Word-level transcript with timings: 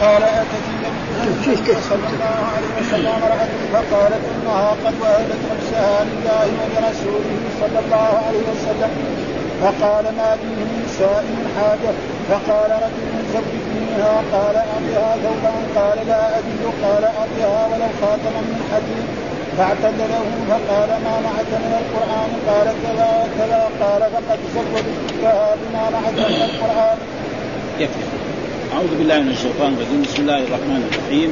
قال 0.00 0.22
اتت 0.22 0.64
النبي 0.72 1.74
صلى 1.90 2.06
الله 2.12 2.38
عليه 2.54 2.70
وسلم 2.80 3.06
امراه 3.06 3.48
فقالت 3.72 4.22
انها 4.34 4.70
قد 4.84 4.94
وهبت 5.00 5.40
نفسها 5.52 6.04
لله 6.04 6.46
ولرسوله 6.60 7.40
صلى 7.60 7.78
الله 7.84 8.10
عليه 8.26 8.44
وسلم 8.52 8.90
فقال 9.62 10.04
ما 10.04 10.30
به 10.40 10.48
من 10.58 10.82
نساء 10.84 11.22
من 11.22 11.44
حاجة 11.56 11.92
فقال 12.28 12.70
رجل 12.70 13.08
زوجنيها 13.34 14.22
قال 14.32 14.56
اعطها 14.56 15.16
ثوبا 15.22 15.52
قال 15.76 16.06
لا 16.06 16.38
اجد 16.38 16.62
قال 16.84 17.04
اعطها 17.04 17.66
ولو 17.66 17.90
خاتما 18.00 18.40
من 18.50 18.60
حديد 18.72 19.06
فاعتذره 19.58 20.26
فقال 20.50 20.88
ما 20.88 21.14
معك 21.26 21.50
من 21.64 21.72
القران 21.82 22.30
قال 22.48 22.66
كذا 22.82 23.08
وكذا 23.20 23.70
قال 23.80 24.02
فقد 24.12 24.38
زوجتكها 24.54 25.54
بما 25.60 25.90
معك 25.90 26.12
من 26.12 26.42
القران. 26.50 26.98
يكفي. 27.78 28.17
أعوذ 28.78 28.94
بالله 28.98 29.18
من 29.26 29.34
الشيطان 29.34 29.74
الرجيم. 29.74 30.00
بسم 30.06 30.22
الله 30.22 30.40
الرحمن 30.48 30.80
الرحيم. 30.86 31.30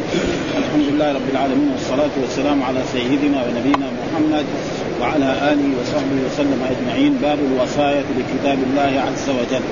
الحمد 0.60 0.86
لله 0.90 1.08
رب 1.18 1.28
العالمين 1.30 1.70
والصلاة 1.74 2.14
والسلام 2.22 2.58
على 2.62 2.80
سيدنا 2.92 3.38
ونبينا 3.46 3.88
محمد 3.98 4.46
وعلى 5.00 5.30
آله 5.52 5.68
وصحبه 5.78 6.18
وسلم 6.26 6.60
أجمعين. 6.72 7.12
باب 7.22 7.38
الوصاية 7.38 8.06
بكتاب 8.18 8.58
الله 8.66 8.92
عز 9.06 9.26
وجل. 9.38 9.64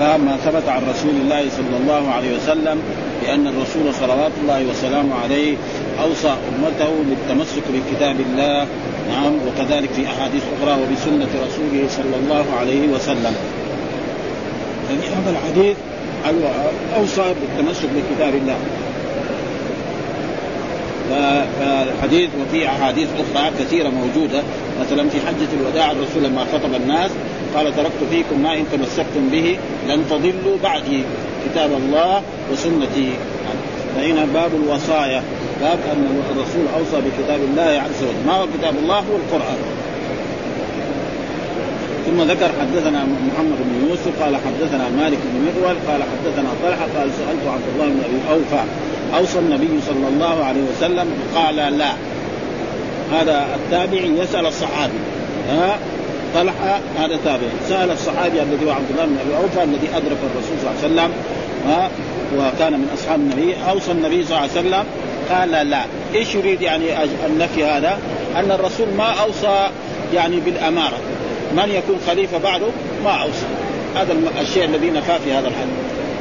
باب 0.00 0.20
ما 0.24 0.36
ثبت 0.44 0.66
عن 0.68 0.82
رسول 0.92 1.14
الله 1.22 1.42
صلى 1.58 1.76
الله 1.80 2.02
عليه 2.16 2.30
وسلم 2.36 2.78
بأن 3.22 3.44
الرسول 3.52 3.94
صلوات 4.00 4.34
الله 4.42 4.60
وسلامه 4.70 5.14
عليه 5.24 5.56
أوصى 6.00 6.32
أمته 6.48 6.92
بالتمسك 7.08 7.66
بكتاب 7.74 8.16
الله. 8.20 8.66
نعم 9.12 9.32
وكذلك 9.46 9.90
في 9.96 10.02
أحاديث 10.06 10.44
أخرى 10.56 10.74
وبسنة 10.80 11.32
رسوله 11.46 11.82
صلى 11.98 12.16
الله 12.24 12.46
عليه 12.60 12.88
وسلم. 12.88 13.59
يعني 14.90 15.02
هذا 15.06 15.30
الحديث 15.30 15.76
اوصى 16.96 17.34
بالتمسك 17.40 17.88
بكتاب 17.96 18.34
الله. 18.34 18.56
فالحديث 21.60 22.30
وفي 22.40 22.68
أحاديث 22.68 23.08
أخرى 23.14 23.50
كثيرة 23.60 23.88
موجودة. 23.88 24.42
مثلا 24.80 25.08
في 25.08 25.18
حجة 25.20 25.48
الوداع 25.60 25.90
الرسول 25.90 26.22
لما 26.24 26.44
خطب 26.52 26.74
الناس 26.74 27.10
قال 27.54 27.76
تركت 27.76 28.04
فيكم 28.10 28.42
ما 28.42 28.54
إن 28.54 28.64
تمسكتم 28.72 29.28
به 29.32 29.58
لن 29.88 30.04
تضلوا 30.10 30.56
بعدي 30.62 31.02
كتاب 31.44 31.70
الله 31.72 32.22
وسنتي. 32.52 33.12
فهنا 33.96 34.24
باب 34.34 34.50
الوصايا 34.54 35.22
باب 35.60 35.78
أن 35.92 36.22
الرسول 36.30 36.64
أوصى 36.78 37.06
بكتاب 37.06 37.40
الله 37.50 37.82
عز 37.82 38.02
وجل. 38.02 38.26
ما 38.26 38.32
هو 38.32 38.46
كتاب 38.58 38.74
الله؟ 38.82 38.96
هو 38.98 39.16
القرآن. 39.16 39.56
ثم 42.10 42.22
ذكر 42.22 42.50
حدثنا 42.60 43.04
محمد 43.04 43.58
بن 43.58 43.88
يوسف 43.88 44.22
قال 44.22 44.36
حدثنا 44.36 44.88
مالك 44.88 45.18
بن 45.24 45.40
مغول 45.46 45.76
قال 45.88 46.02
حدثنا 46.02 46.48
طلحة 46.62 46.86
قال 46.98 47.10
سألت 47.18 47.46
عبد 47.46 47.62
الله 47.74 47.86
بن 47.86 48.00
أبي 48.04 48.20
أوفى 48.30 48.64
أوصى 49.14 49.38
النبي 49.38 49.80
صلى 49.86 50.08
الله 50.08 50.44
عليه 50.44 50.60
وسلم 50.60 51.06
قال 51.34 51.56
لا. 51.56 51.92
هذا 53.12 53.46
التابعي 53.54 54.18
يسأل 54.18 54.46
الصحابي. 54.46 54.98
ها؟ 55.50 55.78
طلحة 56.34 56.80
هذا 56.98 57.18
تابعي. 57.24 57.50
سأل 57.68 57.90
الصحابي 57.90 58.42
الذي 58.42 58.66
هو 58.66 58.70
عبد 58.70 58.90
الله 58.90 59.04
بن 59.04 59.16
أبي 59.26 59.36
أوفى 59.36 59.62
الذي 59.62 59.88
أدرك 59.96 60.18
الرسول 60.30 60.56
صلى 60.62 60.70
الله 60.70 61.02
عليه 61.02 61.12
وسلم 61.12 61.12
ها؟ 61.68 61.90
وكان 62.38 62.72
من 62.72 62.88
أصحاب 62.94 63.20
النبي. 63.20 63.54
أوصى 63.70 63.92
النبي 63.92 64.24
صلى 64.24 64.36
الله 64.36 64.48
عليه 64.56 64.60
وسلم 64.60 64.84
قال 65.30 65.70
لا. 65.70 65.80
إيش 66.14 66.34
يريد 66.34 66.62
يعني 66.62 66.84
النفي 67.26 67.64
هذا؟ 67.64 67.98
أن 68.36 68.50
الرسول 68.50 68.86
ما 68.98 69.12
أوصى 69.22 69.66
يعني 70.14 70.40
بالأمارة. 70.40 70.98
من 71.56 71.70
يكون 71.70 72.00
خليفة 72.06 72.38
بعده؟ 72.38 72.66
ما 73.04 73.10
اوصى 73.10 73.46
هذا 73.96 74.16
الشيء 74.40 74.64
الذي 74.64 74.90
نفى 74.90 75.18
في 75.24 75.32
هذا 75.32 75.48
الحديث 75.48 75.74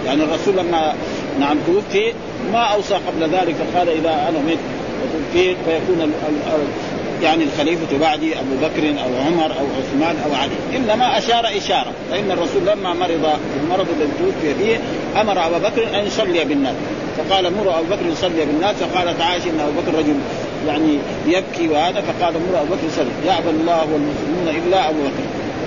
يعني 0.06 0.24
الرسول 0.24 0.58
لما 0.58 0.96
نعم 1.40 1.58
توفي 1.68 2.14
ما 2.54 2.64
أوصى 2.64 2.94
قبل 2.94 3.24
ذلك. 3.24 3.56
قال 3.76 3.90
إذا 3.90 4.10
أنا 4.30 4.40
مت 4.40 4.58
وتوفيت 5.04 5.58
فيكون 5.66 6.14
يعني 7.24 7.44
الخليفة 7.44 7.98
بعدي 7.98 8.34
أبو 8.34 8.56
بكر 8.62 8.89
أو 8.89 9.26
عمر 9.28 9.45
أو 9.45 9.66
عثمان 9.80 10.16
أو 10.26 10.36
علي. 10.36 10.78
إنما 10.78 11.18
أشار 11.18 11.58
إشارة. 11.58 11.92
فإن 12.12 12.32
الرسول 12.32 12.62
لما 12.66 12.94
مرض 12.94 13.39
المرض 13.64 13.88
الذي 13.98 14.12
توفي 14.20 14.56
فيه 14.56 14.80
أمر 15.22 15.48
أبا 15.48 15.58
بكر 15.58 16.00
أن 16.00 16.08
يصلي 16.08 16.45
بالناس. 16.45 16.76
فقال 17.18 17.54
مروا 17.54 17.80
أبو 17.80 17.95
بكر 17.95 18.06
يصلي 18.12 18.45
بالناس. 18.45 18.76
فقالت 18.76 19.22
عائشة 19.22 19.50
أن 19.50 19.60
أبو 19.60 19.82
بكر 19.82 19.98
رجل 19.98 20.16
يعني 20.67 20.97
يبكي 21.27 21.67
وهذا 21.67 22.02
فقال 22.02 22.33
مر 22.33 22.61
أبو 22.61 22.73
بكر 22.73 22.89
صلي 22.95 23.27
يعبد 23.27 23.47
الله 23.47 23.80
والمسلمون 23.80 24.64
إلا 24.67 24.89
أبو 24.89 24.99
بكر. 24.99 25.23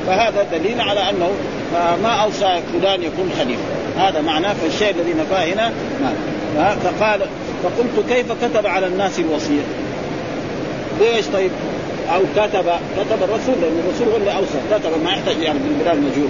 فهذا 0.06 0.46
دليل 0.52 0.80
على 0.80 1.10
أنه 1.10 1.30
ما 2.02 2.08
أوصى 2.08 2.60
فلان 2.72 3.02
يكون 3.02 3.30
خليفة. 3.38 3.62
هذا 3.96 4.20
معناه 4.20 4.52
فالشيء 4.52 4.90
الذي 4.90 5.14
نفاه 5.20 5.44
هنا 5.44 5.72
فقال 6.84 7.20
فقلت 7.62 8.08
كيف 8.08 8.32
كتب 8.32 8.66
على 8.66 8.86
الناس 8.86 9.18
الوصية؟ 9.18 9.62
ليش 11.00 11.26
طيب؟ 11.26 11.50
أو 12.14 12.20
كتب 12.36 12.64
كتب 12.96 13.22
الرسول 13.22 13.54
لأن 13.62 13.82
الرسول 13.84 14.08
هو 14.08 14.16
اللي 14.16 14.32
أوصى. 14.36 14.58
كتب 14.70 15.04
ما 15.04 15.10
يحتاج 15.10 15.42
يعني 15.42 15.58
من 15.58 15.80
بلاد 15.84 15.96
مجهول. 15.96 16.28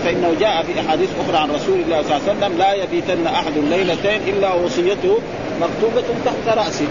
فإنه 0.00 0.34
جاء 0.40 0.62
في 0.62 0.80
أحاديث 0.80 1.08
أخرى 1.24 1.36
عن 1.36 1.50
رسول 1.50 1.80
الله 1.80 2.02
صلى 2.02 2.16
الله 2.16 2.28
عليه 2.28 2.38
وسلم 2.38 2.58
لا 2.58 2.74
يبيتن 2.74 3.26
أحد 3.26 3.52
ليلتين 3.70 4.20
إلا 4.34 4.54
وصيته 4.54 5.18
مكتوبة 5.60 6.04
تحت 6.24 6.58
رأسه. 6.58 6.86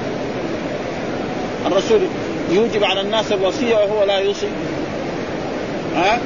الرسول 1.67 1.99
يوجب 2.51 2.83
على 2.83 3.01
الناس 3.01 3.31
الوصية 3.31 3.75
وهو 3.75 4.03
لا 4.03 4.17
يوصي. 4.17 4.47
ها؟ 5.95 6.19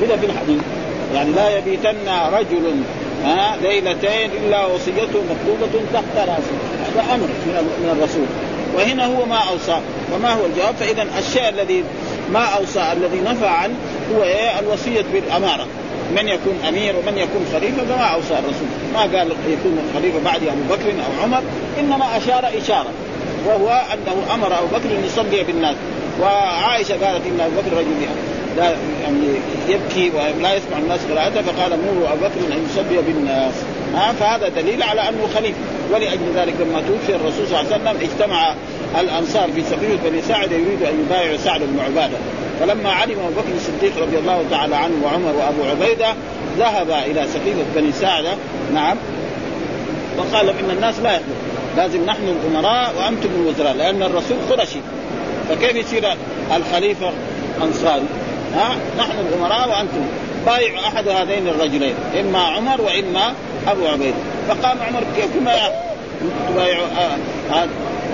كذا 0.00 0.16
في 0.16 0.26
الحديث. 0.26 0.62
يعني 1.14 1.30
لا 1.30 1.58
يبيتن 1.58 2.08
رجل 2.32 2.72
ها 3.24 3.56
ليلتين 3.62 4.30
إلا 4.44 4.66
وصيته 4.66 5.22
مكتوبة 5.30 5.84
تحت 5.92 6.16
رأسه. 6.16 6.56
هذا 6.86 7.14
أمر 7.14 7.26
من 7.56 7.96
الرسول. 7.98 8.26
وهنا 8.74 9.06
هو 9.06 9.26
ما 9.26 9.38
أوصى. 9.38 9.80
وما 10.14 10.32
هو 10.32 10.46
الجواب؟ 10.46 10.74
فإذا 10.74 11.06
الشيء 11.18 11.48
الذي 11.48 11.84
ما 12.32 12.44
أوصى 12.44 12.92
الذي 12.92 13.20
نفى 13.20 13.46
عنه 13.46 13.74
هو 14.14 14.22
إيه؟ 14.22 14.58
الوصية 14.60 15.04
بالأمارة. 15.12 15.66
من 16.16 16.28
يكون 16.28 16.58
أمير 16.68 16.96
ومن 16.96 17.18
يكون 17.18 17.46
خليفة 17.52 17.84
فما 17.84 18.04
أوصى 18.04 18.32
الرسول. 18.32 18.68
ما 18.94 19.00
قال 19.00 19.28
يكون 19.48 19.78
الخليفه 19.88 20.18
بعد 20.24 20.42
أبو 20.42 20.74
بكر 20.74 20.90
أو 20.90 21.22
عمر 21.22 21.42
إنما 21.80 22.16
أشار 22.16 22.50
إشارة. 22.62 22.90
وهو 23.46 23.82
أنه 23.94 24.34
أمر 24.34 24.58
أبو 24.58 24.66
بكر 24.66 24.90
أن 24.98 25.04
يصلي 25.06 25.44
بالناس. 25.44 25.76
وعائشة 26.20 26.92
قالت 26.92 27.26
إن 27.26 27.40
أبو 27.40 27.60
بكر 27.60 27.76
رجل 27.76 27.88
لا 28.56 28.70
يعني 29.02 29.26
يبكي 29.68 30.10
ولا 30.10 30.54
يسمع 30.54 30.78
الناس 30.78 31.00
قراءته 31.10 31.42
فقال 31.42 31.70
مروا 31.70 32.12
أبو 32.12 32.24
بكر 32.24 32.40
أن 32.52 32.66
يصلي 32.70 33.02
بالناس. 33.02 33.54
ها 33.94 34.12
فهذا 34.12 34.48
دليل 34.48 34.82
على 34.82 35.00
أنه 35.00 35.28
خليفة. 35.34 35.58
ولأجل 35.92 36.32
ذلك 36.36 36.54
لما 36.60 36.82
توفي 36.88 37.14
الرسول 37.14 37.46
صلى 37.46 37.60
الله 37.60 37.72
عليه 37.72 37.82
وسلم 37.82 38.10
اجتمع 38.10 38.54
الأنصار 39.00 39.48
في 39.54 39.62
سقيفه 39.62 40.08
بني 40.10 40.22
سعد 40.22 40.52
يريد 40.52 40.82
أن 40.82 41.04
يبايعوا 41.06 41.36
سعد 41.36 41.60
بن 41.60 41.80
عبادة. 41.80 42.16
فلما 42.60 42.90
علم 42.90 43.18
أبو 43.20 43.40
بكر 43.40 43.54
الصديق 43.56 44.02
رضي 44.02 44.18
الله 44.18 44.44
تعالى 44.50 44.76
عنه 44.76 44.94
وعمر 45.04 45.32
وأبو 45.36 45.70
عبيدة 45.70 46.14
ذهب 46.58 46.90
إلى 46.90 47.26
سقيفه 47.34 47.64
بني 47.74 47.92
سعده 47.92 48.34
نعم. 48.74 48.96
وقال 50.18 50.48
إن 50.48 50.70
الناس 50.70 51.00
لا 51.00 51.12
يخلق 51.12 51.55
لازم 51.76 52.04
نحن 52.04 52.22
الأمراء 52.28 52.94
وأنتم 52.98 53.28
الوزراء 53.40 53.72
لأن 53.72 54.02
الرسول 54.02 54.36
قرشي. 54.50 54.78
فكيف 55.48 55.76
يصير 55.76 56.04
الخليفة 56.56 57.12
أنصاري؟ 57.62 58.06
ها؟ 58.54 58.76
نحن 58.98 59.12
الأمراء 59.28 59.68
وأنتم. 59.68 60.06
بايع 60.46 60.88
أحد 60.88 61.08
هذين 61.08 61.48
الرجلين 61.48 61.94
إما 62.20 62.38
عمر 62.38 62.80
وإما 62.80 63.32
أبو 63.68 63.86
عبيده 63.86 64.16
فقام 64.48 64.78
عمر 64.82 65.02
كيف 65.16 65.42
ما 65.44 65.52
تبايع 66.48 66.78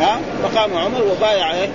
ها؟ 0.00 0.20
فقام 0.42 0.70
عمر 0.76 1.02
وبايع 1.02 1.54
إيه؟ 1.54 1.68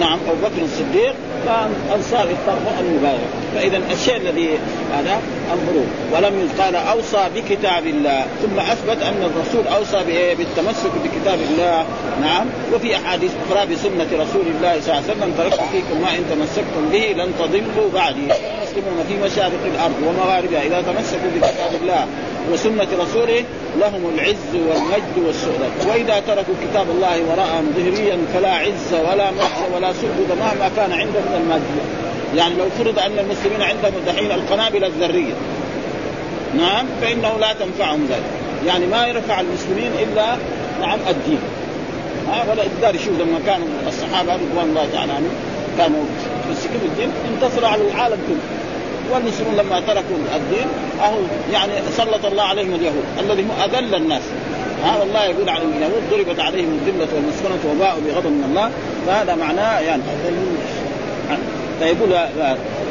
نعم 0.00 0.18
أبو 0.28 0.36
بكر 0.46 0.62
الصديق 0.62 1.14
فالانصار 1.46 2.22
اضطروا 2.22 2.80
أن 2.80 2.96
يبايعوا. 2.96 3.28
فإذا 3.54 3.80
الشيء 3.92 4.16
الذي 4.16 4.48
هذا 4.92 5.20
انظروا 5.52 5.86
ولم 6.12 6.48
قال 6.58 6.76
أوصى 6.76 7.28
بكتاب 7.36 7.86
الله 7.86 8.26
ثم 8.42 8.60
أثبت 8.60 9.02
أن 9.02 9.30
الرسول 9.30 9.66
أوصى 9.66 10.34
بالتمسك 10.34 10.90
بكتاب 11.04 11.38
الله. 11.50 11.84
نعم. 12.20 12.46
وفي 12.74 12.96
أحاديث 12.96 13.30
أخرى 13.44 13.66
بسنة 13.66 14.08
رسول 14.12 14.46
الله 14.54 14.80
صلى 14.80 14.92
الله 14.92 15.02
عليه 15.02 15.12
وسلم 15.12 15.34
تركت 15.38 15.60
فيكم 15.72 16.00
ما 16.02 16.10
إن 16.18 16.24
تمسكتم 16.30 16.88
به 16.92 17.22
لن 17.22 17.32
تضلوا 17.38 17.90
بعدي. 17.94 18.20
المسلمون 18.20 19.04
في 19.08 19.14
مشارق 19.26 19.62
الأرض 19.74 19.98
ومغاربها 20.06 20.62
إذا 20.62 20.82
تمسكوا 20.82 21.30
بكتاب 21.34 21.82
الله. 21.82 22.06
وسنة 22.52 22.88
رسوله 23.00 23.44
لهم 23.80 24.02
العز 24.14 24.52
والمجد 24.54 25.16
والسؤدد. 25.26 25.72
وإذا 25.88 26.22
تركوا 26.26 26.54
كتاب 26.64 26.86
الله 26.90 27.22
وراءهم 27.28 27.72
ظهريا 27.76 28.18
فلا 28.34 28.54
عز 28.54 28.94
ولا 28.94 29.30
مجد 29.30 29.74
ولا 29.74 29.92
سؤدد 29.92 30.38
مهما 30.40 30.70
كان 30.76 30.92
عندهم 30.92 31.24
من 31.28 31.40
المادية 31.42 31.97
يعني 32.36 32.54
لو 32.54 32.68
فرض 32.78 32.98
أن 32.98 33.18
المسلمين 33.18 33.62
عندهم 33.62 33.92
دحين 34.06 34.32
القنابل 34.32 34.84
الذرية 34.84 35.34
نعم 36.58 36.86
فإنه 37.02 37.38
لا 37.40 37.52
تنفعهم 37.52 38.06
ذلك. 38.10 38.30
يعني 38.66 38.86
ما 38.86 39.06
يرفع 39.06 39.40
المسلمين 39.40 39.92
إلا 40.02 40.36
نعم 40.80 40.98
الدين. 41.10 41.38
ها 42.28 42.44
ولا 42.50 42.62
يقدر 42.62 42.94
يشوف 42.94 43.20
لما 43.20 43.38
كانوا 43.46 43.66
الصحابة 43.88 44.32
رضوان 44.32 44.68
الله 44.68 44.88
تعالى 44.92 45.12
عنهم 45.12 45.30
كانوا 45.78 46.04
يمسكون 46.48 46.80
الدين 46.84 47.10
انتصروا 47.34 47.68
على 47.68 47.82
العالم 47.82 48.18
كله. 48.28 48.38
والمسلمون 49.12 49.54
لما 49.56 49.80
تركوا 49.80 50.16
الدين 50.36 50.66
أهو 51.02 51.16
يعني 51.52 51.72
سلط 51.96 52.26
الله 52.26 52.42
عليهم 52.42 52.74
اليهود 52.74 53.04
الذي 53.20 53.46
أذل 53.64 53.94
الناس. 53.94 54.22
ها 54.84 54.98
والله 55.00 55.24
يقول 55.24 55.48
عن 55.48 55.60
اليهود 55.76 56.02
ضربت 56.10 56.40
عليهم 56.40 56.80
الذلة 56.82 57.08
والمسكنة 57.14 57.72
وباءوا 57.72 58.00
بغضب 58.00 58.26
من 58.26 58.44
الله. 58.50 58.70
فهذا 59.06 59.34
معناه 59.34 59.80
يعني 59.80 60.02
فيقول 61.80 62.10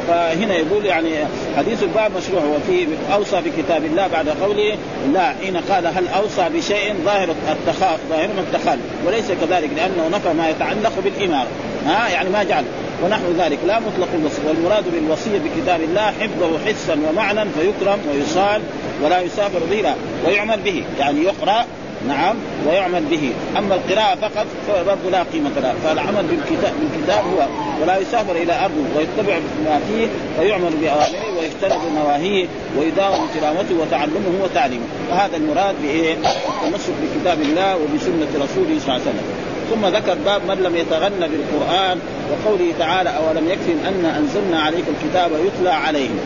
فهنا 0.08 0.54
يقول 0.54 0.86
يعني 0.86 1.10
حديث 1.56 1.82
الباب 1.82 2.10
مشروع 2.16 2.42
وفيه 2.44 2.86
أوصى 3.12 3.40
بكتاب 3.40 3.84
الله 3.84 4.06
بعد 4.06 4.28
قوله 4.28 4.76
لا 5.12 5.34
حين 5.42 5.56
قال 5.56 5.86
هل 5.86 6.08
أوصى 6.08 6.48
بشيء 6.54 6.94
ظاهر 7.04 7.28
التخاف 7.48 7.98
ظاهر 8.10 8.28
التخال 8.38 8.78
وليس 9.06 9.26
كذلك 9.26 9.70
لأنه 9.76 10.08
نفى 10.12 10.32
ما 10.32 10.48
يتعلق 10.48 10.92
بالإمارة. 11.04 11.48
ها 11.86 12.08
يعني 12.08 12.28
ما 12.28 12.42
جعل. 12.42 12.64
ونحو 13.04 13.24
ذلك 13.38 13.58
لا 13.66 13.78
مطلق 13.78 14.08
الوصي 14.14 14.40
والمراد 14.48 14.84
بالوصية 14.92 15.38
بكتاب 15.38 15.80
الله 15.80 16.12
حفظه 16.20 16.58
حسا 16.66 16.96
ومعنى 17.08 17.40
فيكرم 17.50 17.98
ويصال 18.12 18.62
ولا 19.02 19.20
يسافر 19.20 19.60
به 19.70 19.94
ويعمل 20.26 20.60
به 20.60 20.84
يعني 20.98 21.22
يقرأ 21.22 21.64
نعم 22.08 22.36
ويعمل 22.66 23.04
به. 23.04 23.32
أما 23.58 23.74
القراءة 23.74 24.14
فقط 24.14 24.46
فبرضه 24.68 25.10
لا 25.10 25.22
قيمة 25.22 25.50
لها. 25.56 25.74
فالعمل 25.84 26.24
بالكتاب 26.30 26.72
بالكتاب 26.80 27.24
هو 27.24 27.46
ولا 27.82 27.98
يسافر 27.98 28.36
إلى 28.36 28.64
ارضه 28.64 28.84
ويتبع 28.96 29.38
ما 29.64 29.80
فيه 29.88 30.06
ويعمل 30.40 30.70
باوامره 30.80 31.38
ويجتنب 31.38 31.80
نواهيه 31.96 32.46
ويداوم 32.78 33.28
تلاوته 33.34 33.74
وتعلمه 33.80 34.42
وتعليمه. 34.42 34.84
وهذا 35.10 35.36
المراد 35.36 35.74
بإيه؟ 35.82 36.12
التمسك 36.14 36.92
بكتاب 37.02 37.40
الله 37.40 37.76
وبسنة 37.76 38.28
رسوله 38.34 38.78
صلى 38.80 38.88
الله 38.88 38.92
عليه 38.92 39.02
وسلم. 39.02 39.26
ثم 39.70 39.86
ذكر 39.86 40.14
باب 40.24 40.42
من 40.48 40.62
لم 40.62 40.76
يتغنى 40.76 41.28
بالقرآن 41.28 41.98
وقوله 42.30 42.72
تعالى 42.78 43.10
أولم 43.10 43.48
يكفهم 43.48 43.78
أن 43.88 44.04
أنزلنا 44.04 44.60
عليك 44.60 44.84
الكتاب 44.88 45.30
يتلى 45.46 45.70
عليهم؟ 45.70 46.18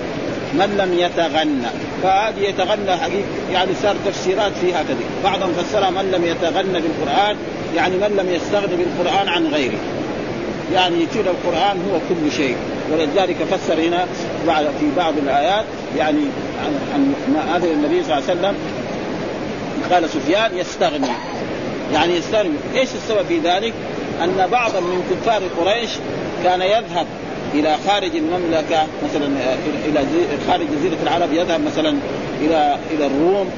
من 0.54 0.76
لم 0.78 0.98
يتغنى. 0.98 1.68
فهذه 2.02 2.40
يتغنى 2.40 2.96
حقيقة 2.96 3.26
يعني 3.52 3.70
صار 3.82 3.96
تفسيرات 4.06 4.52
في 4.60 4.72
هكذا 4.72 4.96
بعضهم 5.24 5.52
فسرها 5.52 5.90
من 5.90 6.10
لم 6.10 6.24
يتغنى 6.24 6.80
بالقرآن 6.80 7.36
يعني 7.76 7.96
من 7.96 8.16
لم 8.16 8.34
يستغني 8.34 8.76
بالقرآن 8.76 9.28
عن 9.28 9.46
غيره. 9.46 9.78
يعني 10.74 10.96
يصير 10.96 11.24
القرآن 11.30 11.76
هو 11.90 11.98
كل 12.08 12.32
شيء. 12.32 12.56
ولذلك 12.92 13.36
فسر 13.36 13.80
هنا 13.80 14.06
بعد 14.46 14.64
في 14.64 14.86
بعض 14.96 15.14
الآيات 15.18 15.64
يعني 15.96 16.24
عن, 16.64 16.74
عن 16.94 17.14
ما 17.34 17.56
هذا 17.56 17.66
النبي 17.66 18.04
صلى 18.04 18.18
الله 18.18 18.28
عليه 18.28 18.40
وسلم 18.40 18.54
قال 19.92 20.10
سفيان 20.10 20.58
يستغني. 20.58 21.08
يعني 21.92 22.16
يستغني. 22.16 22.56
إيش 22.74 22.88
السبب 22.94 23.26
في 23.28 23.38
ذلك؟ 23.38 23.72
أن 24.22 24.48
بعضا 24.52 24.80
من 24.80 25.02
كفار 25.10 25.42
قريش 25.58 25.90
كان 26.44 26.62
يذهب 26.62 27.06
إلى 27.54 27.76
خارج 27.86 28.10
المملكة 28.16 28.86
مثلا 29.04 29.26
إلى 29.88 30.04
خارج 30.48 30.66
جزيرة 30.78 30.96
العرب 31.02 31.32
يذهب 31.32 31.60
مثلا 31.64 31.96
إلى 32.40 32.78
إلى 32.90 33.06
الروم 33.06 33.50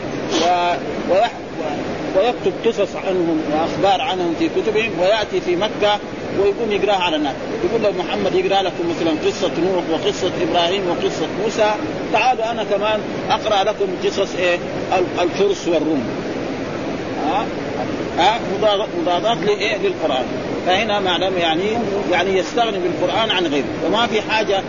و 0.43 1.15
ويكتب 2.17 2.53
قصص 2.67 2.97
عنهم 2.97 3.41
وأخبار 3.53 4.01
عنهم 4.01 4.35
في 4.39 4.49
كتبهم 4.49 4.91
ويأتي 5.01 5.41
في 5.41 5.57
مكة 5.57 5.99
ويقوم 6.39 6.73
يقرأها 6.73 7.03
على 7.03 7.17
الناس. 7.17 7.35
يقول 7.65 7.83
لو 7.83 8.03
محمد 8.03 8.35
يقرأ 8.35 8.63
لكم 8.63 8.85
مثلا 8.97 9.11
قصة 9.27 9.51
نوح 9.59 9.85
وقصة 9.93 10.31
إبراهيم 10.43 10.83
وقصة 10.89 11.27
موسى. 11.43 11.75
تعالوا 12.13 12.51
أنا 12.51 12.65
كمان 12.65 13.01
أقرأ 13.31 13.65
لكم 13.65 13.87
قصص 14.05 14.35
إيه 14.39 14.59
الفرس 15.23 15.69
والروم. 15.69 16.05
ها 17.27 17.45
ها 18.19 18.39
مضادات 19.01 19.39
لايه 19.39 19.77
للقرآن. 19.77 20.25
فهنا 20.67 21.01
معلم 21.01 21.39
يعني 21.39 21.79
يعني 22.13 22.39
يستغني 22.39 22.79
بالقرآن 22.79 23.31
عن 23.31 23.47
غيره. 23.47 23.65
وما 23.87 24.07
في 24.07 24.23
حاجة 24.23 24.63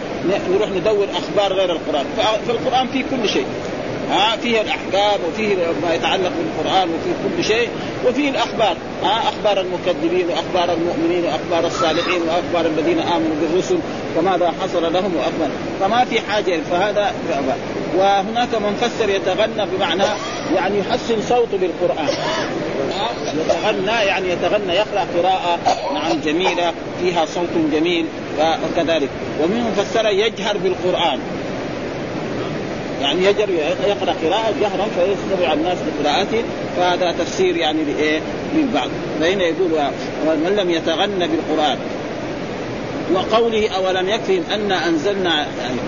نروح 0.51 0.69
ندور 0.69 1.07
أخبار 1.13 1.53
غير 1.53 1.71
القرآن. 1.71 2.05
فالقران 2.47 2.87
فيه 2.87 3.03
كل 3.11 3.29
شيء. 3.29 3.45
ها 4.11 4.37
فيه 4.37 4.61
الأحكام 4.61 5.19
وفيه 5.27 5.55
ما 5.83 5.93
يتعلق 5.93 6.31
بالقرآن 6.37 6.89
وفيه 6.89 7.37
كل 7.37 7.43
شيء 7.43 7.69
وفيه 8.07 8.29
الأخبار. 8.29 8.77
ها 9.03 9.21
أخبار 9.29 9.65
المكذبين 9.65 10.27
وأخبار 10.29 10.75
المؤمنين 10.75 11.25
وأخبار 11.25 11.67
الصالحين 11.67 12.21
وأخبار 12.21 12.71
الذين 12.71 12.99
آمنوا 12.99 13.35
بالرسل 13.41 13.77
وماذا 14.17 14.53
حصل 14.61 14.93
لهم 14.93 15.15
وأخبار. 15.15 15.49
فما 15.79 16.05
في 16.05 16.21
حاجة. 16.21 16.59
فهذا 16.71 17.13
وهناك 17.97 18.55
من 18.55 18.75
فسر 18.81 19.09
يتغنى 19.09 19.65
بمعنى 19.75 20.03
يعني 20.55 20.79
يحسن 20.79 21.21
صوته 21.21 21.57
بالقرآن. 21.57 22.07
يتغنى 23.33 24.05
يعني 24.05 24.29
يتغنى 24.29 24.73
يقرأ 24.73 25.05
قراءة 25.17 25.59
نعم 25.93 26.19
جميلة 26.25 26.73
فيها 27.01 27.25
صوت 27.25 27.71
جميل 27.73 28.05
وكذلك. 28.39 29.09
ومنهم 29.43 29.71
فسر 29.71 30.09
يجهر 30.09 30.57
بالقرآن. 30.57 31.19
يعني 33.01 33.25
يجر 33.25 33.49
يقرأ 33.87 34.15
قراءة 34.23 34.53
جهرا 34.61 34.87
فيستمع 34.95 35.53
الناس 35.53 35.77
بقراءته 35.77 36.43
فهذا 36.77 37.11
تفسير 37.11 37.57
يعني 37.57 37.83
لإيه؟ 37.83 38.21
للبعض 38.55 38.89
فهنا 39.19 39.43
يقول 39.43 39.69
من 40.25 40.55
لم 40.57 40.69
يتغنى 40.69 41.27
بالقرآن. 41.27 41.77
وقوله 43.13 43.69
أولم 43.69 44.09
يكفهم 44.09 44.43
أن 44.53 44.71
أنزلنا 44.71 45.35
يعني 45.35 45.79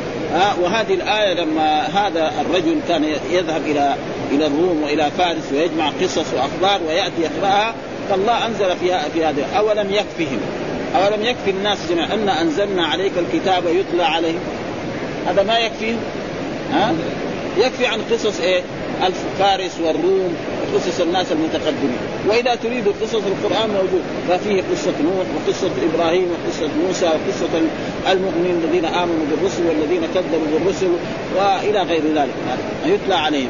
وهذه 0.62 0.94
الآية 0.94 1.34
لما 1.34 1.82
هذا 1.82 2.32
الرجل 2.42 2.80
كان 2.88 3.04
يذهب 3.32 3.62
إلى 3.66 3.96
إلى 4.32 4.48
الروم 4.48 4.84
وإلى 4.84 5.12
فارس 5.18 5.52
ويجمع 5.54 5.90
قصص 6.02 6.26
وأخبار 6.34 6.88
ويأتي 6.88 7.22
يقرأها. 7.22 7.76
فالله 8.10 8.46
أنزل 8.48 8.76
فيها 8.82 9.10
في 9.14 9.26
هذا 9.26 9.46
أولم 9.58 9.88
يكفهم؟ 9.92 10.40
أولم 10.96 11.26
يكفي 11.26 11.52
الناس 11.52 11.78
جميعا 11.90 12.14
أن 12.14 12.30
أنزلنا 12.30 12.86
عليك 12.86 13.12
الكتاب 13.18 13.64
يتلى 13.66 14.04
عليهم؟ 14.04 14.40
هذا 15.28 15.44
ما 15.44 15.60
يكفيهم 15.60 15.98
ها؟ 16.72 16.94
يكفي 17.58 17.86
عن 17.86 18.00
قصص 18.12 18.40
إيه؟ 18.42 18.62
الفارس 19.08 19.72
والروم 19.84 20.36
قصص 20.76 21.02
الناس 21.02 21.32
المتقدمين. 21.32 21.98
وإذا 22.28 22.56
تريد 22.56 22.88
قصص 23.02 23.16
القرآن 23.16 23.70
موجود. 23.70 24.02
ففيه 24.30 24.62
قصة 24.62 24.94
نوح 25.04 25.26
وقصة 25.36 25.72
إبراهيم 25.94 26.28
وقصة 26.32 26.70
موسى 26.88 27.06
وقصة 27.06 27.62
المؤمنين 28.12 28.62
الذين 28.64 28.86
آمنوا 28.86 29.26
بالرسل 29.32 29.64
والذين 29.68 30.02
كذبوا 30.14 30.60
بالرسل 30.60 30.88
وإلى 31.38 31.82
غير 31.82 32.02
ذلك. 32.16 32.34
يتلى 32.86 33.16
عليهم. 33.16 33.50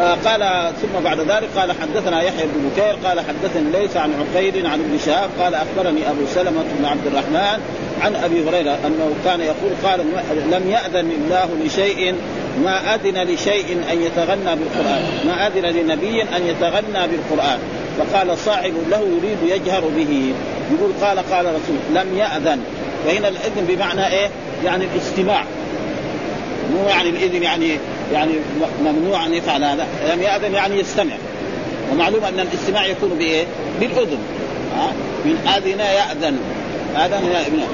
قال 0.00 0.72
ثم 0.82 1.04
بعد 1.04 1.20
ذلك 1.20 1.48
قال 1.56 1.72
حدثنا 1.72 2.22
يحيى 2.22 2.46
بن 2.46 2.70
بكير 2.70 3.08
قال 3.08 3.20
حدثني 3.20 3.70
ليس 3.72 3.96
عن 3.96 4.10
عقيل 4.20 4.66
عن 4.66 4.80
ابن 4.80 4.98
شهاب 5.06 5.30
قال 5.40 5.54
أخبرني 5.54 6.10
أبو 6.10 6.26
سلمة 6.34 6.64
بن 6.78 6.84
عبد 6.84 7.06
الرحمن 7.06 7.60
عن 8.00 8.14
أبي 8.14 8.48
هريرة 8.48 8.78
أنه 8.86 9.14
كان 9.24 9.40
يقول 9.40 9.72
قال 9.84 10.00
لم 10.50 10.70
يأذن 10.70 11.10
الله 11.10 11.48
لشيء 11.64 12.14
ما 12.64 12.94
أذن 12.94 13.22
لشيء 13.22 13.82
أن 13.92 14.02
يتغنى 14.02 14.56
بالقرآن 14.56 15.02
ما 15.26 15.46
أذن 15.46 15.62
لنبي 15.62 16.22
أن 16.22 16.46
يتغنى 16.46 17.08
بالقرآن. 17.08 17.58
فقال 17.98 18.38
صاحب 18.38 18.72
له 18.90 18.98
يريد 18.98 19.38
يجهر 19.60 19.80
به. 19.96 20.34
يقول 20.72 20.92
قال 21.00 21.18
قال 21.18 21.46
رسول 21.46 21.76
لم 21.94 22.18
يأذن. 22.18 22.60
فهنا 23.06 23.28
الإذن 23.28 23.64
بمعنى 23.68 24.06
إيه؟ 24.06 24.28
يعني 24.64 24.84
الاستماع. 24.94 25.44
مو 26.72 26.88
يعني 26.88 27.08
الإذن 27.08 27.42
يعني 27.42 27.78
يعني 28.12 28.32
ممنوع 28.84 29.26
أن 29.26 29.34
يفعل 29.34 29.64
هذا. 29.64 29.86
لم 30.12 30.22
يأذن 30.22 30.54
يعني 30.54 30.80
يستمع. 30.80 31.14
ومعلوم 31.92 32.24
أن 32.24 32.40
الاستماع 32.40 32.86
يكون 32.86 33.10
بإيه؟ 33.18 33.44
بالأذن. 33.80 34.18
ها؟ 34.76 34.92
من 35.24 35.52
أذن 35.56 35.80
يأذن. 35.80 36.38
أذن 36.96 37.24
يأذن. 37.32 37.66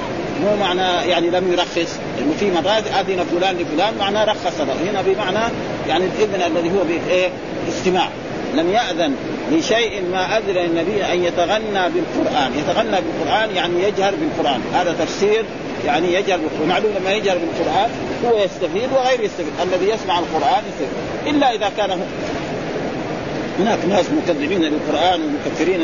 مو 0.43 0.55
معنى 0.55 1.09
يعني 1.09 1.29
لم 1.29 1.51
يرخص. 1.51 1.99
لأنه 2.17 2.33
في 2.39 2.51
مرات 2.51 2.83
أذن 2.87 3.25
فلان 3.31 3.55
لفلان 3.55 3.93
معناه 3.99 4.23
رخص 4.25 4.59
له. 4.59 4.91
هنا 4.91 5.01
بمعنى 5.01 5.53
يعني 5.87 6.05
الإذن 6.05 6.41
الذي 6.41 6.69
هو 6.69 6.83
بإيه؟ 6.83 7.29
استماع. 7.69 8.09
لم 8.55 8.69
يأذن 8.71 9.15
لشيء 9.51 10.03
ما 10.11 10.37
أذن 10.37 10.57
النبي 10.57 11.05
أن 11.13 11.23
يتغنى 11.23 11.89
بالقرآن، 11.89 12.51
يتغنى 12.59 12.97
بالقرآن 13.01 13.55
يعني 13.55 13.83
يجهر 13.83 14.13
بالقرآن، 14.15 14.61
هذا 14.73 14.95
تفسير 14.99 15.45
يعني 15.87 16.13
يجهر 16.13 16.39
ومعلوم 16.63 16.91
لما 16.99 17.11
يجهر 17.11 17.37
بالقرآن 17.37 17.89
هو 18.25 18.37
يستفيد 18.37 18.89
وغير 18.95 19.23
يستفيد، 19.23 19.53
الذي 19.63 19.89
يسمع 19.89 20.19
القرآن 20.19 20.63
يستفيد، 20.69 21.35
إلا 21.35 21.53
إذا 21.55 21.71
كان 21.77 21.99
هناك 23.59 23.79
ناس 23.89 24.05
مكذبين 24.09 24.61
للقرآن 24.61 25.21
ومكفرين 25.21 25.79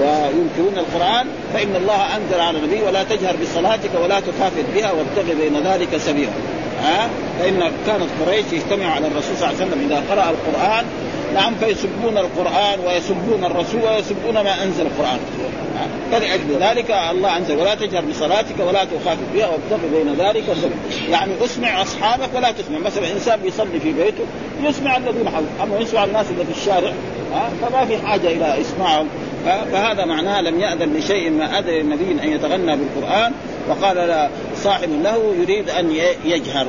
وينكرون 0.00 0.74
القرآن 0.76 1.26
فإن 1.54 1.76
الله 1.76 2.16
انزل 2.16 2.40
على 2.40 2.58
النبي 2.58 2.82
ولا 2.82 3.02
تجهر 3.02 3.36
بصلاتك 3.42 3.90
ولا 4.02 4.20
تخافت 4.20 4.64
بها 4.74 4.92
وابتغ 4.92 5.34
بين 5.34 5.66
ذلك 5.66 5.96
سبيلا. 5.96 6.30
ها؟ 6.82 7.08
فإن 7.38 7.72
كانت 7.86 8.08
قريش 8.26 8.44
يجتمع 8.52 8.94
على 8.94 9.06
الرسول 9.06 9.36
صلى 9.36 9.48
الله 9.48 9.60
عليه 9.60 9.66
وسلم 9.66 9.86
إذا 9.90 10.02
قرأ 10.10 10.30
القرآن 10.30 10.84
نعم 11.34 11.54
فيسبون 11.60 12.18
القرآن 12.18 12.78
ويسبون 12.86 13.44
الرسول 13.44 13.80
ويسبون 13.82 14.34
ما 14.34 14.62
أنزل 14.62 14.86
القرآن. 14.86 15.18
فلأجل 16.12 16.56
ذلك 16.60 16.90
الله 16.90 17.36
انزل 17.36 17.56
ولا 17.56 17.74
تجهر 17.74 18.04
بصلاتك 18.04 18.60
ولا 18.60 18.84
تخافت 18.84 19.24
بها 19.34 19.46
وابتغ 19.46 19.86
بين 19.92 20.14
ذلك 20.14 20.44
سبيلا 20.44 21.10
يعني 21.10 21.32
اسمع 21.44 21.82
أصحابك 21.82 22.28
ولا 22.34 22.50
تسمع. 22.50 22.78
مثلا 22.78 23.12
إنسان 23.12 23.40
بيصلي 23.40 23.80
في 23.80 23.92
بيته 23.92 24.24
يسمع 24.62 24.96
الذين 24.96 25.28
حوله. 25.28 25.46
أما 25.62 25.78
يسمع 25.78 26.04
الناس 26.04 26.26
اللي 26.30 26.44
في 26.44 26.60
الشارع 26.60 26.92
فما 27.62 27.84
في 27.84 27.98
حاجة 27.98 28.28
إلى 28.28 28.60
إسماعهم. 28.60 29.06
فهذا 29.72 30.04
معناه 30.04 30.40
لم 30.40 30.60
يأذن 30.60 30.96
لشيء 30.96 31.30
ما 31.30 31.58
أذن 31.58 31.68
النبي 31.68 32.22
أن 32.22 32.28
يتغنى 32.32 32.76
بالقرآن 32.76 33.32
وقال 33.68 34.28
صاحب 34.56 34.88
له 35.02 35.34
يريد 35.40 35.70
أن 35.70 35.90
يجهر. 36.24 36.66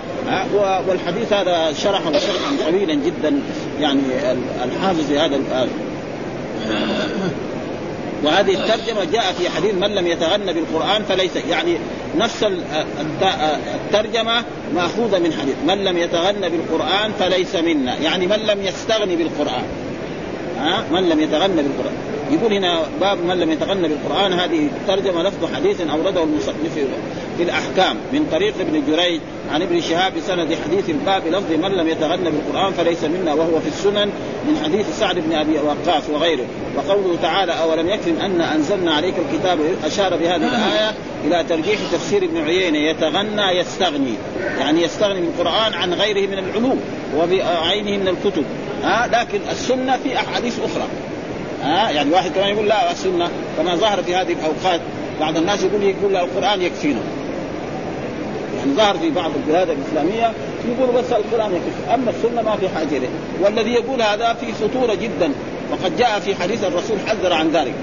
والحديث 0.88 1.34
هذا 1.34 1.74
شرحه 1.74 2.12
شرحا 2.12 2.70
طويلا 2.70 2.94
جدا 2.94 3.42
يعني 3.80 4.02
الحافظ 4.64 5.12
هذا 5.12 5.68
وهذه 8.24 8.54
الترجمة 8.54 9.04
جاء 9.04 9.34
في 9.34 9.50
حديث 9.50 9.74
من 9.74 9.96
لم 9.96 10.08
يتغنى 10.08 10.54
بالقرآن 10.54 11.04
فليس 11.04 11.36
يعني 11.50 11.78
نفس 12.18 12.46
الترجمة 13.76 14.44
مأخوذة 14.76 15.20
من 15.20 15.34
حديث 15.34 15.56
من 15.68 15.84
لم 15.84 15.98
يتغنى 15.98 16.50
بالقرآن 16.50 17.12
فليس 17.20 17.56
منا 17.56 17.96
يعني 17.96 18.28
من 18.28 18.40
لم 18.40 18.62
يستغني 18.62 19.16
بالقرآن. 19.16 19.64
ها؟ 20.60 20.84
من 20.92 21.10
لم 21.10 21.20
يتغنى 21.20 21.62
بالقرآن. 21.62 22.17
يقول 22.31 22.53
هنا 22.53 22.81
باب 23.01 23.17
من 23.25 23.39
لم 23.39 23.51
يتغنى 23.51 23.88
بالقرآن. 23.88 24.34
هذه 24.34 24.69
ترجمة 24.88 25.24
لفظ 25.24 25.53
حديث 25.55 25.81
أورده 25.81 26.24
المصنف 26.24 26.79
في 27.38 27.43
الأحكام 27.43 27.98
من 28.13 28.27
طريق 28.31 28.53
ابن 28.60 28.84
جريج 28.88 29.22
عن 29.51 29.62
ابن 29.62 29.81
شهاب 29.81 30.13
بسند 30.15 30.57
حديث 30.65 30.89
الباب 30.89 31.27
لفظ 31.27 31.51
من 31.51 31.72
لم 31.72 31.88
يتغنى 31.88 32.29
بالقرآن 32.31 32.74
فليس 32.74 33.03
منا 33.03 33.34
وهو 33.34 33.60
في 33.60 33.67
السنن 33.67 34.10
من 34.48 34.62
حديث 34.63 35.00
سعد 35.00 35.19
بن 35.19 35.36
أبي 35.36 35.60
وقاص 35.60 36.10
وغيره. 36.10 36.46
وقوله 36.75 37.17
تعالى 37.22 37.51
أولم 37.51 37.89
يكفي 37.89 38.10
أن 38.10 38.41
أنزلنا 38.41 38.93
عليك 38.93 39.15
الكتاب؟ 39.29 39.60
أشار 39.84 40.17
بهذه 40.17 40.36
الآية 40.36 40.93
إلى 41.25 41.46
ترجيح 41.50 41.79
تفسير 41.91 42.24
ابن 42.24 42.38
عيينة. 42.38 42.77
يتغنى 42.77 43.60
يستغني. 43.60 44.13
يعني 44.60 44.84
يستغني 44.84 45.22
من 45.22 45.27
القرآن 45.27 45.74
عن 45.74 45.93
غيره 45.93 46.27
من 46.27 46.38
العلوم 46.38 46.79
وبعينه 47.17 47.98
من 47.98 48.07
الكتب. 48.07 48.43
ها 48.84 49.07
لكن 49.07 49.39
السنة 49.51 49.98
في 49.98 50.15
أحاديث 50.17 50.60
أخرى. 50.60 50.88
ها؟ 51.64 51.90
يعني 51.90 52.12
واحد 52.12 52.32
كمان 52.32 52.50
يقول 52.50 52.68
لا 52.68 52.92
السنة 52.92 53.30
كما 53.58 53.76
ظهر 53.76 54.04
في 54.04 54.16
هذه 54.16 54.34
الأوقات 54.34 54.82
بعض 55.20 55.38
الناس 55.38 55.64
يقول 55.64 55.84
يقول 55.84 56.16
القرآن 56.16 56.62
يكفينا. 56.62 57.00
يعني 58.58 58.74
ظهر 58.74 58.98
في 58.98 59.10
بعض 59.10 59.32
البلاد 59.36 59.70
الإسلامية 59.70 60.32
يقولوا 60.68 61.02
بس 61.02 61.12
القرآن 61.12 61.52
يكفي 61.52 61.94
أما 61.94 62.12
السنة 62.12 62.42
ما 62.42 62.56
في 62.56 62.70
حاجة 62.70 62.98
اليه 62.98 63.10
والذي 63.42 63.72
يقول 63.72 64.02
هذا 64.02 64.34
في 64.34 64.54
خطوره 64.54 64.94
جدا 64.94 65.32
وقد 65.72 65.98
جاء 65.98 66.20
في 66.20 66.36
حديث 66.36 66.64
الرسول 66.64 66.98
حذر 67.08 67.34
عن 67.34 67.52
ذلك. 67.52 67.74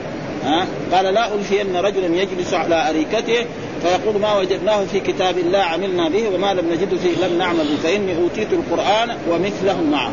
ها؟ 0.45 0.67
قال 0.93 1.15
لا 1.15 1.35
ألفين 1.35 1.77
رجلا 1.77 2.07
يجلس 2.07 2.55
على 2.55 2.91
أريكته 2.91 3.47
فيقول 3.83 4.21
ما 4.21 4.39
وجدناه 4.39 4.85
في 4.85 5.01
كتاب 5.01 5.39
الله 5.39 5.59
عملنا 5.59 6.09
به 6.09 6.29
وما 6.35 6.55
لم 6.55 6.73
نجد 6.73 6.99
فيه 6.99 7.27
لم 7.27 7.39
نعمل 7.39 7.67
فإني 7.83 8.17
أوتيت 8.17 8.49
القرآن 8.53 9.17
ومثله 9.31 9.83
معه. 9.83 10.13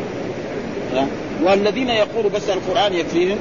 والذين 1.44 1.88
يقولوا 1.88 2.30
بس 2.30 2.50
القرآن 2.50 2.92
يكفيهم 2.94 3.38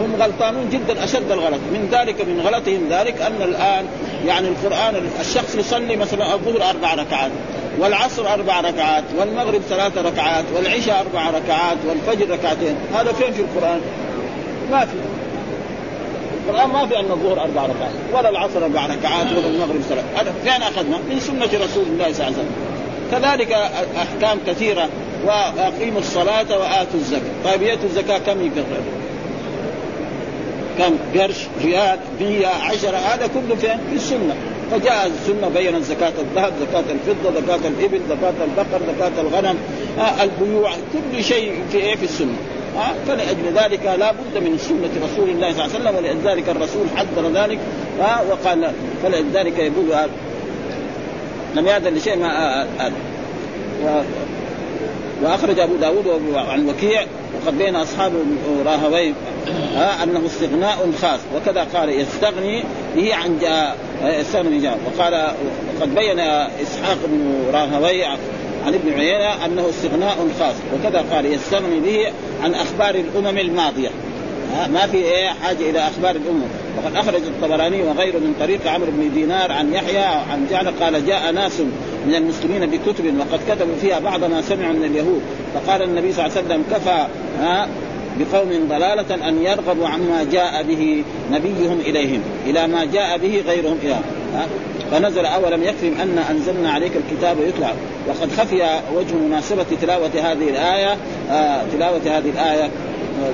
هم 0.00 0.16
غلطانون 0.22 0.70
جدا 0.70 1.04
أشد 1.04 1.30
الغلط. 1.30 1.60
من 1.72 1.88
ذلك 1.92 2.20
من 2.20 2.40
غلطهم 2.40 2.88
ذلك 2.90 3.22
أن 3.22 3.42
الآن 3.42 3.86
يعني 4.26 4.48
القرآن 4.48 5.10
الشخص 5.20 5.54
يصلي 5.54 5.96
مثلا 5.96 6.34
الظهر 6.34 6.70
أربع 6.70 6.94
ركعات 6.94 7.30
والعصر 7.78 8.32
أربع 8.34 8.60
ركعات 8.60 9.04
والمغرب 9.18 9.60
ثلاث 9.68 9.98
ركعات 9.98 10.44
والعشاء 10.56 11.00
أربع 11.00 11.30
ركعات 11.30 11.76
والفجر 11.88 12.30
ركعتين. 12.30 12.76
هذا 12.94 13.12
فين 13.12 13.32
في 13.32 13.42
القرآن؟ 13.42 13.80
ما 14.70 14.80
في. 14.86 14.96
القرآن 16.46 16.68
ما 16.68 16.86
في 16.86 16.98
أن 16.98 17.10
الظهر 17.10 17.40
أربع 17.40 17.62
ركعات 17.62 17.92
ولا 18.14 18.28
العصر 18.28 18.64
أربع 18.64 18.86
ركعات 18.86 19.26
ولا 19.32 19.46
المغرب 19.46 19.80
ثلاث 19.88 20.04
هذا 20.16 20.34
فين 20.44 20.62
أخذنا؟ 20.62 20.98
من 21.10 21.20
سنة 21.20 21.64
رسول 21.64 21.84
الله 21.86 22.12
صلى 22.12 22.26
الله 22.26 22.36
عليه 22.36 22.36
وسلم. 22.36 22.50
كذلك 23.10 23.52
أحكام 23.96 24.38
كثيرة. 24.46 24.88
وأقيموا 25.26 26.00
الصلاة 26.00 26.58
وآتوا 26.58 27.00
الزكاة. 27.00 27.22
طيب 27.44 27.62
يأتوا 27.62 27.84
الزكاة 27.84 28.18
كم 28.18 28.40
يقرر؟ 28.40 28.84
كم؟ 30.78 31.20
قرش 31.20 31.46
ريال 31.64 31.98
مية 32.20 32.46
عشرة 32.46 32.96
هذا 32.96 33.26
كله 33.26 33.56
فين؟ 33.56 33.78
في 33.90 33.96
السنة. 33.96 34.34
فجاء 34.70 35.06
السنة 35.06 35.48
بين 35.48 35.82
زكاة 35.82 36.12
الذهب 36.20 36.52
زكاة 36.60 36.84
الفضة 36.90 37.40
زكاة 37.40 37.68
الإبل 37.68 38.00
زكاة 38.08 38.44
البقر 38.44 38.80
زكاة 38.96 39.20
الغنم 39.20 39.56
آه 39.98 40.22
البيوع 40.22 40.70
كل 40.72 41.24
شيء 41.24 41.52
في 41.72 41.78
إيه؟ 41.78 41.96
في 41.96 42.04
السنة. 42.04 42.36
آه 42.76 42.94
فلأجل 43.08 43.54
ذلك 43.54 43.84
لا 43.98 44.12
بد 44.12 44.42
من 44.42 44.58
سنة 44.58 45.06
رسول 45.06 45.28
الله 45.28 45.52
صلى 45.52 45.64
الله 45.64 45.88
عليه 45.90 46.00
وسلم 46.00 46.16
ولذلك 46.24 46.48
الرسول 46.48 46.86
حذر 46.96 47.30
ذلك 47.34 47.58
آه 48.00 48.22
وقال 48.30 48.72
فلذلك 49.02 49.58
يقول 49.58 49.92
آه 49.92 50.08
لم 51.54 51.66
يأذن 51.66 51.94
لشيء 51.94 52.16
ما 52.16 52.28
آه 52.28 52.66
آه 53.86 54.04
وأخرج 55.24 55.58
أبو 55.58 55.76
داود 55.76 56.34
عن 56.34 56.68
وكيع 56.68 57.06
وقد 57.34 57.58
بين 57.58 57.76
اصحاب 57.76 58.12
راهوي 58.66 59.14
آه 59.76 60.02
أنه 60.02 60.26
استغناء 60.26 60.90
خاص. 61.02 61.20
وكذا 61.36 61.66
قال 61.74 61.88
يستغني 61.88 62.64
به 62.96 63.14
عن 63.14 63.38
جاء 63.38 63.76
يستغني 64.04 64.60
جاء. 64.60 64.78
وقال 64.86 65.34
وقد 65.78 65.94
بين 65.94 66.20
إسحاق 66.62 66.98
بن 67.04 67.44
راهوي 67.52 68.04
عن 68.04 68.74
ابن 68.74 68.92
عيينة 68.92 69.44
أنه 69.44 69.68
استغناء 69.68 70.16
خاص. 70.40 70.54
وكذا 70.74 71.04
قال 71.12 71.26
يستغني 71.26 71.80
به 71.80 72.06
عن 72.42 72.54
أخبار 72.54 72.94
الأمم 72.94 73.38
الماضية. 73.38 73.90
ما 74.72 74.86
في 74.86 74.96
إيه 74.96 75.28
حاجة 75.28 75.70
إلى 75.70 75.78
أخبار 75.78 76.10
الأمم. 76.10 76.48
وقد 76.76 76.96
أخرج 76.96 77.22
الطبراني 77.22 77.82
وغيره 77.82 78.18
من 78.18 78.34
طريق 78.40 78.66
عمرو 78.66 78.90
بن 78.90 79.10
دينار 79.14 79.52
عن 79.52 79.72
يحيى 79.72 80.04
عن 80.04 80.46
جعل 80.50 80.68
قال 80.80 81.06
جاء 81.06 81.32
ناس 81.32 81.60
من 82.06 82.14
المسلمين 82.14 82.66
بكتب 82.66 83.18
وقد 83.18 83.40
كتبوا 83.48 83.76
فيها 83.80 83.98
بعض 83.98 84.24
ما 84.24 84.42
سمعوا 84.42 84.72
من 84.72 84.84
اليهود. 84.84 85.22
فقال 85.54 85.82
النبي 85.82 86.12
صلى 86.12 86.26
الله 86.26 86.36
عليه 86.36 86.46
وسلم 86.46 86.64
كفى 86.70 87.06
ها 87.40 87.68
بقوم 88.18 88.68
ضلالة 88.68 89.28
أن 89.28 89.42
يرغبوا 89.42 89.88
عما 89.88 90.26
جاء 90.32 90.62
به 90.62 91.04
نبيهم 91.32 91.80
إليهم 91.80 92.20
إلى 92.46 92.66
ما 92.66 92.84
جاء 92.84 93.18
به 93.18 93.42
غيرهم 93.46 93.78
إلى 93.82 93.96
فنزل 94.90 95.26
أولم 95.26 95.62
يكفهم 95.62 95.94
أن 96.02 96.18
أنزلنا 96.30 96.70
عليك 96.70 96.92
الكتاب 96.96 97.36
يتلى 97.48 97.72
وقد 98.08 98.32
خفي 98.32 98.80
وجه 98.94 99.14
مناسبة 99.14 99.66
تلاوة 99.82 100.10
هذه 100.14 100.48
الآية 100.48 100.96
آه 101.30 101.62
تلاوة 101.72 102.00
هذه 102.06 102.30
الآية 102.30 102.64
آه 102.64 103.32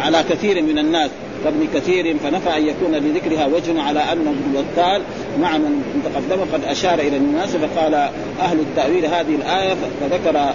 على 0.00 0.24
كثير 0.30 0.62
من 0.62 0.78
الناس. 0.78 1.10
كابن 1.44 1.68
كثير 1.74 2.18
فنفى 2.18 2.56
أن 2.56 2.66
يكون 2.66 2.94
لذكرها 2.94 3.46
وجه 3.46 3.82
على 3.82 4.00
انه 4.00 4.30
ابن 4.30 4.54
الوتال 4.54 5.02
مع 5.40 5.58
من 5.58 6.02
تقدم. 6.04 6.42
قد 6.52 6.64
أشار 6.64 6.98
إلى 6.98 7.16
المناسبه 7.16 7.68
قال 7.76 7.94
أهل 8.40 8.60
التأويل 8.60 9.06
هذه 9.06 9.34
الآية 9.34 9.74
فذكر 10.00 10.54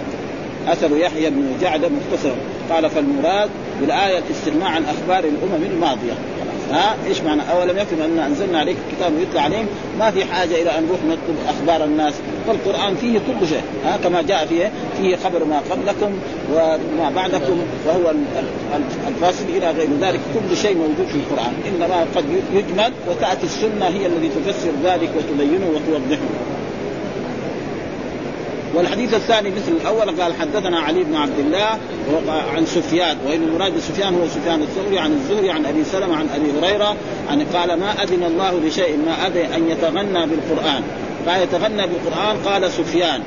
أثر 0.68 0.96
يحيى 0.96 1.30
بن 1.30 1.56
جعد 1.60 1.80
مختصرا. 1.80 2.36
قال 2.70 2.90
فالمراد 2.90 3.50
بالآية 3.80 4.18
الاستغناء 4.18 4.68
عن 4.68 4.84
أخبار 4.84 5.24
الامم 5.24 5.64
الماضية. 5.72 6.12
ها؟ 6.72 6.96
إيش 7.06 7.20
معنى؟ 7.20 7.42
اولم 7.52 7.78
يكن 7.78 8.02
أن 8.02 8.18
أنزلنا 8.18 8.58
عليك 8.58 8.76
الكتاب 8.88 9.12
يتلى 9.18 9.40
عليهم 9.40 9.66
ما 9.98 10.10
في 10.10 10.24
حاجة 10.24 10.62
إلى 10.62 10.78
أن 10.78 10.86
نروح 10.86 11.00
نطلب 11.04 11.36
أخبار 11.48 11.84
الناس. 11.84 12.14
فالقرآن 12.46 12.94
فيه 12.96 13.18
كل 13.18 13.48
شيء 13.48 13.62
ها؟ 13.84 13.96
كما 13.96 14.22
جاء 14.22 14.46
فيه 14.46 14.72
فيه 14.98 15.16
خبر 15.16 15.44
ما 15.44 15.58
قبلكم 15.70 16.18
وما 16.52 17.10
بعدكم 17.16 17.58
وهو 17.86 18.12
الفاصل 19.08 19.44
إلى 19.56 19.70
غير 19.70 19.88
ذلك. 20.00 20.20
كل 20.34 20.56
شيء 20.56 20.76
موجود 20.76 21.06
في 21.12 21.16
القرآن 21.16 21.52
إنما 21.68 22.06
قد 22.16 22.24
يجمل 22.52 22.92
وتأتي 23.10 23.44
السنة 23.44 23.86
هي 23.86 24.06
التي 24.06 24.28
تفسر 24.28 24.70
ذلك 24.84 25.10
وتبينه 25.16 25.66
وتوضحه. 25.74 26.47
والحديث 28.74 29.14
الثاني 29.14 29.50
مثل 29.50 29.72
الأول 29.80 30.22
قال 30.22 30.34
حدثنا 30.34 30.80
علي 30.80 31.04
بن 31.04 31.14
عبد 31.14 31.38
الله 31.38 31.78
عن 32.56 32.66
سفيان 32.66 33.16
وإن 33.26 33.42
المراد 33.42 33.76
بسفيان 33.76 34.14
هو 34.14 34.28
سفيان 34.28 34.62
الثوري 34.62 34.98
عن 34.98 35.12
الزهري 35.12 35.50
عن 35.50 35.66
أبي 35.66 35.84
سلمة 35.84 36.16
عن 36.16 36.28
أبي 36.34 36.66
هريرة 36.66 36.96
يعني 37.28 37.44
قال 37.44 37.80
ما 37.80 38.02
أذن 38.02 38.22
الله 38.24 38.60
لشيء 38.60 38.96
ما 39.06 39.26
أذن 39.26 39.52
أن 39.52 39.70
يتغنى 39.70 40.26
بالقرآن؟ 40.26 40.82
قال 41.28 41.42
يتغنى 41.42 41.86
بالقرآن؟ 41.86 42.36
قال 42.44 42.72
سفيان 42.72 43.22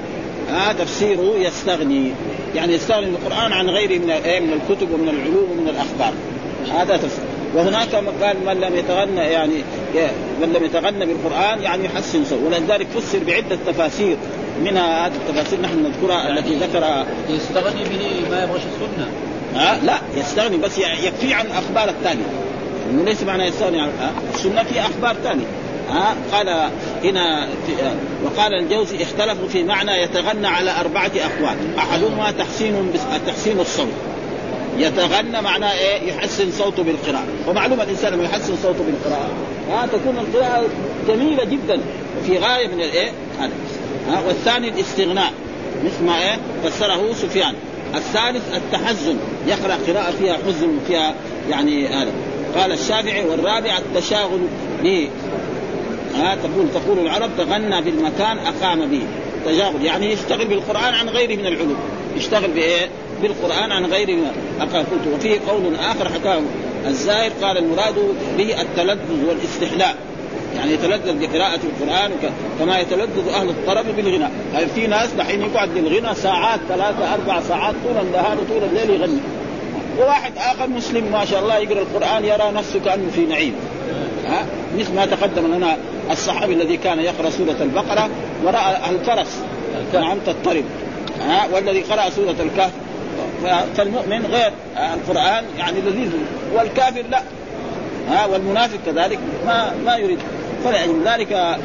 هذا 0.49 0.69
آه 0.69 0.71
تفسيره 0.71 1.35
يستغني. 1.37 2.11
يعني 2.55 2.73
يستغني 2.73 3.05
بالقران 3.05 3.53
عن 3.53 3.69
غيره 3.69 3.99
من 3.99 4.07
من 4.47 4.53
الكتب 4.53 4.91
ومن 4.91 5.09
العلوم 5.09 5.51
ومن 5.51 5.69
الأخبار. 5.69 6.13
هذا 6.73 6.97
تفسير. 6.97 7.23
وهناك 7.55 7.95
قال 7.95 8.37
من 8.45 8.61
لم 8.61 8.75
يتغنى 8.75 9.21
يعني 9.21 9.63
من 10.41 10.53
لم 10.53 10.65
يتغنى 10.65 11.05
بالقرآن؟ 11.05 11.61
يعني 11.61 11.85
يحسن 11.85 12.25
صوته 12.25 12.45
ولذلك 12.45 12.87
فسر 12.87 13.19
بعدة 13.27 13.57
تفاسير. 13.67 14.17
منها 14.63 15.07
هذه 15.07 15.13
التفاسير 15.15 15.61
نحن 15.61 15.83
نذكرها 15.83 16.29
التي 16.29 16.55
ذكرها 16.55 17.05
يستغني 17.29 17.83
به 17.83 18.29
ما 18.29 18.43
يبغاش 18.43 18.61
السنة. 18.73 19.07
ها؟ 19.55 19.79
لا 19.83 19.97
يستغني 20.15 20.57
بس 20.57 20.77
يكفي 20.77 21.33
عن 21.33 21.45
الأخبار 21.45 21.89
الثانية. 21.89 22.25
إنه 22.89 23.03
ليس 23.03 23.23
معنى 23.23 23.43
يستغني 23.43 23.81
عن 23.81 23.91
السنة 24.33 24.63
في 24.63 24.79
أخبار 24.79 25.15
ثانية. 25.23 25.45
ها؟ 25.89 26.15
قال 26.31 26.69
هنا 27.03 27.47
في 27.67 27.73
وقال 28.23 28.53
الجوزي 28.53 29.03
اختلفوا 29.03 29.47
في 29.47 29.63
معنى 29.63 29.91
يتغنى 29.91 30.47
على 30.47 30.71
أربعة 30.79 31.11
أقوال. 31.15 31.57
أحدهما 31.77 32.31
تحسين 32.31 32.93
تحسين 33.27 33.59
الصوت. 33.59 33.93
يتغنى 34.77 35.41
معناه 35.41 35.73
إيه؟ 35.73 36.09
يحسن 36.09 36.51
صوته 36.51 36.83
بالقراءة، 36.83 37.27
ومعلومة 37.47 37.83
الإنسان 37.83 38.13
لما 38.13 38.23
يحسن 38.23 38.55
صوته 38.63 38.83
بالقراءة. 38.83 39.29
ها؟ 39.71 39.85
تكون 39.85 40.17
القراءة 40.17 40.63
جميلة 41.07 41.43
جدا. 41.43 41.81
وفي 42.19 42.37
غاية 42.37 42.67
من 42.67 42.81
الإيه؟ 42.81 43.11
هذا. 43.39 43.51
ها 44.09 44.21
والثاني 44.27 44.69
الاستغناء. 44.69 45.33
مثل 45.85 46.03
ما 46.03 46.17
إيه؟ 46.21 46.39
فسره 46.63 47.13
سفيان. 47.13 47.53
الثالث 47.95 48.55
التحزن. 48.55 49.17
يقرأ 49.47 49.77
قراءة 49.87 50.11
فيها 50.11 50.37
حزن 50.47 50.79
فيها 50.87 51.15
يعني 51.49 51.87
هذا. 51.87 52.11
قال 52.57 52.71
الشافعي 52.71 53.25
والرابع 53.25 53.77
التشاغل 53.77 54.39
به. 54.83 55.09
ها 56.15 56.35
تقول 56.35 56.67
تقول 56.73 56.99
العرب 56.99 57.29
تغنى 57.37 57.81
بالمكان 57.81 58.37
أقام 58.37 58.85
به. 58.91 59.01
تجاوز 59.45 59.81
يعني 59.83 60.11
يشتغل 60.11 60.45
بالقرآن 60.45 60.93
عن 60.93 61.09
غيره 61.09 61.35
من 61.35 61.45
العلوم. 61.45 61.75
يشتغل 62.17 62.51
بإيه؟ 62.51 62.89
بالقرآن 63.21 63.71
عن 63.71 63.85
غيره 63.85 64.15
من 64.15 64.31
قلت 64.61 65.07
وفيه 65.15 65.39
قول 65.47 65.75
آخر 65.75 66.09
حكاه 66.09 66.41
الزاهر 66.87 67.31
قال 67.41 67.57
المراد 67.57 67.95
به 68.37 68.61
التلذذ 68.61 69.25
والاستحلاء. 69.27 69.95
يعني 70.55 70.73
يتلذذ 70.73 71.27
بقراءة 71.27 71.59
القرآن 71.63 72.11
كما 72.59 72.79
يتلذذ 72.79 73.27
أهل 73.29 73.49
الطرب 73.49 73.85
بالغناء 73.95 74.31
يعني 74.53 74.65
في 74.65 74.87
ناس 74.87 75.09
دحين 75.13 75.41
يقعد 75.41 75.69
بالغنى 75.69 76.15
ساعات 76.15 76.59
ثلاثة 76.69 77.13
أربع 77.13 77.41
ساعات 77.41 77.75
طول 77.85 77.97
النهار 78.05 78.37
وطول 78.37 78.63
الليل 78.63 79.01
يغني. 79.01 79.19
وواحد 79.99 80.31
آخر 80.37 80.69
مسلم 80.69 81.11
ما 81.11 81.25
شاء 81.25 81.39
الله 81.41 81.57
يقرأ 81.57 81.81
القرآن 81.81 82.25
يرى 82.25 82.51
نفسه 82.51 82.79
كأنه 82.85 83.09
في 83.15 83.25
نعيم. 83.25 83.55
ها؟ 84.27 84.45
مثل 84.79 84.95
ما 84.95 85.05
تقدم 85.05 85.55
لنا 85.55 85.77
الصحابي 86.11 86.53
الذي 86.53 86.77
كان 86.77 86.99
يقرأ 86.99 87.29
سورة 87.29 87.55
البقرة 87.61 88.09
ورأى 88.43 88.89
الفرس 88.89 89.39
نعم 89.93 90.17
تضطرب. 90.19 90.63
ها؟ 91.21 91.47
والذي 91.53 91.81
قرأ 91.81 92.09
سورة 92.09 92.35
الكهف. 92.39 92.71
فالمؤمن 93.77 94.25
غير. 94.31 94.51
القرآن 94.77 95.43
يعني 95.57 95.81
لذيذ. 95.81 96.11
والكافر 96.53 97.03
لا. 97.11 97.21
ها؟ 98.09 98.25
والمنافق 98.25 98.77
كذلك 98.85 99.19
ما 99.45 99.73
ما 99.85 99.95
يريد. 99.95 100.19
فلأجل 100.65 101.03
ذلك 101.05 101.57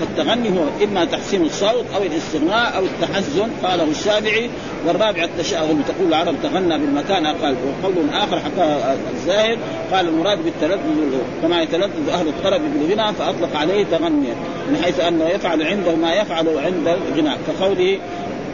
فالتغني 0.00 0.48
هو 0.58 0.64
إما 0.84 1.04
تحسين 1.04 1.42
الصوت 1.42 1.84
أو 1.96 2.02
الاستغناء 2.02 2.76
أو 2.76 2.84
التحزن 2.84 3.48
قاله 3.62 3.84
الشافعي. 3.90 4.50
والرابع 4.86 5.24
التشاؤم 5.24 5.82
تقول 5.88 6.08
العرب 6.08 6.34
تغنى 6.42 6.78
بالمكان 6.78 7.26
قال 7.26 7.56
وقول 7.82 7.94
آخر 8.12 8.40
حكى 8.40 8.78
الزاهد. 9.14 9.58
قال 9.92 10.08
المراد 10.08 10.38
بالتلذذ 10.44 11.18
كما 11.42 11.62
يتلذذ 11.62 12.08
أهل 12.12 12.28
الطرب 12.28 12.60
بالغنى 12.60 13.12
فأطلق 13.12 13.56
عليه 13.56 13.84
تغنيا 13.84 14.34
من 14.68 14.80
حيث 14.84 15.00
أنه 15.00 15.24
يفعل 15.24 15.62
عنده 15.62 15.94
ما 15.94 16.14
يفعل 16.14 16.48
عند 16.48 16.88
الغناء 16.88 17.38
كقوله 17.46 17.98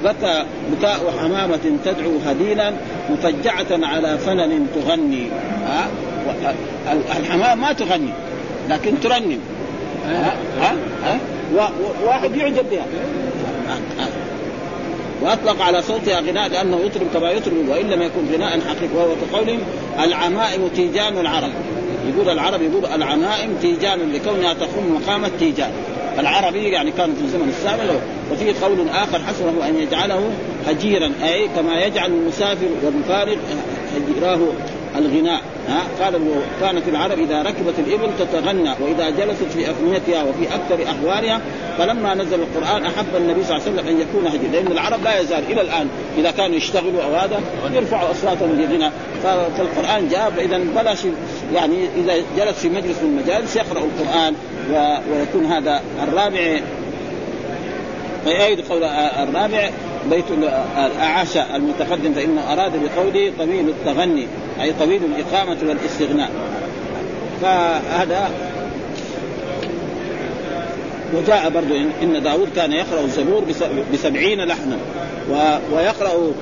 بكى 0.04 0.44
بكاء 0.72 1.14
حمامة 1.20 1.78
تدعو 1.84 2.18
هديلا 2.26 2.72
مفجعة 3.10 3.66
على 3.70 4.18
فنن 4.18 4.66
تغني. 4.74 5.26
ها؟ 5.66 5.88
الحمام 7.20 7.60
ما 7.60 7.72
تغني. 7.72 8.12
لكن 8.68 9.00
ترنم. 9.00 9.38
ها؟ 10.06 10.36
ها, 10.60 10.76
ها؟ 11.04 11.18
واحد 12.04 12.36
يعجب 12.36 12.70
بها. 12.70 12.86
وأطلق 15.22 15.62
على 15.62 15.82
صوتها 15.82 16.20
غناء 16.20 16.48
لأنه 16.48 16.80
يطرب 16.80 17.06
كما 17.14 17.30
يطرب 17.30 17.68
وإن 17.68 17.86
لم 17.86 18.02
يكن 18.02 18.34
غناء 18.34 18.60
حقيقي 18.60 18.94
وهو 18.96 19.14
كقولهم 19.30 19.58
العمائم 20.04 20.68
تيجان 20.68 21.18
العرب. 21.18 21.50
يقول 22.08 22.28
العرب 22.28 22.62
يقول 22.62 22.86
العمائم 22.86 23.56
تيجان 23.60 24.12
لكونها 24.12 24.54
تقوم 24.54 25.00
مقام 25.00 25.24
التيجان. 25.24 25.70
العربي 26.18 26.68
يعني 26.68 26.90
كان 26.90 27.14
في 27.14 27.24
الزمن 27.24 27.48
السابق 27.48 27.94
وفي 28.32 28.64
قول 28.64 28.88
آخر 28.88 29.18
حسنه 29.18 29.68
أن 29.68 29.76
يجعله 29.76 30.30
هجيرا 30.66 31.12
أي 31.24 31.48
كما 31.56 31.80
يجعل 31.80 32.10
المسافر 32.10 32.68
والمفارق 32.82 33.38
هجيراه. 33.96 34.38
الغناء 34.96 35.40
ها؟ 35.68 36.04
قال 36.04 36.20
كانت 36.60 36.88
العرب 36.88 37.18
إذا 37.18 37.42
ركبت 37.42 37.74
الإبل 37.78 38.10
تتغنى 38.18 38.70
وإذا 38.80 39.10
جلست 39.10 39.44
في 39.54 39.70
أفنيتها 39.70 40.22
وفي 40.22 40.54
أكثر 40.54 40.90
أحوالها 40.90 41.40
فلما 41.78 42.14
نزل 42.14 42.40
القرآن 42.40 42.84
أحب 42.84 43.06
النبي 43.16 43.44
صلى 43.44 43.56
الله 43.56 43.68
عليه 43.68 43.72
وسلم 43.72 43.88
أن 43.88 44.00
يكون 44.00 44.26
هدي 44.26 44.46
لأن 44.46 44.72
العرب 44.72 45.04
لا 45.04 45.20
يزال 45.20 45.44
إلى 45.50 45.60
الآن 45.60 45.88
إذا 46.18 46.30
كانوا 46.30 46.56
يشتغلوا 46.56 47.02
أو 47.04 47.14
هذا 47.14 47.40
يرفعوا 47.72 48.10
أصواتهم 48.10 48.52
بالغنى 48.52 48.90
فالقرآن 49.22 50.08
جاء 50.08 50.30
فاذا 50.36 50.58
بلاش 50.58 50.98
يعني 51.54 51.76
إذا 51.96 52.14
جلس 52.36 52.58
في 52.58 52.68
مجلس 52.68 53.02
من 53.02 53.18
المجالس 53.18 53.56
يقرأ 53.56 53.80
القرآن 53.80 54.34
ويكون 55.12 55.44
هذا 55.44 55.82
الرابع. 56.02 56.60
فيأيد 58.24 58.60
قول 58.60 58.84
الرابع 58.84 59.70
بيت 60.10 60.24
الأعاشى 60.78 61.40
المتقدم 61.54 62.12
فإنه 62.12 62.52
أراد 62.52 62.72
بقوله 62.72 63.32
طويل 63.38 63.68
التغني. 63.68 64.26
أي 64.60 64.72
طويل 64.72 65.00
الإقامة 65.04 65.56
والاستغناء. 65.68 66.30
فهذا 67.42 68.30
وجاء 71.14 71.50
برضو 71.50 71.74
إن 72.02 72.22
داود 72.22 72.48
كان 72.56 72.72
يقرأ 72.72 73.00
الزبور 73.00 73.44
بسبعين 73.92 74.44
لحنا 74.44 74.76
ويقرأ 75.72 76.32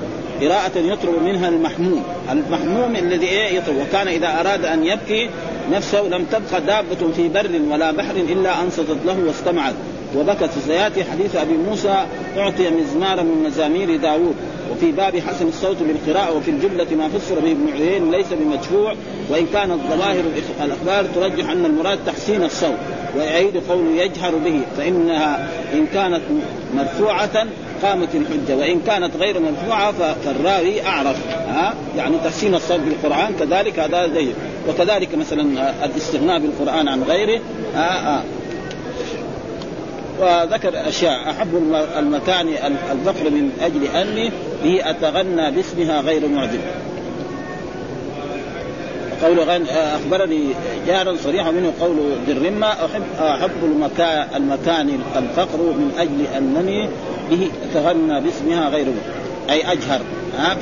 قراءة 0.41 0.77
يطلب 0.77 1.23
منها 1.23 1.49
المحموم. 1.49 2.03
المحموم 2.31 2.95
الذي 2.95 3.25
إيه 3.25 3.57
يطلب. 3.57 3.75
وكان 3.77 4.07
إذا 4.07 4.39
أراد 4.39 4.65
أن 4.65 4.85
يبكي 4.85 5.29
نفسه 5.71 6.01
لم 6.01 6.25
تبقى 6.31 6.61
دابة 6.61 7.11
في 7.15 7.27
بر 7.29 7.49
ولا 7.71 7.91
بحر 7.91 8.15
إلا 8.15 8.61
أنصتت 8.61 8.97
له 9.05 9.17
واستمعت. 9.27 9.73
وبكت 10.17 10.49
سياتي 10.67 11.03
حديث 11.03 11.35
أبي 11.35 11.53
موسى 11.53 12.05
أعطي 12.37 12.69
مزمارا 12.69 13.23
من 13.23 13.43
مزامير 13.43 13.95
داوود. 13.95 14.35
وفي 14.71 14.91
باب 14.91 15.19
حسن 15.19 15.47
الصوت 15.47 15.77
بالقراءة 15.83 16.37
وفي 16.37 16.51
الجملة 16.51 16.87
ما 16.95 17.09
فسر 17.09 17.39
به 17.39 17.51
ابن 17.51 17.71
عيين 17.73 18.11
ليس 18.11 18.27
بمدفوع 18.31 18.93
وإن 19.29 19.45
كانت 19.53 19.79
ظواهر 19.89 20.23
الأخبار 20.63 21.05
ترجح 21.15 21.49
أن 21.49 21.65
المراد 21.65 21.99
تحسين 22.05 22.43
الصوت 22.43 22.77
ويعيد 23.17 23.57
قول 23.69 23.85
يجهر 23.95 24.35
به 24.35 24.61
فإنها 24.77 25.49
إن 25.73 25.87
كانت 25.93 26.21
مرفوعة 26.75 27.47
قامت 27.83 28.09
الحجة 28.15 28.57
وإن 28.57 28.79
كانت 28.87 29.15
غير 29.19 29.39
مرفوعة 29.39 30.15
فالراوي 30.25 30.85
أعرف 30.85 31.27
ها؟ 31.27 31.73
يعني 31.97 32.15
تحسين 32.23 32.55
الصوت 32.55 32.79
بالقرآن 32.79 33.33
كذلك 33.39 33.79
هذا 33.79 34.07
جيد 34.07 34.35
وكذلك 34.69 35.15
مثلا 35.15 35.73
الاستغناء 35.85 36.39
بالقرآن 36.39 36.87
عن 36.87 37.03
غيره 37.03 37.41
ها؟ 37.75 38.17
ها 38.17 38.23
وذكر 40.21 40.87
أشياء. 40.87 41.29
أحب 41.29 41.55
المكان 41.97 42.47
الفقر 42.91 43.29
من 43.29 43.51
أجل 43.61 43.85
أني 43.85 44.31
به 44.63 44.89
أتغنى 44.89 45.51
باسمها 45.51 46.01
غير 46.01 46.27
معجب 46.27 46.59
قول 49.23 49.67
أخبرني 49.69 50.43
جارا 50.87 51.15
صريحا 51.15 51.51
منه 51.51 51.73
قول 51.81 51.97
ذي 52.27 52.31
الرمه 52.31 52.67
احب 52.67 53.03
أحب 53.19 53.63
المكان 53.63 54.27
المكان 54.35 54.99
الفقر 55.15 55.57
من 55.57 55.91
أجل 55.97 56.37
أنني 56.37 56.89
به 57.29 57.51
أتغنى 57.63 58.21
باسمها 58.21 58.69
غير 58.69 58.85
أي 59.49 59.71
أجهر. 59.71 59.99
ها 60.37 60.55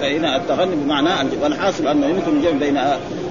فهنا 0.00 0.36
التغني 0.36 0.76
بمعنى 0.76 1.08
والحاصل 1.42 1.86
أنه 1.86 2.06
يمكن 2.06 2.36
الجمع 2.36 2.58
بين 2.58 2.76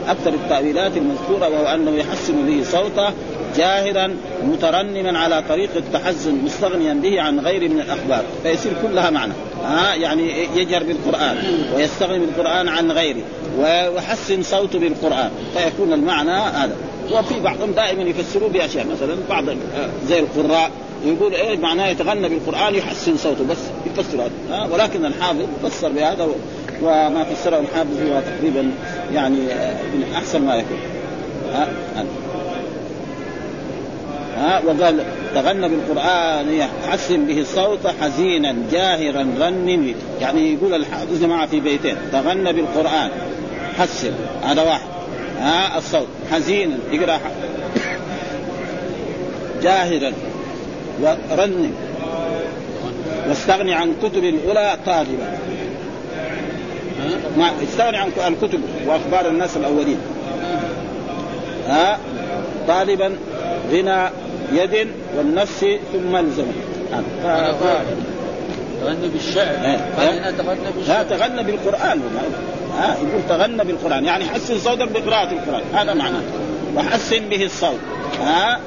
أكثر 0.07 0.33
التأويلات 0.33 0.91
المذكورة 0.97 1.49
وهو 1.49 1.65
أنه 1.65 1.91
يحسن 1.91 2.47
به 2.47 2.63
صوته 2.63 3.13
جاهرا 3.57 4.15
مترنما 4.43 5.19
على 5.19 5.43
طريق 5.49 5.69
التحزن 5.75 6.35
مستغنيا 6.45 6.93
به 6.93 7.21
عن 7.21 7.39
غيره 7.39 7.67
من 7.67 7.79
الأخبار. 7.79 8.23
فيصير 8.43 8.71
كلها 8.81 9.09
معنى. 9.09 9.33
ها 9.63 9.95
يعني 9.95 10.47
يجهر 10.55 10.83
بالقرآن 10.83 11.37
ويستغني 11.75 12.19
بالقرآن 12.19 12.67
عن 12.67 12.91
غيره 12.91 13.21
ويحسن 13.59 14.43
صوته 14.43 14.79
بالقرآن. 14.79 15.31
فيكون 15.53 15.93
المعنى 15.93 16.31
هذا. 16.31 16.75
وفي 17.11 17.39
بعضهم 17.39 17.71
دائما 17.71 18.03
يفسروا 18.03 18.49
بأشياء 18.49 18.85
مثلا 18.87 19.15
بعض 19.29 19.45
زي 20.09 20.19
القراء 20.19 20.71
يقول 21.05 21.33
إيه 21.33 21.57
معناه 21.57 21.87
يتغنى 21.87 22.29
بالقرآن 22.29 22.75
يحسن 22.75 23.17
صوته 23.17 23.45
بس 23.49 23.57
يفسر 23.85 24.21
هذا. 24.21 24.67
ولكن 24.73 25.05
الحافظ 25.05 25.45
فسر 25.63 25.89
بهذا 25.89 26.27
وما 26.83 27.23
فسره 27.23 27.59
الحافظ 27.59 28.01
هو 28.01 28.21
تقريبا 28.21 28.71
يعني 29.13 29.35
من 29.93 30.05
أحسن 30.15 30.41
ما 30.41 30.55
يكون. 30.55 30.77
ها 31.53 31.67
ها 31.95 32.05
وقال 34.65 35.03
تغنى 35.35 35.69
بالقرآن 35.69 36.53
يحسن 36.53 37.25
به 37.25 37.39
الصوت 37.39 37.87
حزينا 38.01 38.55
جاهرا 38.71 39.27
رنم 39.39 39.95
يعني 40.21 40.53
يقول 40.53 40.73
الحافظ 40.73 41.21
جماعة 41.21 41.45
في 41.45 41.59
بيتين 41.59 41.95
تغنى 42.11 42.53
بالقرآن 42.53 43.09
حسن 43.77 44.11
هذا 44.43 44.61
واحد. 44.61 44.87
ها 45.39 45.77
الصوت 45.77 46.07
حزينا 46.31 46.77
يقرأ 46.91 47.19
جاهرا 49.63 50.13
ورنم 51.01 51.73
واستغني 53.27 53.73
عن 53.73 53.93
كتب 54.03 54.23
الأولى 54.23 54.77
طالبا. 54.85 55.37
ما 57.37 57.51
استغني 57.63 57.97
عن 57.97 58.11
الكتب 58.17 58.61
وأخبار 58.85 59.27
الناس 59.27 59.57
الأولين. 59.57 59.97
ها 61.67 61.99
طالبا 62.67 63.15
غنى 63.71 64.09
يد 64.53 64.87
والنفس 65.17 65.65
ثم 65.93 66.15
الزمن 66.15 66.53
تغني 68.81 69.07
بالشعر. 69.07 69.55
هنا 69.97 70.31
تغنى 70.31 70.71
بالشعر. 70.75 70.97
لا 70.97 71.03
تغنى 71.03 71.43
بالقرآن. 71.43 72.01
ها 72.77 72.97
يقول 72.97 73.21
تغنى 73.29 73.63
بالقرآن. 73.63 74.05
يعني 74.05 74.25
حسن 74.25 74.59
صوتك 74.59 74.87
بقراءة 74.91 75.31
القرآن. 75.31 75.63
هذا 75.73 75.93
معناه 75.93 76.21
وحسن 76.75 77.19
به 77.29 77.43
الصوت. 77.43 77.79
ها 78.21 78.59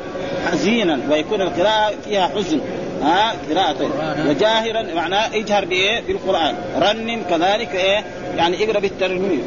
حزينا. 0.50 0.98
ويكون 1.10 1.40
القراءة 1.40 1.94
فيها 2.04 2.30
حزن. 2.36 2.60
ها 3.02 3.32
قراءة. 3.50 3.90
وجاهرا 4.28 4.94
معناه 4.94 5.26
اجهر 5.34 5.64
بإيه؟ 5.64 6.02
بالقرآن. 6.08 6.54
رنم 6.80 7.22
كذلك 7.30 7.74
إيه؟ 7.74 8.04
يعني 8.36 8.64
اقرأ 8.64 8.80
بالترنيم 8.80 9.42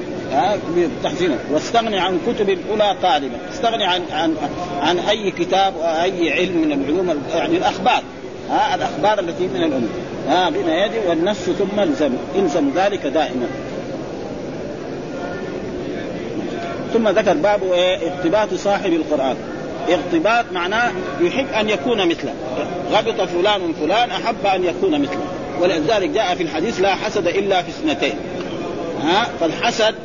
تحسينه. 1.04 1.40
واستغني 1.52 2.00
عن 2.00 2.20
كتب 2.28 2.50
الأولى 2.50 2.96
طالبا 3.04 3.38
استغني 3.54 3.84
عن 3.84 4.02
عن 4.12 4.36
عن 4.82 5.00
أي 5.00 5.32
كتاب 5.32 5.76
واي 5.76 6.34
علم 6.34 6.58
من 6.58 6.72
العلوم 6.72 7.22
يعني 7.36 7.58
الأخبار. 7.58 8.04
ها 8.50 8.76
الأخبار 8.76 9.20
التي 9.20 9.48
من 9.48 9.64
الامم 9.64 9.88
ها 10.28 10.50
بين 10.50 10.70
يدي 10.70 11.00
والنفس 11.08 11.50
ثم 11.50 11.80
الزم 11.80 12.14
الزم 12.36 12.72
ذلك 12.76 13.08
دائما. 13.08 13.48
ثم 16.94 17.08
ذكر 17.08 17.34
باب 17.34 17.64
إيه؟ 17.74 17.98
اقتباط 18.08 18.54
صاحب 18.54 18.94
القرآن. 18.94 19.36
اغتباط 19.90 20.46
معناه 20.52 20.92
يحب 21.22 21.48
أن 21.60 21.70
يكون 21.70 22.08
مثله. 22.08 22.34
غبط 22.92 23.22
فلان 23.22 23.74
فلان 23.82 24.12
أحب 24.12 24.46
أن 24.46 24.64
يكون 24.64 25.02
مثله. 25.02 25.28
ولذلك 25.62 26.10
جاء 26.10 26.36
في 26.36 26.44
الحديث 26.44 26.82
لا 26.82 26.96
حسد 26.96 27.28
إلا 27.28 27.62
في 27.62 27.70
اثنتين. 27.70 28.16
ها 29.04 29.28
فالحسد 29.40 29.96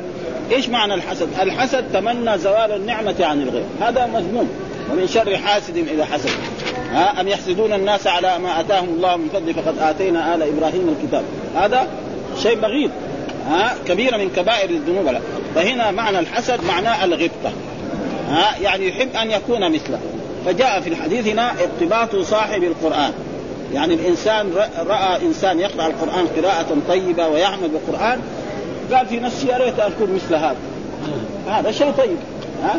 إيش 0.51 0.69
معنى 0.69 0.93
الحسد؟ 0.93 1.27
الحسد 1.41 1.85
تمنى 1.93 2.37
زوال 2.37 2.71
النعمة 2.71 3.15
عن 3.19 3.41
الغير. 3.41 3.65
هذا 3.81 4.05
مذموم. 4.05 4.49
ومن 4.91 5.07
شر 5.07 5.37
حاسد 5.37 5.77
إذا 5.77 6.05
حسد. 6.05 6.29
ها؟ 6.91 7.21
أم 7.21 7.27
يحسدون 7.27 7.73
الناس 7.73 8.07
على 8.07 8.39
ما 8.39 8.59
آتاهم 8.59 8.89
الله 8.89 9.15
من 9.15 9.29
فضل 9.33 9.53
فقد 9.53 9.79
آتينا 9.79 10.35
آل 10.35 10.41
إبراهيم 10.43 10.95
الكتاب. 10.99 11.23
هذا 11.55 11.87
شيء 12.43 12.59
بغيض. 12.59 12.91
ها؟ 13.49 13.75
كبيره 13.87 14.17
من 14.17 14.29
كبائر 14.35 14.69
الذنوب. 14.69 15.17
فهنا 15.55 15.91
معنى 15.91 16.19
الحسد 16.19 16.63
معناه 16.63 17.05
الغبطة. 17.05 17.51
ها؟ 18.29 18.55
يعني 18.61 18.87
يحب 18.87 19.15
أن 19.15 19.31
يكون 19.31 19.71
مثله. 19.71 19.99
فجاء 20.45 20.81
في 20.81 20.89
الحديث 20.89 21.27
هنا 21.27 21.51
ارتباط 21.51 22.15
صاحب 22.15 22.63
القرآن. 22.63 23.11
يعني 23.73 23.93
الإنسان 23.93 24.51
رأى 24.87 25.21
إنسان 25.21 25.59
يقرأ 25.59 25.87
القرآن 25.87 26.27
قراءة 26.37 26.77
طيبة 26.87 27.27
ويعمل 27.27 27.69
بالقرآن 27.69 28.19
قال 28.93 29.07
في 29.07 29.19
نفسي 29.19 29.47
يا 29.47 29.57
ريت 29.57 29.79
اكون 29.79 30.13
مثل 30.13 30.35
هذا. 30.35 30.55
هذا 31.49 31.71
شيء 31.71 31.91
طيب. 31.91 32.17
ها؟ 32.63 32.75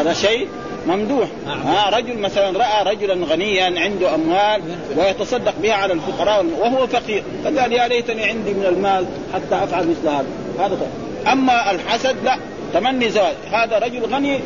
هذا 0.00 0.12
شيء 0.12 0.48
ممدوح. 0.86 1.28
ها؟ 1.46 1.90
رجل 1.90 2.18
مثلا 2.18 2.58
رأى 2.58 2.94
رجلا 2.94 3.26
غنيا 3.26 3.80
عنده 3.80 4.14
أموال 4.14 4.62
ويتصدق 4.96 5.54
بها 5.62 5.74
على 5.74 5.92
الفقراء 5.92 6.46
وهو 6.60 6.86
فقير. 6.86 7.22
فقال 7.44 7.72
يا 7.72 7.88
ليتني 7.88 8.24
عندي 8.24 8.54
من 8.54 8.66
المال 8.66 9.06
حتى 9.34 9.64
أفعل 9.64 9.88
مثل 9.88 10.08
هذا. 10.08 10.26
هذا 10.58 10.74
طيب. 10.74 11.28
أما 11.32 11.70
الحسد 11.70 12.16
لا. 12.24 12.36
تمني 12.74 13.10
زواج. 13.10 13.34
هذا 13.52 13.78
رجل 13.78 14.14
غني 14.14 14.40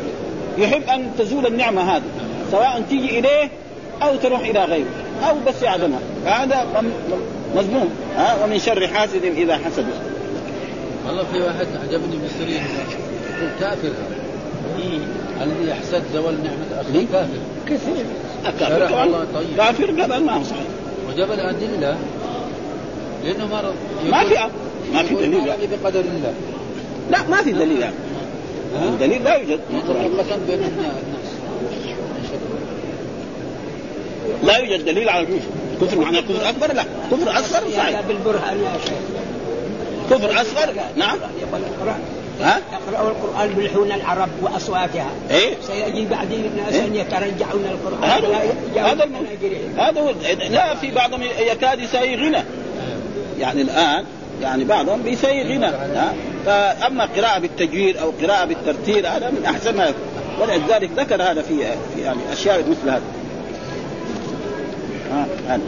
يحب 0.59 0.83
أن 0.89 1.11
تزول 1.19 1.47
النعمة 1.47 1.97
هذه 1.97 2.03
سواء 2.51 2.83
تيجي 2.91 3.19
إليه 3.19 3.51
أو 4.03 4.17
تروح 4.17 4.41
إلى 4.41 4.65
غيره 4.65 4.91
أو 5.29 5.35
بس 5.47 5.63
يعدمها 5.63 6.01
فهذا 6.25 6.83
مذموم 7.57 7.91
ها؟ 8.17 8.45
ومن 8.45 8.59
شر 8.59 8.89
حاسد 8.89 9.25
إذا 9.25 9.61
حسد. 9.65 9.87
والله 11.07 11.25
في 11.33 11.41
واحد 11.43 11.67
عجبني 11.83 12.17
مصري 12.25 12.53
يقول 12.53 13.51
كافر. 13.61 13.93
الذي 15.43 15.69
يحسد 15.71 16.03
زوال 16.15 16.35
نعمة 16.45 16.81
أخيه 16.81 17.07
كافر. 17.13 17.39
كثير. 17.67 18.05
كافر 18.61 19.03
الله 19.05 19.27
طيب. 19.35 19.57
كافر 19.57 19.91
هذا 20.05 20.19
ما 20.19 20.33
هو 20.33 20.43
صحيح 20.43 20.65
وجاب 21.09 21.33
الأدلة. 21.33 21.97
لأنه 23.25 23.47
ما 23.47 23.63
ما 24.11 24.25
في 24.25 24.35
ما 24.95 25.03
في 25.03 25.15
دليل. 25.15 25.45
بقدر 25.83 26.01
الله. 26.01 26.35
لا 27.11 27.29
ما 27.29 27.43
في 27.43 27.53
دليل. 27.53 27.81
يعني. 27.81 27.95
الدليل 28.89 29.25
لا 29.25 29.35
يوجد. 29.35 29.61
بين 30.47 30.59
الناس؟ 30.59 31.27
لا 34.45 34.57
يوجد 34.57 34.85
دليل 34.85 35.09
على 35.09 35.23
الكفر. 35.23 35.47
كفر 35.81 35.99
معناه 35.99 36.21
كفر 36.21 36.49
أكبر؟ 36.49 36.73
لا. 36.75 36.85
كفر 37.11 37.31
اصغر 37.31 37.71
صحيح. 37.77 38.01
بالبرهان 38.01 38.59
يا 38.59 38.73
شيخ. 38.85 38.93
كفر 40.15 40.41
أصغر؟ 40.41 40.75
نعم. 40.97 41.19
ها؟ 42.41 42.61
يقرأوا 42.73 43.11
القرآن 43.11 43.49
بلحون 43.49 43.93
العرب 43.93 44.29
وأصواتها. 44.43 45.11
إيه؟ 45.31 45.55
سيجي 45.67 46.07
بعدين 46.07 46.45
الناس 46.45 46.75
إيه؟ 46.75 46.85
أن 46.85 46.95
يترجعون 46.95 47.65
القرآن. 47.71 48.11
هذا 48.11 48.29
هذا 48.77 49.09
هذا 49.79 50.01
هو 50.01 50.13
لا 50.51 50.75
في 50.75 50.91
بعضهم 50.91 51.23
يكاد 51.23 51.81
يساوي 51.81 52.17
غنى. 52.17 52.43
يعني 53.41 53.63
الآن 53.63 54.05
يعني 54.43 54.65
بعضهم 54.65 55.03
بيساوي 55.03 55.43
غنى؟ 55.43 55.71
فأما 56.47 57.09
قراءة 57.17 57.39
بالتجويد 57.39 57.97
أو 57.97 58.13
قراءة 58.23 58.45
بالترتيل 58.45 59.07
هذا 59.07 59.31
من 59.31 59.45
أحسن 59.45 59.77
ما 59.77 59.85
يكون. 59.85 60.03
ولذلك 60.41 60.91
ذكر 60.97 61.23
هذا 61.23 61.43
في 61.43 61.61
يعني 62.03 62.19
أشياء 62.33 62.59
مثل 62.59 62.91
هذا. 62.91 63.03
ها 65.13 65.27
هذا. 65.49 65.63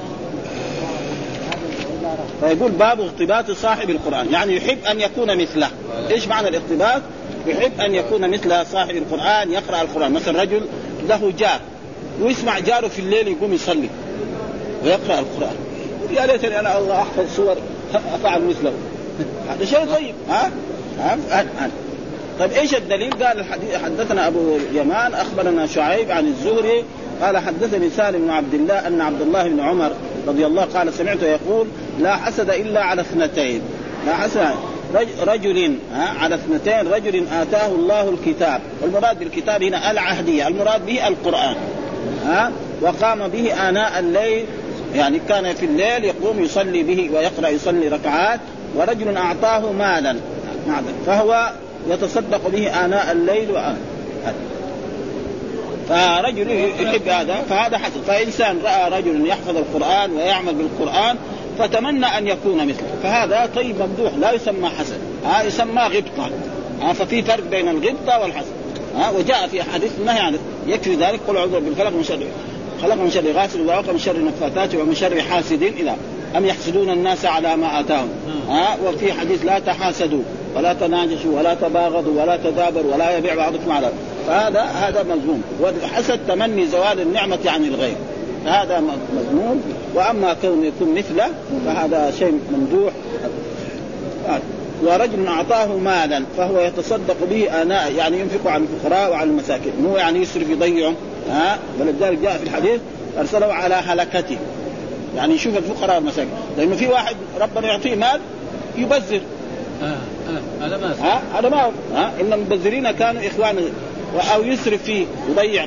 فيقول 2.41 2.71
باب 2.71 3.01
اغتباط 3.01 3.51
صاحب 3.51 3.91
القرآن. 3.91 4.33
يعني 4.33 4.57
يحب 4.57 4.79
أن 4.91 5.01
يكون 5.01 5.43
مثله. 5.43 5.69
إيش 6.11 6.29
معنى 6.29 6.49
الاغتباط 6.49 7.03
يحب 7.47 7.81
أن 7.81 7.95
يكون 7.95 8.31
مثل 8.31 8.67
صاحب 8.67 8.97
القرآن 8.97 9.53
يقرأ 9.53 9.83
القرآن. 9.83 10.13
مثلا 10.13 10.43
رجل 10.43 10.61
له 11.09 11.33
جار 11.39 11.61
ويسمع 12.21 12.59
جاره 12.59 12.89
في 12.89 12.99
الليل 12.99 13.29
يقوم 13.29 13.53
يصلي 13.53 13.89
ويقرأ 14.85 15.19
القرآن. 15.19 15.57
يا 16.17 16.27
ليتني 16.27 16.61
أنا 16.61 16.79
الله 16.79 17.03
أحفظ 17.03 17.37
صور 17.37 17.57
أفعل 18.15 18.45
مثله. 18.45 18.73
هذا 19.49 19.65
شيء 19.65 19.85
طيب. 19.95 20.15
ها؟ 20.29 20.51
ها, 20.99 21.19
ها؟ 21.31 21.71
طيب 22.39 22.53
إيش 22.53 22.75
الدليل؟ 22.75 23.25
قال 23.25 23.39
الحديث 23.39 23.75
حدثنا 23.85 24.27
أبو 24.27 24.57
اليمان 24.57 25.15
أخبرنا 25.15 25.67
شعيب 25.67 26.11
عن 26.11 26.27
الزهري 26.27 26.85
قال 27.23 27.39
حدثني 27.39 27.91
سالم 27.91 28.19
بن 28.19 28.31
عبد 28.31 28.55
الله 28.55 28.87
أن 28.87 29.01
عبد 29.01 29.21
الله 29.21 29.49
بن 29.49 29.61
عمر 29.61 29.93
رضي 30.27 30.47
الله 30.47 30.65
قال 30.65 30.95
سمعته 30.95 31.27
يقول 31.27 31.67
لا 32.01 32.17
حسد 32.17 32.51
إلا 32.51 32.83
على 32.83 33.01
اثنتين. 33.01 33.63
لا 34.07 34.15
حسد. 34.15 34.55
رجل 35.27 35.79
على 36.21 36.35
اثنتين 36.35 36.93
رجل 36.93 37.27
آتاه 37.33 37.67
الله 37.67 38.09
الكتاب. 38.09 38.61
والمراد 38.83 39.19
بالكتاب 39.19 39.63
هنا 39.63 39.91
العهدية 39.91 40.49
المراد 40.49 40.87
به 40.87 41.09
القرآن 41.09 41.55
ها 42.27 42.53
وقام 42.81 43.29
به 43.29 43.69
آناء 43.69 43.99
الليل. 43.99 44.45
يعني 44.95 45.21
كان 45.29 45.55
في 45.55 45.67
الليل 45.67 46.05
يقوم 46.05 46.43
يصلي 46.45 46.83
به 46.83 47.11
ويقرأ 47.15 47.49
يصلي 47.49 47.89
ركعات 47.89 48.41
ورجل 48.77 49.17
أعطاه 49.17 49.73
مالا 49.73 50.17
فهو 51.07 51.53
يتصدق 51.91 52.49
به 52.49 52.85
آناء 52.85 53.13
الليل 53.13 53.51
وآن. 53.51 53.77
فرجل 55.89 56.51
يحب 56.81 57.09
هذا 57.09 57.45
فهذا 57.51 57.79
حسن 57.79 58.01
فإنسان 58.07 58.59
رأى 58.65 59.01
رجل 59.01 59.27
يحفظ 59.27 59.57
القرآن 59.57 60.13
ويعمل 60.13 60.55
بالقرآن 60.55 61.17
فتمنى 61.59 62.07
أن 62.07 62.27
يكون 62.27 62.67
مثله. 62.67 62.89
فهذا 63.03 63.51
طيب 63.57 63.77
ممدوح 63.83 64.13
لا 64.15 64.33
يسمى 64.33 64.69
حسن. 64.69 64.99
ها 65.25 65.43
يسمى 65.43 65.83
غبطة. 65.83 66.31
ها 66.81 66.93
ففي 66.93 67.23
فرق 67.23 67.45
بين 67.45 67.69
الغبطة 67.69 68.21
والحسن. 68.21 68.53
ها 68.97 69.11
وجاء 69.11 69.47
في 69.47 69.63
حديث 69.63 69.91
النهي 70.01 70.19
عن 70.19 70.39
يكفي 70.67 70.95
ذلك 70.95 71.21
قل 71.29 71.37
أعوذ 71.37 71.61
بالفلق 71.61 71.91
من 71.91 72.05
شر 72.05 72.27
خلق 72.83 72.95
من 72.95 73.11
شر 73.11 73.33
غاسل 73.33 73.61
ووقع 73.61 73.93
من 73.93 73.99
شر 73.99 74.17
النفاثات 74.17 74.75
ومن 74.75 74.95
شر 74.95 75.23
حاسد 75.23 75.63
اذا 75.63 75.97
أم 76.37 76.47
يحسدون 76.47 76.91
الناس 76.91 77.25
على 77.25 77.57
ما 77.57 77.81
آتاهم؟ 77.81 78.09
ها؟ 78.49 78.77
وفي 78.87 79.13
حديث 79.13 79.45
لا 79.45 79.59
تحاسدوا 79.59 80.23
ولا 80.57 80.73
تناجشوا 80.73 81.39
ولا 81.39 81.55
تباغضوا 81.55 82.23
ولا 82.23 82.37
تدابروا 82.37 82.95
ولا 82.95 83.19
يبيع 83.19 83.35
بعضكم 83.35 83.73
على 83.73 83.89
فهذا 84.27 84.63
هذا 84.63 85.03
مذموم. 85.03 85.43
والحسد 85.61 86.21
تمني 86.29 86.67
زوال 86.67 87.01
النعمة 87.01 87.39
عن 87.47 87.65
الغير. 87.65 87.97
هذا 88.47 88.81
مذموم. 89.15 89.63
وأما 89.95 90.37
كون 90.43 90.65
يكون 90.65 90.95
مثله 90.95 91.27
فهذا 91.67 92.11
شيء 92.19 92.41
ممدوح. 92.53 92.93
ورجل 94.83 95.27
أعطاه 95.27 95.67
مالا 95.67 96.25
فهو 96.37 96.61
يتصدق 96.61 97.17
به 97.31 97.63
آناء 97.63 97.93
يعني 97.93 98.21
ينفق 98.21 98.51
على 98.51 98.63
الفقراء 98.63 99.11
وعلى 99.11 99.31
المساكين. 99.31 99.73
مو 99.83 99.97
يعني 99.97 100.19
يسرف 100.19 100.51
يضيعه. 100.51 100.93
ها؟ 101.31 101.59
ولذلك 101.81 102.19
جاء 102.19 102.37
في 102.39 102.43
الحديث 102.43 102.81
أرسله 103.19 103.53
على 103.53 103.75
هلكته. 103.75 104.39
يعني 105.17 105.35
يشوف 105.35 105.57
الفقراء 105.57 105.97
والمساكين 105.97 106.33
لأنه 106.59 106.77
في 106.77 106.87
واحد 106.87 107.17
ربنا 107.41 107.67
يعطيه 107.67 107.95
مال 107.95 108.21
يبذر. 108.79 109.21
آه 109.83 109.97
آه 110.29 110.67
هذا 110.67 110.77
ما 110.77 110.95
ها؟ 111.01 111.23
هذا 111.39 111.49
ما 111.49 111.71
ها؟ 111.95 112.13
إن 112.21 112.33
المبذرين 112.33 112.91
كانوا 112.91 113.27
اخوانا 113.27 113.61
أو 114.35 114.43
يسرف 114.43 114.83
فيه 114.83 115.07
يضيع 115.31 115.67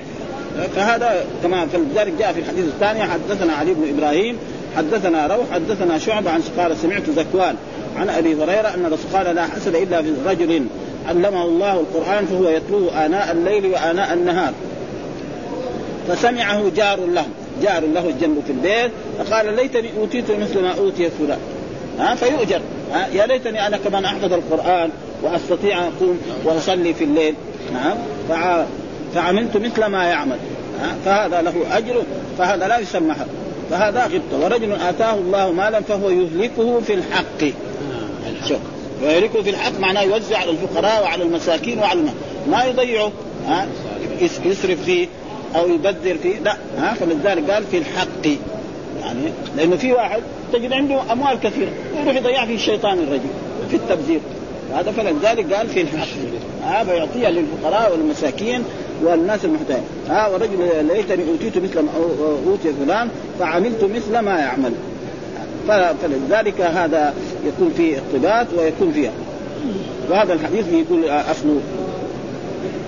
فهذا 0.76 1.26
كما 1.44 1.66
فلذلك 1.66 2.14
جاء 2.20 2.34
في 2.34 2.40
الحديث 2.40 2.66
الثاني 2.66 3.04
حدثنا 3.04 3.54
علي 3.54 3.74
بن 3.74 3.98
إبراهيم 3.98 4.38
حدثنا 4.78 5.28
روح 5.28 5.46
حدثنا 5.52 5.98
شعبة 5.98 6.32
عن 6.32 6.42
قال 6.58 6.78
سمعت 6.78 7.10
زكوان 7.10 7.56
عن 7.98 8.10
أبي 8.10 8.36
هريرة 8.36 8.74
أن 8.74 8.86
الرسول 8.86 9.12
قال 9.14 9.36
لا 9.36 9.44
حسد 9.48 9.76
إلا 9.76 10.02
في 10.02 10.14
رجل 10.26 10.66
علمه 11.08 11.44
الله 11.44 11.74
القرآن 11.74 12.26
فهو 12.26 12.50
يتلوه 12.50 13.06
آناء 13.06 13.32
الليل 13.32 13.66
وآناء 13.66 14.14
النهار. 14.14 14.54
فسمعه 16.08 16.70
جار 16.76 17.00
له 17.06 17.26
جار 17.63 17.84
له 17.86 18.13
جنبه 18.22 18.41
في 18.41 18.52
البيت 18.52 18.91
فقال 19.20 19.56
ليتني 19.56 19.89
أوتيت 19.98 20.32
مثل 20.32 20.62
ما 20.62 20.74
أوتي 20.78 21.10
فلان. 21.10 21.39
ها 22.00 22.15
فيؤجر. 22.15 22.62
ها 22.93 23.08
يا 23.13 23.26
ليتني 23.26 23.67
أنا 23.67 23.78
كمان 23.78 24.06
أحفظ 24.06 24.34
القرآن 24.34 24.89
وأستطيع 25.24 25.78
أن 25.80 25.84
أقوم 25.98 26.20
وأصلي 26.46 26.93
في 26.93 27.04
الليل. 27.04 27.36
نعم 27.74 27.98
فعملت 29.15 29.58
مثل 29.58 29.86
ما 29.86 30.04
يعمل. 30.04 30.38
فهذا 31.06 31.41
له 31.41 31.54
أجر 31.78 32.04
فهذا 32.38 32.67
لا 32.67 32.80
يسمى 32.80 33.13
حق 33.13 33.26
فهذا 33.72 34.04
غبطة. 34.06 34.46
ورجل 34.46 34.72
آتاه 34.89 35.13
الله 35.13 35.52
مالا 35.52 35.82
فهو 35.82 36.10
يهلكه 36.10 36.80
في 36.80 36.93
الحق. 36.93 37.43
شوف 38.48 38.60
ويهلكه 39.04 39.41
في 39.41 39.50
الحق 39.50 39.80
معناه 39.80 40.02
يوزع 40.02 40.38
على 40.38 40.52
الفقراء 40.52 41.04
وعلى 41.04 41.24
المساكين 41.24 41.80
وعلى. 41.80 42.02
ما 42.52 42.63
يضيعه. 42.63 43.12
ها 43.48 43.67
يس- 44.22 44.39
يسرف 44.46 44.84
فيه. 44.84 45.08
أو 45.56 45.68
يبذر 45.68 46.18
فيه 46.24 46.40
لا 46.40 46.58
ها 46.78 46.94
فلذلك 46.94 47.52
قال 47.52 47.64
في 47.64 47.78
الحق. 47.78 48.28
يعني 49.02 49.22
لأنه 49.58 49.76
في 49.76 49.94
واحد 49.94 50.22
تجد 50.54 50.74
عنده 50.74 51.12
أموال 51.12 51.40
كثيرة 51.40 51.70
يروح 52.02 52.16
يضيع 52.16 52.46
في 52.46 52.56
الشيطان 52.56 53.00
الرجل 53.00 53.30
في 53.70 53.76
التبذير. 53.76 54.20
هذا 54.74 54.92
فلذلك 54.92 55.54
قال 55.54 55.68
في 55.68 55.82
الحق. 55.82 56.08
ها 56.64 56.84
فيعطيها 56.84 57.32
للفقراء 57.32 57.92
والمساكين 57.92 58.64
والناس 59.04 59.46
المحتاجين. 59.46 59.84
ها 60.10 60.28
ورجل 60.28 60.86
ليتني 60.88 61.30
أوتيت 61.30 61.58
مثل 61.58 61.80
ما 61.80 61.90
أوتي 62.48 62.74
فلان 62.86 63.10
فعملت 63.40 63.84
مثل 63.84 64.20
ما 64.20 64.40
يعمل. 64.40 64.72
فلذلك 66.02 66.62
هذا 66.62 67.14
يكون 67.48 67.74
فيه 67.78 67.98
اقتباس 67.98 68.48
ويكون 68.58 68.92
فيها. 68.92 69.12
وهذا 70.10 70.34
الحديث 70.34 70.66
يقول 70.74 71.10
اصله 71.10 71.60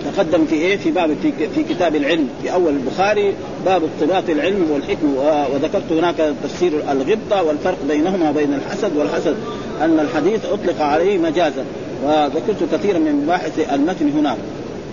تقدم 0.06 0.46
في 0.46 0.56
إيه؟ 0.56 0.78
في 0.78 0.92
باب 0.92 1.16
في, 1.56 1.64
كتاب 1.64 1.96
العلم 1.96 2.28
في 2.42 2.54
أول 2.54 2.74
البخاري 2.74 3.34
باب 3.66 3.82
اضطباط 3.84 4.30
العلم 4.30 4.72
والحكم 4.72 5.16
وذكرت 5.54 5.92
هناك 5.92 6.34
تفسير 6.44 6.72
الغبطة 6.92 7.44
والفرق 7.44 7.78
بينهما 7.88 8.30
وبين 8.30 8.54
الحسد 8.54 8.98
والحسد 8.98 9.36
أن 9.82 10.00
الحديث 10.00 10.46
أطلق 10.46 10.82
عليه 10.82 11.18
مجازا 11.18 11.66
وذكرت 12.06 12.74
كثيرا 12.74 13.00
من 13.00 13.24
مباحث 13.24 13.74
المتن 13.74 14.10
هناك 14.10 14.38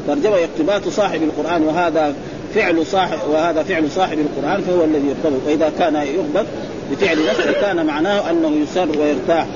ترجمه 0.06 0.36
اقتباس 0.36 0.94
صاحب 0.94 1.22
القرآن 1.22 1.62
وهذا 1.62 2.14
فعل 2.54 2.86
صاحب 2.86 3.18
وهذا 3.30 3.62
فعل 3.62 3.90
صاحب 3.90 4.18
القرآن 4.18 4.62
فهو 4.62 4.84
الذي 4.84 5.06
يرتبط 5.08 5.40
واذا 5.46 5.72
كان 5.78 5.94
يغبط 5.94 6.46
بفعل 6.90 7.26
نفسه 7.26 7.52
كان 7.52 7.86
معناه 7.86 8.30
أنه 8.30 8.48
يسر 8.62 8.98
ويرتاح 8.98 9.46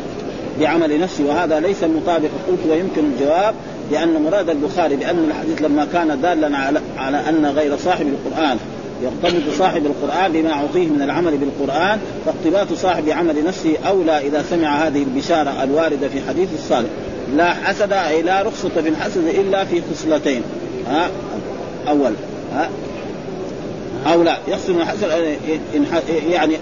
بعمل 0.61 1.01
نفسه 1.01 1.25
وهذا 1.25 1.61
ليس 1.61 1.85
مطابق 1.85 2.29
قلت 2.49 2.61
ويمكن 2.71 3.05
الجواب 3.05 3.55
لأن 3.91 4.23
مراد 4.23 4.51
البخاري 4.51 4.97
بأن 4.97 5.25
الحديث 5.29 5.63
لما 5.63 5.87
كان 5.93 6.21
دالا 6.21 6.59
على 6.59 6.81
على 6.99 7.29
أن 7.29 7.47
غير 7.47 7.77
صاحب 7.77 8.07
القرآن 8.07 8.59
يرتبط 9.03 9.55
صاحب 9.59 9.87
القرآن 9.87 10.33
بما 10.33 10.53
أعطيه 10.53 10.87
من 10.87 11.03
العمل 11.03 11.37
بالقرآن 11.37 11.99
فاقتباس 12.27 12.79
صاحب 12.79 13.09
عمل 13.09 13.45
نفسه 13.45 13.77
أولى 13.89 14.27
إذا 14.27 14.45
سمع 14.51 14.87
هذه 14.87 15.03
البشارة 15.03 15.63
الواردة 15.63 16.09
في 16.09 16.21
حديث 16.29 16.49
الصالح 16.55 16.89
لا 17.37 17.55
حسد 17.55 17.93
أي 17.93 18.23
لا 18.23 18.43
رخصة 18.43 18.69
في 18.69 18.89
الحسد 18.89 19.27
إلا 19.27 19.65
في 19.65 19.83
خصلتين. 19.93 20.43
ها؟ 20.89 21.11
أول. 21.89 22.13
ها؟ 22.55 22.69
أو 24.07 24.23
لا 24.23 24.39
يحسن 24.49 24.81
الحسن 24.81 25.11
إن 25.75 25.87
يعني 26.31 26.57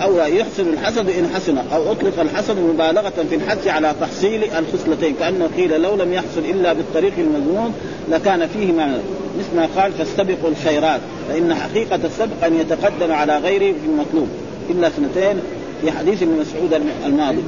لا 0.00 0.26
يحسن 0.26 0.68
الحسد 0.68 1.08
إن 1.10 1.28
حسن 1.34 1.58
أو 1.58 1.92
أطلق 1.92 2.20
الحسد 2.20 2.58
مبالغة 2.58 3.12
في 3.30 3.34
الحث 3.34 3.66
على 3.68 3.94
تحصيل 4.00 4.44
الخصلتين 4.58 5.14
كانه 5.20 5.48
قيل 5.56 5.80
لو 5.82 5.96
لم 5.96 6.12
يحصل 6.12 6.40
إلا 6.50 6.72
بالطريق 6.72 7.12
المذموم 7.18 7.74
لكان 8.10 8.46
فيه 8.48 8.72
معنى 8.72 8.96
مثل 9.38 9.56
ما 9.56 9.68
قال 9.82 9.92
فاستبقوا 9.92 10.50
الخيرات 10.50 11.00
فإن 11.28 11.54
حقيقة 11.54 12.00
السبق 12.04 12.44
أن 12.44 12.54
يتقدم 12.60 13.12
على 13.12 13.38
غيره 13.38 13.72
في 13.72 13.86
المطلوب 13.88 14.28
إلا 14.70 14.90
سنتين 14.96 15.36
في 15.82 15.92
حديث 15.92 16.22
ابن 16.22 16.32
مسعود 16.40 16.82
الماضي. 17.06 17.38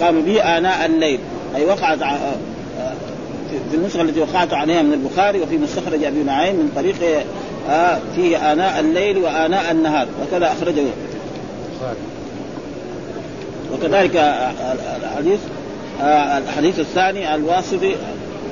قام 0.00 0.20
به 0.22 0.40
آناء 0.58 0.86
الليل 0.86 1.18
أي 1.56 1.64
وقعت 1.64 2.02
ع- 2.02 2.16
في- 3.70 3.76
النسخة 3.76 4.02
التي 4.02 4.20
وقعت 4.20 4.52
عليها 4.52 4.82
من 4.82 4.92
البخاري 4.92 5.40
وفي 5.40 5.56
مستخرج 5.56 6.04
أبي 6.04 6.22
نعيم 6.22 6.54
من 6.56 6.72
طريق 6.76 6.94
آه 7.70 7.98
فيه 8.16 8.52
آناء 8.52 8.80
الليل 8.80 9.18
وآناء 9.18 9.70
النهار 9.72 10.06
وكذا 10.22 10.52
أخرجه. 10.52 10.82
وكذلك 13.72 14.16
آه، 14.16 14.52
الحديث 15.02 15.38
آه، 16.02 16.38
الحديث 16.38 16.78
الثاني 16.80 17.34
الواسطي 17.34 17.94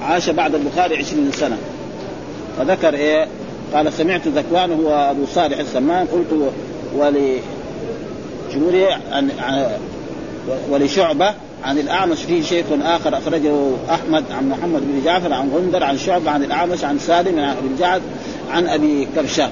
عاش 0.03 0.31
بعد 0.31 0.55
البخاري 0.55 0.97
عشرين 0.97 1.31
سنة. 1.33 1.57
فذكر 2.59 2.95
إيه؟ 2.95 3.27
قال 3.75 3.93
سمعت 3.93 4.29
ذكوان 4.29 4.73
هو 4.73 5.11
أبو 5.11 5.27
صالح 5.35 5.59
السمان 5.59 6.07
قلت 6.07 6.51
ول 6.97 7.15
جمهوري 8.55 8.87
عن 9.13 9.31
عن- 9.39 9.67
ولشعبة 10.71 11.35
عن 11.65 11.79
الأعمش 11.79 12.23
فيه 12.23 12.43
شيخ 12.43 12.67
آخر 12.83 13.19
أخرجه 13.19 13.53
أحمد 13.91 14.25
عن 14.39 14.49
محمد 14.49 14.81
بن 14.81 15.03
جعفر 15.05 15.33
عن 15.33 15.51
غندر 15.55 15.85
عن 15.85 15.99
شعبة 15.99 16.31
عن 16.31 16.43
الأعمش 16.45 16.85
عن 16.85 16.99
سالم 16.99 17.39
عن 17.39 17.57
أبي 17.57 17.67
الجعد 17.75 18.03
عن 18.51 18.67
أبي 18.69 19.09
كبشان 19.17 19.51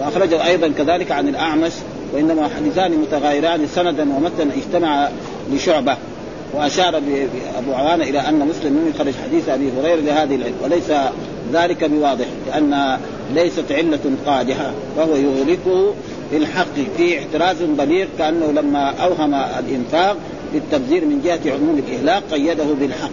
وأخرجه 0.00 0.46
أيضا 0.46 0.68
كذلك 0.78 1.12
عن 1.12 1.28
الأعمش 1.28 1.72
وإنما 2.14 2.48
حديثان 2.56 2.92
متغايران 2.98 3.66
سندا 3.74 4.02
ومتنا 4.02 4.50
اجتمع 4.56 5.08
لشعبة. 5.52 5.96
وأشار 6.54 6.98
ب- 6.98 7.02
بأبو 7.04 7.72
عوانة 7.74 8.04
إلى 8.04 8.18
أن 8.28 8.34
مسلم 8.34 8.72
لم 8.78 8.92
يخرج 8.94 9.12
حديث 9.24 9.48
أبي 9.48 9.70
هريرة 9.80 10.00
لهذه 10.00 10.34
العلة 10.34 10.52
وليس 10.62 10.90
ذلك 11.52 11.84
بواضح 11.84 12.24
لأن 12.46 12.98
ليست 13.34 13.72
علة 13.72 13.98
قادحة 14.26 14.72
وهو 14.96 15.16
يغلقه 15.16 15.94
بالحق 16.32 16.66
في 16.96 17.18
احتراز 17.18 17.56
بليغ 17.62 18.06
كأنه 18.18 18.52
لما 18.52 18.94
أوهم 19.02 19.34
الإنفاق 19.34 20.16
بالتبذير 20.52 21.04
من 21.04 21.20
جهة 21.24 21.52
عموم 21.54 21.82
الإهلاك 21.88 22.22
قيده 22.32 22.64
بالحق. 22.80 23.10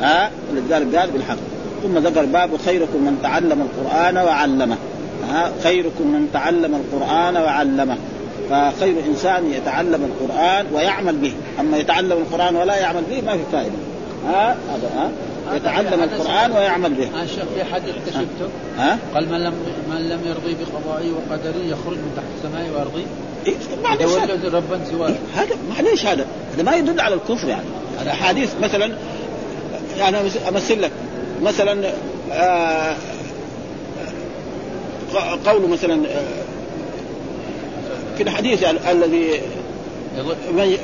ها؟ 0.00 0.30
ولذلك 0.52 0.94
قال 0.96 1.10
بالحق. 1.10 1.36
ثم 1.82 1.98
ذكر 1.98 2.24
باب 2.24 2.50
خيركم 2.64 3.04
من 3.04 3.18
تعلم 3.22 3.62
القرآن 3.62 4.16
وعلمه. 4.16 4.76
ها 5.30 5.52
خيركم 5.62 6.06
من 6.06 6.28
تعلم 6.32 6.74
القرآن 6.74 7.36
وعلمه. 7.36 7.96
فخير 8.50 8.94
إنسان 9.08 9.52
يتعلم 9.52 10.04
القرآن 10.04 10.66
ويعمل 10.72 11.16
به، 11.16 11.32
أما 11.60 11.78
يتعلم 11.78 12.12
القرآن 12.12 12.56
ولا 12.56 12.76
يعمل 12.76 13.02
به 13.10 13.20
ما 13.26 13.32
في 13.32 13.42
فائدة. 13.52 13.72
ها 14.26 14.50
هذا 14.50 14.90
ها 14.96 15.10
يتعلم 15.56 16.02
القرآن 16.02 16.52
ويعمل 16.52 16.94
به. 16.94 17.08
عن 17.18 17.24
الشيخ 17.24 17.44
في 17.54 17.64
حديث 17.64 17.94
اكتشفته 17.96 18.48
ها 18.78 18.98
قال 19.14 19.28
من 19.28 19.38
لم 19.38 19.54
من 19.90 20.08
لم 20.08 20.20
يرضي 20.26 20.56
بقضائي 20.60 21.12
وقدري 21.12 21.70
يخرج 21.70 21.96
من 21.96 22.12
تحت 22.16 22.26
السماء 22.36 22.78
وارضي 22.78 23.06
إيه، 23.46 23.54
يتولد 23.94 24.54
ربا 24.54 24.80
سواه. 24.90 25.14
هذا 25.34 25.56
معليش 25.70 26.06
هذا. 26.06 26.26
هذا 26.54 26.62
ما 26.62 26.76
يدل 26.76 27.00
على 27.00 27.14
الكفر 27.14 27.48
يعني. 27.48 27.64
الاحاديث 28.02 28.50
مثلا 28.62 28.92
يعني 29.98 30.16
أمثل 30.48 30.82
لك. 30.82 30.90
مثلا 31.42 31.92
آه 32.32 32.96
قول 35.46 35.68
مثلا 35.70 35.94
آه، 36.08 36.42
في 38.16 38.22
الحديث 38.22 38.64
ال- 38.64 38.78
الذي 38.86 39.40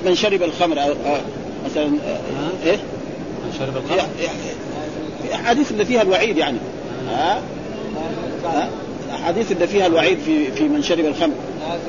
من 0.05 0.15
شرب 0.15 0.43
الخمر 0.43 0.77
أو- 0.77 1.07
آه، 1.07 1.21
مثلا 1.71 1.85
آه، 1.87 2.67
إيه؟ 2.67 2.77
من 3.45 3.53
شرب 3.59 3.77
الخمر؟ 3.77 4.07
في 5.23 5.35
احاديث 5.35 5.71
اللي 5.73 5.85
فيها 5.85 6.03
الوعيد 6.03 6.37
يعني. 6.37 6.59
ها؟ 7.11 7.41
الاحاديث 9.09 9.53
اللي 9.53 9.67
فيها 9.67 9.87
الوعيد 9.87 10.19
في 10.19 10.53
في 10.53 10.65
من 10.65 10.83
شرب 10.83 11.05
الخمر. 11.05 11.35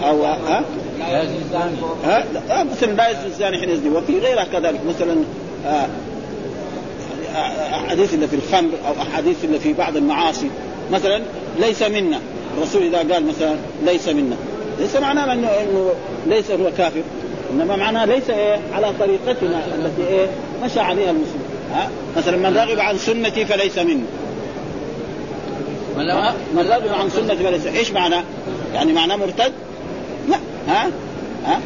أو 0.04 0.26
ها؟ 0.26 0.64
لا 1.00 1.24
يزني 1.24 1.38
الزاني. 1.38 1.72
ها؟ 2.06 2.24
لا، 2.50 2.64
مثلا 2.64 2.92
لا 2.92 3.10
يزني 3.10 3.26
الزاني 3.26 3.60
حين 3.60 3.70
يزني 3.70 3.90
وفي 3.90 4.20
غيرها 4.20 4.44
كذلك 4.44 4.80
مثلا 4.88 5.18
آه، 5.66 5.88
أحاديث 7.76 8.14
اللي 8.14 8.28
في 8.28 8.36
الخمر 8.36 8.72
أو 8.88 9.02
أحاديث 9.02 9.36
اللي 9.44 9.60
في 9.60 9.74
بعض 9.74 9.98
المعاصي. 9.98 10.50
مثلا 10.92 11.22
ليس 11.60 11.84
منا. 11.84 12.20
الرسول 12.58 12.84
إذا 12.84 12.98
قال 12.98 13.28
مثلا 13.28 13.56
ليس 13.86 14.08
منا. 14.08 14.36
ليس 14.80 14.96
معناه 14.96 15.34
انه 15.34 15.48
أنه 15.48 15.92
ليس 16.28 16.52
هو 16.52 16.72
كافر. 16.78 17.02
إنما 17.54 17.76
معناه 17.76 18.06
ليس 18.06 18.30
إيه؟ 18.30 18.60
على 18.74 18.94
طريقتنا 19.00 19.66
التي 19.76 20.08
إيه؟ 20.08 20.28
مشى 20.64 20.80
عليها 20.80 21.12
المسلم. 21.12 21.42
ها؟ 21.74 21.90
مثلا 22.18 22.38
من 22.38 22.58
رغب 22.58 22.80
عن 22.80 22.98
سنتي 22.98 23.46
فليس 23.46 23.78
مني 23.78 24.04
من 26.54 26.68
رغب 26.70 26.94
عن 26.94 27.10
سنتي 27.10 27.44
فليس 27.44 27.66
إيش 27.66 27.92
معناه؟ 27.92 28.24
يعني 28.74 28.94
معناه 28.94 29.16
مرتد؟ 29.16 29.52
لا. 30.30 30.38
ها؟ 30.68 30.90
ها؟ 31.46 31.60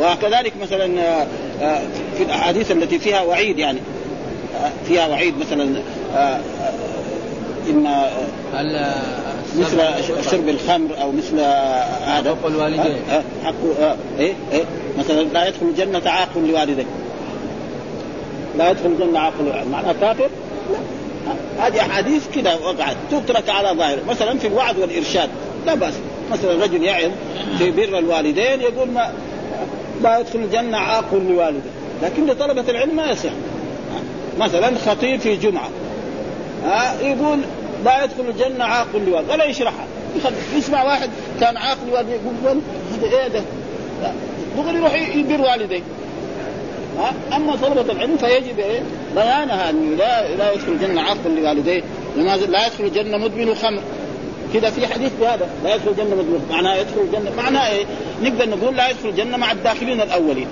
وكذلك 0.00 0.52
مثلا 0.62 1.00
آه، 1.00 1.26
آه، 1.62 1.82
في 2.16 2.22
الأحاديث 2.22 2.70
التي 2.70 2.98
فيها 2.98 3.22
وعيد 3.22 3.58
يعني. 3.58 3.78
فيها 4.88 5.06
وعيد 5.08 5.34
مثلا 5.38 5.82
آه، 6.14 6.18
آه، 6.18 6.40
إما 7.70 8.08
آه، 8.54 9.04
مثل 9.58 9.80
شرب 10.30 10.48
الخمر 10.48 11.00
أو 11.02 11.12
مثل 11.12 11.40
هذا. 12.06 12.30
حقوق 12.30 12.46
الوالدين. 12.46 12.80
آه، 13.10 13.14
آه، 13.16 13.22
حق 13.44 13.54
آه، 13.80 13.96
إيه 14.18 14.32
إيه 14.52 14.64
مثلا 14.98 15.22
لا 15.22 15.48
يدخل 15.48 15.66
الجنة 15.66 16.02
عاق 16.10 16.28
لوالديه 16.36 16.84
لا 18.58 18.70
يدخل 18.70 18.86
الجنة 18.86 19.18
عاق 19.18 19.32
معناها 19.72 19.92
كافر؟ 20.00 20.28
لا. 20.72 20.78
آه، 21.62 21.66
هذه 21.66 21.80
أحاديث 21.80 22.22
كده 22.36 22.56
وقعت 22.58 22.96
تترك 23.10 23.48
على 23.50 23.78
ظاهر. 23.78 23.98
مثلا 24.08 24.38
في 24.38 24.46
الوعد 24.46 24.78
والإرشاد. 24.78 25.28
لا 25.66 25.74
بأس. 25.74 25.94
مثلا 26.32 26.64
رجل 26.64 26.82
يعظ 26.82 27.10
في 27.58 27.70
بر 27.70 27.98
الوالدين 27.98 28.60
يقول 28.60 28.90
ما 28.90 29.12
لا 30.02 30.18
يدخل 30.18 30.38
الجنة 30.38 30.78
عاق 30.78 31.14
لوالديه 31.14 31.70
لكن 32.02 32.26
لطلبة 32.26 32.64
العلم 32.70 32.96
ما 32.96 33.10
يصح. 33.10 33.24
آه، 33.30 33.53
مثلا 34.38 34.72
خطيب 34.86 35.20
في 35.20 35.36
جمعة. 35.36 35.68
ها 36.64 37.00
يقول 37.00 37.38
لا 37.84 38.04
يدخل 38.04 38.24
الجنة 38.28 38.64
عاق 38.64 38.86
لوالد. 39.06 39.30
ولا 39.30 39.44
يشرحها. 39.44 39.86
يسمع 40.56 40.84
واحد 40.84 41.10
كان 41.40 41.56
عاق 41.56 41.78
لوالد. 41.88 42.08
يقول 42.08 42.34
"وال- 42.44 42.60
هذا 43.02 43.22
إيه 43.22 43.28
ده؟ 43.28 43.40
دغري 44.56 44.78
يروح 44.78 44.94
يبر 44.94 45.40
والديه. 45.40 45.82
أما 47.36 47.56
طلبة 47.56 47.92
العلم 47.92 48.16
فيجب 48.16 48.58
إيه؟ 48.58 48.80
بيانها 49.14 49.70
أنه 49.70 49.96
لا 49.96 50.36
لا 50.36 50.52
يدخل 50.52 50.72
الجنة 50.72 51.00
عاقل 51.02 51.42
لوالديه. 51.42 51.82
لا 52.16 52.66
يدخل 52.66 52.84
الجنة 52.84 53.16
مدمن 53.18 53.54
خمر. 53.54 53.80
كذا 54.54 54.70
في 54.70 54.86
حديث 54.86 55.12
بهذا. 55.20 55.48
لا 55.64 55.74
يدخل 55.74 55.90
الجنة 55.90 56.14
مدمن 56.16 56.46
معناه 56.50 56.74
يدخل 56.74 57.00
الجنه 57.00 57.30
معناه 57.36 57.70
إيه؟ 57.70 57.84
نقدر 58.22 58.48
نقول 58.48 58.76
لا 58.76 58.88
يدخل 58.90 59.08
الجنة 59.08 59.36
مع 59.36 59.52
الداخلين 59.52 60.00
الأولين. 60.00 60.46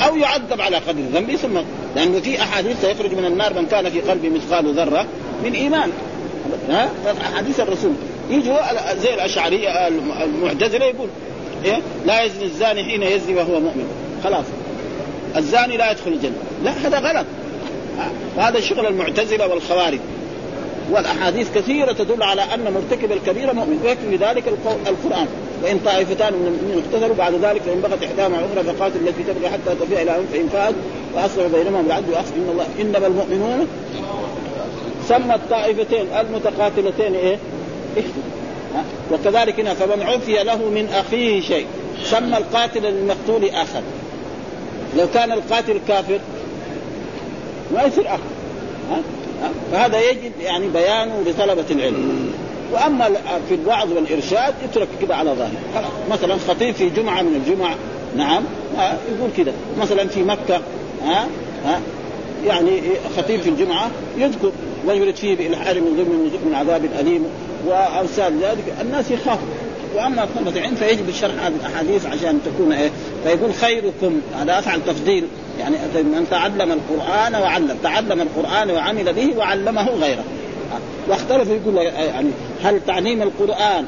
أو 0.00 0.16
يعذب 0.16 0.60
على 0.60 0.76
قدر 0.76 1.00
ذنبه 1.14 1.36
ثم 1.36 1.58
لأنه 1.96 2.20
في 2.20 2.42
أحاديث 2.42 2.80
سيخرج 2.80 3.14
من 3.14 3.24
النار 3.24 3.54
من 3.54 3.66
كان 3.66 3.90
في 3.90 4.00
قلبه 4.00 4.28
مثقال 4.28 4.74
ذرة 4.74 5.06
من 5.44 5.52
إيمان. 5.52 5.90
ها؟ 6.70 6.90
احاديث 7.20 7.60
الرسول. 7.60 7.92
يجوا 8.30 8.56
زي 8.94 9.14
الاشعريه 9.14 9.88
المعتزله 10.24 10.84
يقول 10.84 11.08
إيه؟ 11.64 11.78
لا 12.06 12.22
يزني 12.22 12.44
الزاني 12.44 12.84
حين 12.84 13.02
يزني 13.02 13.34
وهو 13.34 13.60
مؤمن. 13.60 13.88
خلاص. 14.24 14.44
الزاني 15.36 15.76
لا 15.76 15.90
يدخل 15.90 16.12
الجنة. 16.12 16.36
لا 16.64 16.70
هذا 16.70 16.98
غلط. 16.98 17.26
وهذا 18.36 18.60
شغل 18.60 18.86
المعتزلة 18.86 19.48
والخوارج. 19.48 19.98
والأحاديث 20.90 21.48
كثيرة 21.54 21.92
تدل 21.92 22.22
على 22.22 22.42
أن 22.42 22.72
مرتكب 22.74 23.12
الكبيره 23.12 23.52
مؤمن. 23.52 23.80
ويكفي 23.84 24.16
ذلك 24.16 24.44
القرآن. 24.86 25.26
وان 25.64 25.78
طائفتان 25.84 26.32
من 26.32 26.46
المؤمنين 26.46 26.84
اقتتلوا 26.84 27.16
بعد 27.16 27.34
ذلك 27.34 27.62
فإن 27.62 27.80
بغت 27.80 28.02
إحداهما 28.02 28.36
أخرى 28.36 28.74
فقاتل 28.74 28.96
التي 28.96 29.22
تبغي 29.22 29.48
حتى 29.48 29.74
تفيء 29.80 30.02
إلى 30.02 30.20
فان 30.32 30.48
فات 30.48 30.74
واصلحوا 31.14 31.48
بينهما 31.48 31.82
بالعدل 31.82 32.12
وأصلح. 32.12 32.34
إن 32.36 32.48
الله 32.50 32.66
إنما 32.80 33.06
المؤمنون 33.06 33.68
سمى 35.08 35.34
الطائفتين 35.34 36.06
المتقاتلتين 36.20 37.14
إيه؟ 37.14 37.38
وكذلك 39.12 39.60
هنا 39.60 39.74
فمن 39.74 40.02
عفي 40.02 40.44
له 40.44 40.56
من 40.56 40.88
أخيه 40.94 41.40
شيء. 41.40 41.66
سمى 42.04 42.38
القاتل 42.38 42.82
للمقتول 42.82 43.44
اخا 43.44 43.82
لو 44.96 45.06
كان 45.14 45.32
القاتل 45.32 45.80
كافر 45.88 46.18
ما 47.74 47.82
يصير 47.82 48.14
اخ؟ 48.14 48.20
فهذا 49.72 50.10
يجب 50.10 50.32
يعني 50.42 50.68
بيانه 50.68 51.24
لطلبة 51.26 51.64
العلم. 51.70 52.32
وأما 52.72 53.08
في 53.48 53.54
الوعظ 53.54 53.92
والإرشاد 53.92 54.54
يترك 54.64 54.88
كذا 55.00 55.14
على 55.14 55.30
ظاهر 55.30 55.90
مثلا 56.10 56.36
خطيب 56.48 56.74
في 56.74 56.90
جمعة 56.90 57.22
من 57.22 57.42
الجمع. 57.46 57.74
نعم. 58.16 58.42
يقول 59.16 59.30
كذا 59.36 59.52
مثلا 59.80 60.08
في 60.08 60.22
مكة. 60.22 60.60
ها 61.04 61.26
ها 61.64 61.80
يعني 62.46 62.80
خطيب 63.16 63.40
في 63.40 63.48
الجمعة 63.50 63.90
يذكر 64.18 64.52
ويرد 64.86 65.16
فيه 65.16 65.36
بالحال 65.36 65.80
من 65.80 65.96
ضمن 65.96 66.38
من 66.46 66.54
عذاب 66.54 66.84
أليم 67.00 67.26
وامثال 67.66 68.38
ذلك. 68.42 68.74
الناس 68.80 69.10
يخافوا. 69.10 69.48
وأما 69.94 70.28
طلبه 70.36 70.58
العلم 70.60 70.74
فيجب 70.74 71.10
شرح 71.10 71.44
هذه 71.44 71.54
الأحاديث 71.60 72.06
عشان 72.06 72.40
تكون 72.44 72.72
إيه؟ 72.72 72.90
فيقول 73.24 73.54
خيركم. 73.54 74.20
هذا 74.40 74.58
أفعل 74.58 74.80
تفضيل. 74.86 75.24
يعني 75.60 75.76
من 75.94 76.26
تعلم 76.30 76.72
القرآن 76.72 77.34
وعلم. 77.34 77.76
تعلم 77.82 78.20
القرآن 78.20 78.70
وعمل 78.70 79.12
به 79.12 79.36
وعلمه 79.36 79.90
غيره. 79.90 80.24
واختلفوا 81.08 81.54
يقول 81.54 81.76
يعني 81.76 82.30
هل 82.62 82.80
تعليم 82.86 83.22
القرآن 83.22 83.84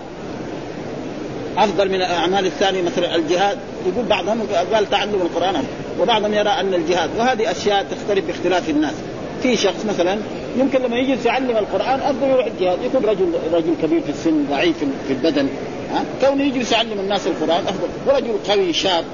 أفضل 1.58 1.88
من 1.88 1.94
الأعمال 1.94 2.46
الثانية 2.46 2.82
مثلا 2.82 3.16
الجهاد؟ 3.16 3.58
يقول 3.86 4.04
بعضهم 4.04 4.40
قال 4.72 4.90
تعلم 4.90 5.14
القرآن 5.14 5.64
وبعضهم 6.00 6.34
يرى 6.34 6.48
أن 6.48 6.74
الجهاد 6.74 7.10
وهذه 7.18 7.50
أشياء 7.50 7.86
تختلف 7.90 8.26
باختلاف 8.26 8.70
الناس. 8.70 8.94
في 9.42 9.56
شخص 9.56 9.84
مثلا 9.88 10.18
يمكن 10.58 10.82
لما 10.82 10.96
يجلس 10.96 11.26
يعلم 11.26 11.56
القرآن 11.56 12.00
أفضل 12.00 12.28
يروح 12.28 12.46
الجهاد 12.46 12.78
يكون 12.84 13.04
رجل 13.04 13.32
رجل 13.52 13.74
كبير 13.82 14.00
في 14.00 14.10
السن 14.10 14.44
ضعيف 14.50 14.78
في 14.78 15.12
البدن 15.12 15.48
ها؟ 15.92 16.04
كونه 16.20 16.44
يجلس 16.44 16.72
يعلم 16.72 17.00
الناس 17.00 17.26
القرآن 17.26 17.62
أفضل. 17.68 17.88
ورجل 18.06 18.36
قوي 18.48 18.72
شاب 18.72 19.04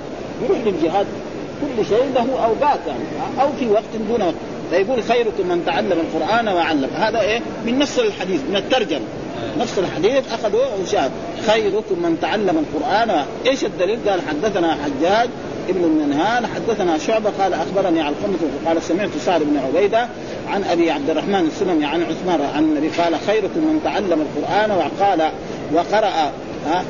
يروح 0.44 0.58
للجهاد 0.58 1.06
كل 1.60 1.86
شيء 1.86 2.04
له 2.14 2.44
أوقات 2.44 2.80
يعني 2.86 3.02
أو 3.40 3.48
في 3.58 3.66
وقت 3.66 3.84
دون 4.08 4.22
وقت. 4.22 4.34
فيقول 4.74 5.02
خيركم 5.02 5.48
من 5.48 5.62
تعلم 5.66 5.92
القرآن 5.92 6.48
وعلم 6.48 6.90
هذا 6.94 7.20
إيه؟ 7.20 7.40
من 7.66 7.78
نفس 7.78 7.98
الحديث 7.98 8.40
من 8.50 8.56
الترجمة. 8.56 9.04
نفس 9.60 9.78
الحديث 9.78 10.32
أخذوه 10.32 10.68
وشاف. 10.82 11.10
خيركم 11.46 12.02
من 12.02 12.18
تعلم 12.22 12.64
القرآن 12.64 13.24
إيش 13.46 13.64
الدليل؟ 13.64 13.98
قال 14.08 14.20
حدثنا 14.28 14.76
حجاج 14.84 15.28
ابن 15.68 15.84
المنهال 15.84 16.46
حدثنا 16.46 16.98
شعبة 16.98 17.30
قال 17.40 17.54
أخبرني 17.54 18.00
علقمه 18.00 18.38
قال 18.66 18.82
سمعت 18.82 19.10
سعد 19.26 19.42
بن 19.42 19.56
عبيدة 19.58 20.08
عن 20.48 20.64
أبي 20.64 20.90
عبد 20.90 21.10
الرحمن 21.10 21.46
السلمي 21.46 21.84
عن 21.84 22.02
عثمان 22.02 22.40
عن 22.54 22.62
النبي 22.62 22.88
قال 22.88 23.14
خيركم 23.26 23.60
من 23.60 23.80
تعلم 23.84 24.26
القرآن 24.26 24.70
وقال 24.70 25.30
وقرأ 25.74 26.32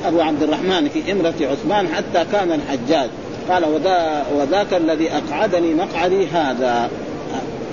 أبو 0.06 0.20
عبد 0.20 0.42
الرحمن 0.42 0.88
في 0.88 1.12
إمرة 1.12 1.34
عثمان 1.40 1.88
حتى 1.88 2.24
كان 2.32 2.52
الحجاج. 2.52 3.10
قال 3.50 3.64
وذا 3.64 4.26
وذاك 4.36 4.74
الذي 4.74 5.10
أقعدني 5.10 5.74
مقعدي 5.74 6.26
هذا. 6.26 6.90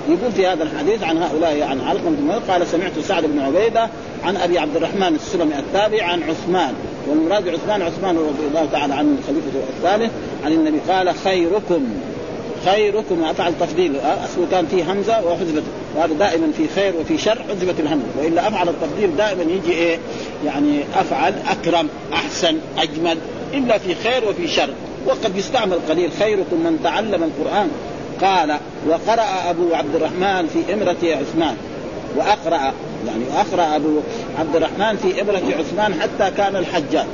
يقول 0.08 0.32
في 0.32 0.46
هذا 0.46 0.62
الحديث 0.62 1.02
عن 1.02 1.22
هؤلاء 1.22 1.62
عن 1.62 1.80
علقمة 1.80 2.10
بن 2.10 2.32
قال 2.52 2.66
سمعت 2.66 2.98
سعد 2.98 3.24
بن 3.26 3.38
عبيدة 3.38 3.88
عن 4.24 4.36
أبي 4.36 4.58
عبد 4.58 4.76
الرحمن 4.76 5.14
السلمي 5.14 5.58
التابع 5.58 6.04
عن 6.04 6.22
عثمان 6.22 6.74
والمراد 7.08 7.48
عثمان 7.48 7.82
عثمان 7.82 8.16
رضي 8.16 8.46
الله 8.48 8.68
تعالى 8.72 8.94
عنه 8.94 9.16
الخليفه 9.18 9.68
الثالث 9.76 10.12
عن 10.44 10.52
النبي 10.52 10.78
قال 10.88 11.14
خيركم 11.14 11.84
خيركم 12.64 13.24
أفعل 13.24 13.52
تفضيل 13.60 13.96
اصله 13.96 14.46
كان 14.50 14.66
فيه 14.66 14.92
همزه 14.92 15.26
وحذفت 15.26 15.62
وهذا 15.96 16.14
دائما 16.14 16.52
في 16.56 16.68
خير 16.68 16.94
وفي 17.00 17.18
شر 17.18 17.38
حذفت 17.48 17.80
الهمزه 17.80 18.06
وإلا 18.18 18.48
أفعل 18.48 18.68
التفضيل 18.68 19.16
دائما 19.16 19.42
يجي 19.42 19.72
إيه؟ 19.72 19.98
يعني 20.46 20.80
أفعل 20.94 21.34
أكرم 21.48 21.88
أحسن 22.12 22.56
أجمل 22.78 23.18
إلا 23.54 23.78
في 23.78 23.94
خير 23.94 24.28
وفي 24.28 24.48
شر. 24.48 24.70
وقد 25.06 25.36
يستعمل 25.36 25.78
قليل 25.88 26.10
خيركم 26.18 26.56
من 26.56 26.80
تعلم 26.84 27.22
القرآن. 27.22 27.68
قال 28.22 28.56
وقرأ 28.88 29.50
أبو 29.50 29.74
عبد 29.74 29.94
الرحمن 29.94 30.46
في 30.46 30.74
إمرة 30.74 30.96
عثمان. 31.02 31.56
وأقرأ 32.16 32.72
يعني 33.06 33.24
أقرأ 33.36 33.76
أبو 33.76 34.00
عبد 34.38 34.56
الرحمن 34.56 34.96
في 34.96 35.22
إمرة 35.22 35.42
عثمان 35.58 36.00
حتى 36.00 36.36
كان 36.36 36.56
الحجاج. 36.56 37.06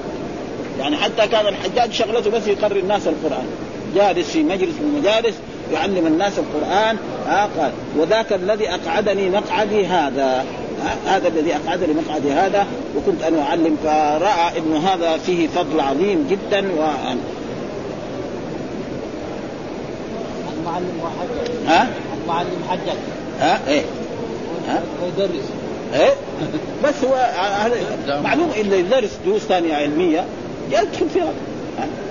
يعني 0.79 0.97
حتى 0.97 1.27
كان 1.27 1.47
الحجاج 1.47 1.92
شغلته 1.92 2.31
بس 2.31 2.47
يقرر 2.47 2.77
الناس 2.77 3.03
القرآن. 3.07 3.47
جالس 3.94 4.31
في 4.31 4.42
مجلس 4.42 4.75
من 4.81 4.94
المجالس 4.94 5.37
يعلم 5.73 6.07
الناس 6.07 6.33
القرآن. 6.38 6.97
آه 7.29 7.49
قال 7.59 7.73
وذاك 7.99 8.33
الذي 8.33 8.68
أقعدني 8.71 9.31
مقعدي 9.31 9.87
هذا. 9.87 10.44
آه 10.83 11.11
هذا 11.11 11.29
الذي 11.29 11.55
أقعدني 11.57 11.94
مقعدي 11.94 12.33
هذا. 12.33 12.66
وكنت 12.97 13.23
أنا 13.23 13.42
أعلم 13.42 13.77
فرأى 13.85 14.59
أنه 14.59 14.79
هذا 14.79 15.16
فيه 15.16 15.49
فضل 15.49 15.81
عظيم 15.81 16.27
جدا. 16.31 16.73
و 16.73 16.83
المعلم 20.79 21.01
وحجج 21.03 21.69
ها؟ 21.69 21.88
المعلم 22.23 22.62
حجج 22.71 22.97
ها؟ 23.41 23.61
إيه. 23.69 23.83
ها؟ 24.69 24.83
ويدرس. 25.03 25.45
إيه؟ 25.95 26.14
بس 26.85 26.95
هو 27.05 27.31
معلوم 28.23 28.51
إنه 28.61 28.75
يدرس 28.75 29.11
دروس 29.27 29.43
ثانية 29.43 29.75
علمية. 29.75 30.25
يدخل 30.71 31.09
فيها 31.14 31.33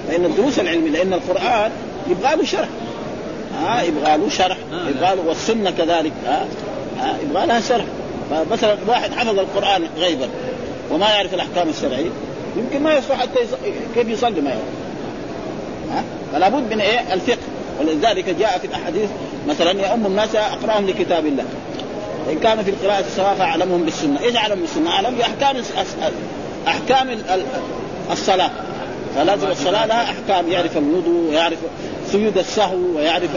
لأن 0.09 0.25
الدروس 0.25 0.59
العلمية 0.59 0.89
لأن 0.89 1.13
القرآن 1.13 1.71
يبغى 2.09 2.35
له 2.35 2.43
شرح. 2.43 2.67
ها؟ 3.63 3.81
يبغى 3.81 4.17
له 4.17 4.29
شرح. 4.29 4.57
يبغى 4.71 5.15
له 5.15 5.27
والسنة 5.27 5.71
كذلك. 5.71 6.11
ها, 6.25 6.45
ها؟ 6.99 7.15
يبغى 7.23 7.45
لها 7.45 7.59
شرح. 7.59 7.85
فمثلا 8.29 8.77
واحد 8.87 9.11
حفظ 9.11 9.39
القرآن 9.39 9.83
غيبا 9.97 10.29
وما 10.91 11.09
يعرف 11.09 11.33
الأحكام 11.33 11.69
الشرعية 11.69 12.09
يمكن 12.57 12.83
ما 12.83 12.93
يصلح 12.93 13.21
حتى 13.21 13.39
يص... 13.39 13.49
كيف 13.95 14.07
يصلي 14.09 14.41
ما 14.41 14.49
يعرف. 14.49 14.63
ها؟ 15.91 16.03
فلا 16.33 16.49
بد 16.49 16.73
من 16.73 16.81
إيه؟ 16.81 17.13
الفقه. 17.13 17.37
ولذلك 17.79 18.29
جاء 18.29 18.57
في 18.57 18.67
الأحاديث 18.67 19.09
مثلا 19.47 19.71
يا 19.71 19.93
أم 19.93 20.05
الناس 20.05 20.35
أقرأهم 20.35 20.87
لكتاب 20.87 21.25
الله. 21.25 21.45
وان 22.27 22.39
كان 22.39 22.63
في 22.63 22.69
القراءة 22.69 23.05
سواء 23.15 23.35
فأعلمهم 23.39 23.83
بالسنة، 23.83 24.21
إيش 24.21 24.35
أعلم 24.35 24.59
بالسنة؟ 24.59 24.89
أعلم 24.89 25.15
بأحكام 25.15 25.55
أحكام 26.67 27.17
الصلاة. 28.11 28.49
فلازم 29.15 29.47
الصلاة 29.47 29.85
لها 29.85 30.03
أحكام. 30.03 30.51
يعرف 30.51 30.77
الوضوء 30.77 31.29
ويعرف 31.29 31.57
سجود 32.11 32.37
السهو 32.37 32.77
ويعرف 32.95 33.29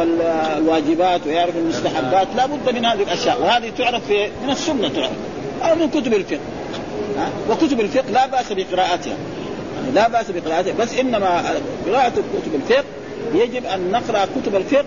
الواجبات 0.59 1.21
ويعرف 1.27 1.57
المستحبات. 1.57 2.29
لا 2.37 2.47
بد 2.47 2.75
من 2.75 2.85
هذه 2.85 3.03
الأشياء. 3.03 3.43
وهذه 3.43 3.73
تعرف 3.79 4.07
في 4.07 4.29
من 4.45 4.51
السنة 4.51 4.89
تعرف. 4.89 5.11
أو 5.63 5.75
من 5.75 5.91
كتب 5.91 6.15
الفقه. 6.15 6.41
وكتب 7.51 7.81
الفقه 7.81 8.11
لا 8.11 8.27
بأس 8.27 8.53
بقراءتها. 8.53 9.17
يعني 9.77 9.93
لا 9.95 10.09
بأس 10.09 10.27
بقراءتها. 10.31 10.73
بس 10.81 10.95
إنما 10.95 11.43
قراءة 11.87 12.11
كتب 12.11 12.55
الفقه 12.55 12.85
يجب 13.35 13.65
أن 13.67 13.91
نقرأ 13.93 14.27
كتب 14.37 14.57
الفقه 14.57 14.85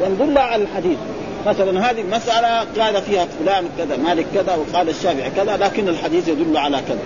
ونظل 0.00 0.38
على 0.38 0.62
الحديث. 0.62 0.98
مثلا 1.46 1.90
هذه 1.90 2.00
المسألة 2.00 2.58
قال 2.58 3.02
فيها 3.02 3.26
فلان 3.40 3.64
كذا 3.78 3.96
مالك 3.96 4.26
كذا 4.34 4.54
وقال 4.54 4.88
الشافعي 4.88 5.30
كذا 5.30 5.56
لكن 5.56 5.88
الحديث 5.88 6.28
يدل 6.28 6.56
على 6.56 6.80
كذا. 6.88 6.98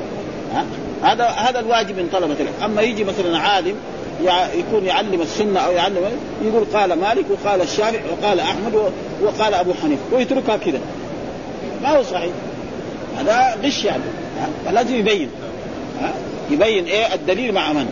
ها؟ 0.54 0.64
هذا 1.02 1.24
هذا 1.24 1.58
الواجب 1.60 1.96
من 1.96 2.08
طلبة 2.12 2.34
العلم. 2.40 2.54
أما 2.64 2.82
يجي 2.82 3.04
مثلا 3.04 3.38
عالم 3.38 3.74
يكون 4.54 4.84
يعلم 4.86 5.20
السنة 5.22 5.60
أو 5.60 5.72
يعلم 5.72 5.96
يقول 6.44 6.64
قال 6.74 6.92
مالك 6.92 7.24
وقال 7.30 7.60
الشافعي 7.60 8.00
وقال 8.12 8.40
أحمد 8.40 8.92
وقال 9.22 9.54
أبو 9.54 9.72
حنيفة 9.82 10.02
ويتركها 10.12 10.56
كذا. 10.56 10.80
ما 11.82 11.96
هو 11.96 12.02
صحيح؟ 12.02 12.32
هذا 13.18 13.56
غش 13.64 13.84
يعني. 13.84 14.02
فلازم 14.66 14.94
يبين. 14.94 15.30
ها؟ 16.00 16.12
يبين 16.50 16.84
إيه؟ 16.84 17.14
الدليل 17.14 17.52
مع 17.52 17.72
من؟ 17.72 17.86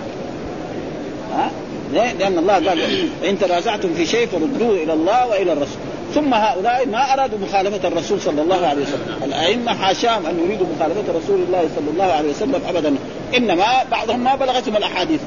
ليه؟ 1.95 2.13
لأن 2.13 2.39
الله 2.39 2.55
قال 2.55 2.81
ان 3.25 3.39
تنازعتم 3.39 3.95
في 3.95 4.07
شيء 4.07 4.27
فردوه 4.27 4.83
إلى 4.83 4.93
الله 4.93 5.27
وإلى 5.29 5.53
الرسول 5.53 5.79
ثم 6.15 6.35
هؤلاء 6.35 6.89
ما 6.89 7.13
أرادوا 7.13 7.39
مخالفة 7.39 7.89
الرسول 7.89 8.21
صلى 8.21 8.43
الله 8.43 8.67
عليه 8.67 8.83
وسلم، 8.83 9.23
الأئمة 9.25 9.75
حاشاهم 9.75 10.27
أن 10.27 10.41
يريدوا 10.45 10.67
مخالفة 10.77 11.01
رسول 11.01 11.41
الله 11.47 11.69
صلى 11.77 11.91
الله 11.91 12.05
عليه 12.05 12.31
وسلم 12.31 12.61
ابدا، 12.69 12.95
إنما 13.37 13.65
بعضهم 13.91 14.25
ما 14.25 14.35
بلغتهم 14.35 14.77
الأحاديث. 14.77 15.21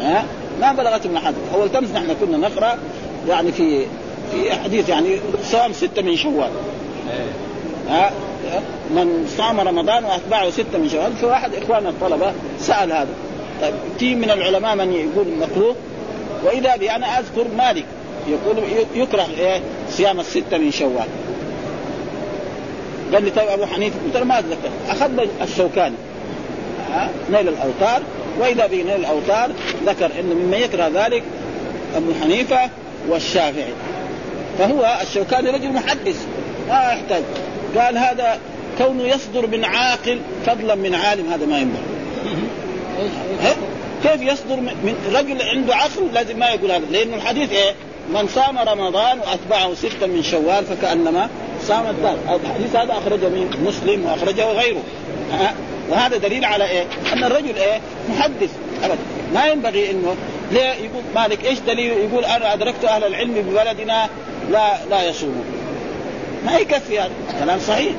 ها؟ 0.00 0.24
ما 0.60 0.72
بلغتهم 0.72 1.12
الأحاديث، 1.12 1.40
أول 1.54 1.68
تمس 1.68 1.90
نحن 1.90 2.14
كنا 2.20 2.48
نقرأ 2.48 2.78
يعني 3.28 3.52
في 3.52 3.86
في 4.32 4.52
حديث 4.52 4.88
يعني 4.88 5.18
صام 5.44 5.72
ستة 5.72 6.02
من 6.02 6.16
شوال. 6.16 6.50
ها 7.88 8.10
من 8.90 9.34
صام 9.38 9.60
رمضان 9.60 10.04
واتبعه 10.04 10.50
ستة 10.50 10.78
من 10.78 10.88
شوال، 10.88 11.12
فواحد 11.20 11.54
اخواننا 11.54 11.88
الطلبة 11.88 12.32
سأل 12.60 12.92
هذا. 12.92 13.08
طيب 13.62 13.74
في 13.98 14.14
من 14.14 14.30
العلماء 14.30 14.76
من 14.76 14.92
يقول 14.92 15.26
مكروه 15.40 15.76
وإذا 16.44 16.76
بي 16.76 16.90
أنا 16.90 17.18
أذكر 17.18 17.46
مالك 17.58 17.84
يقول 18.28 18.56
يكره 18.94 19.26
إيه؟ 19.38 19.60
صيام 19.90 20.20
الستة 20.20 20.58
من 20.58 20.70
شوال. 20.70 21.06
قال 23.12 23.24
لي 23.24 23.30
طيب 23.30 23.48
أبو 23.48 23.66
حنيفة 23.66 23.96
قلت 24.06 24.16
له 24.16 24.24
ما 24.24 24.38
اتذكر 24.38 24.70
اخذنا 24.88 25.26
الشوكاني 25.42 25.94
نيل 27.30 27.48
الأوطار 27.48 28.02
وإذا 28.40 28.66
به 28.66 28.76
نيل 28.76 28.96
الأوطار 28.96 29.50
ذكر 29.86 30.10
ان 30.20 30.26
مما 30.26 30.56
يكره 30.56 30.90
ذلك 30.94 31.22
أبو 31.96 32.12
حنيفة 32.22 32.70
والشافعي. 33.08 33.72
فهو 34.58 34.98
الشوكاني 35.02 35.50
رجل 35.50 35.72
محدث 35.72 36.26
ما 36.68 36.92
يحتاج. 36.92 37.22
قال 37.76 37.98
هذا 37.98 38.38
كونه 38.78 39.04
يصدر 39.04 39.46
من 39.46 39.64
عاقل 39.64 40.18
فضلا 40.46 40.74
من 40.74 40.94
عالم 40.94 41.32
هذا 41.32 41.46
ما 41.46 41.58
ينبغي. 41.58 41.95
كيف 44.02 44.22
يصدر 44.22 44.56
من 44.56 44.94
رجل 45.14 45.42
عنده 45.42 45.76
عقل 45.76 46.14
لازم 46.14 46.38
ما 46.38 46.48
يقول 46.48 46.72
هذا؟ 46.72 46.84
لأنه 46.90 47.16
الحديث 47.16 47.52
إيه؟ 47.52 47.74
من 48.08 48.28
صام 48.28 48.58
رمضان 48.58 49.18
وأتبعه 49.18 49.74
ستا 49.74 50.06
من 50.06 50.22
شوال 50.22 50.64
فكأنما 50.64 51.28
صام 51.62 51.86
الدار. 51.86 52.16
الحديث 52.44 52.76
هذا 52.76 52.92
أخرجه 52.92 53.28
من 53.28 53.64
مسلم 53.66 54.06
وأخرجه 54.06 54.52
غيره. 54.52 54.82
وهذا 55.90 56.16
دليل 56.16 56.44
على 56.44 56.64
إيه؟ 56.70 56.84
أن 57.12 57.24
الرجل 57.24 57.56
إيه؟ 57.56 57.80
محدث. 58.08 58.50
ابدا. 58.82 58.98
ما 59.34 59.46
ينبغي 59.46 59.90
إنه 59.90 60.16
ليه 60.52 60.60
يقول 60.60 61.02
مالك 61.14 61.44
إيش 61.44 61.58
دليل 61.58 61.92
يقول 61.92 62.24
أنا 62.24 62.54
أدركت 62.54 62.84
أهل 62.84 63.04
العلم 63.04 63.34
ببلدنا 63.34 64.08
لا 64.50 64.84
لا 64.90 65.08
يصومون. 65.08 65.44
ما 66.46 66.56
يكفي 66.56 67.00
هذا. 67.00 67.10
كلام 67.40 67.58
صحيح. 67.58 67.92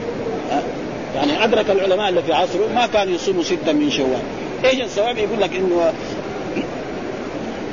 يعني 1.15 1.43
أدرك 1.43 1.69
العلماء 1.69 2.09
اللي 2.09 2.23
في 2.23 2.33
عصره 2.33 2.67
ما 2.75 2.87
كانوا 2.87 3.15
يصوموا 3.15 3.43
ستا 3.43 3.71
من 3.71 3.91
شوال. 3.91 4.21
إيش 4.65 4.81
السبب؟ 4.81 5.17
يقول 5.17 5.41
لك 5.41 5.55
إنه 5.55 5.93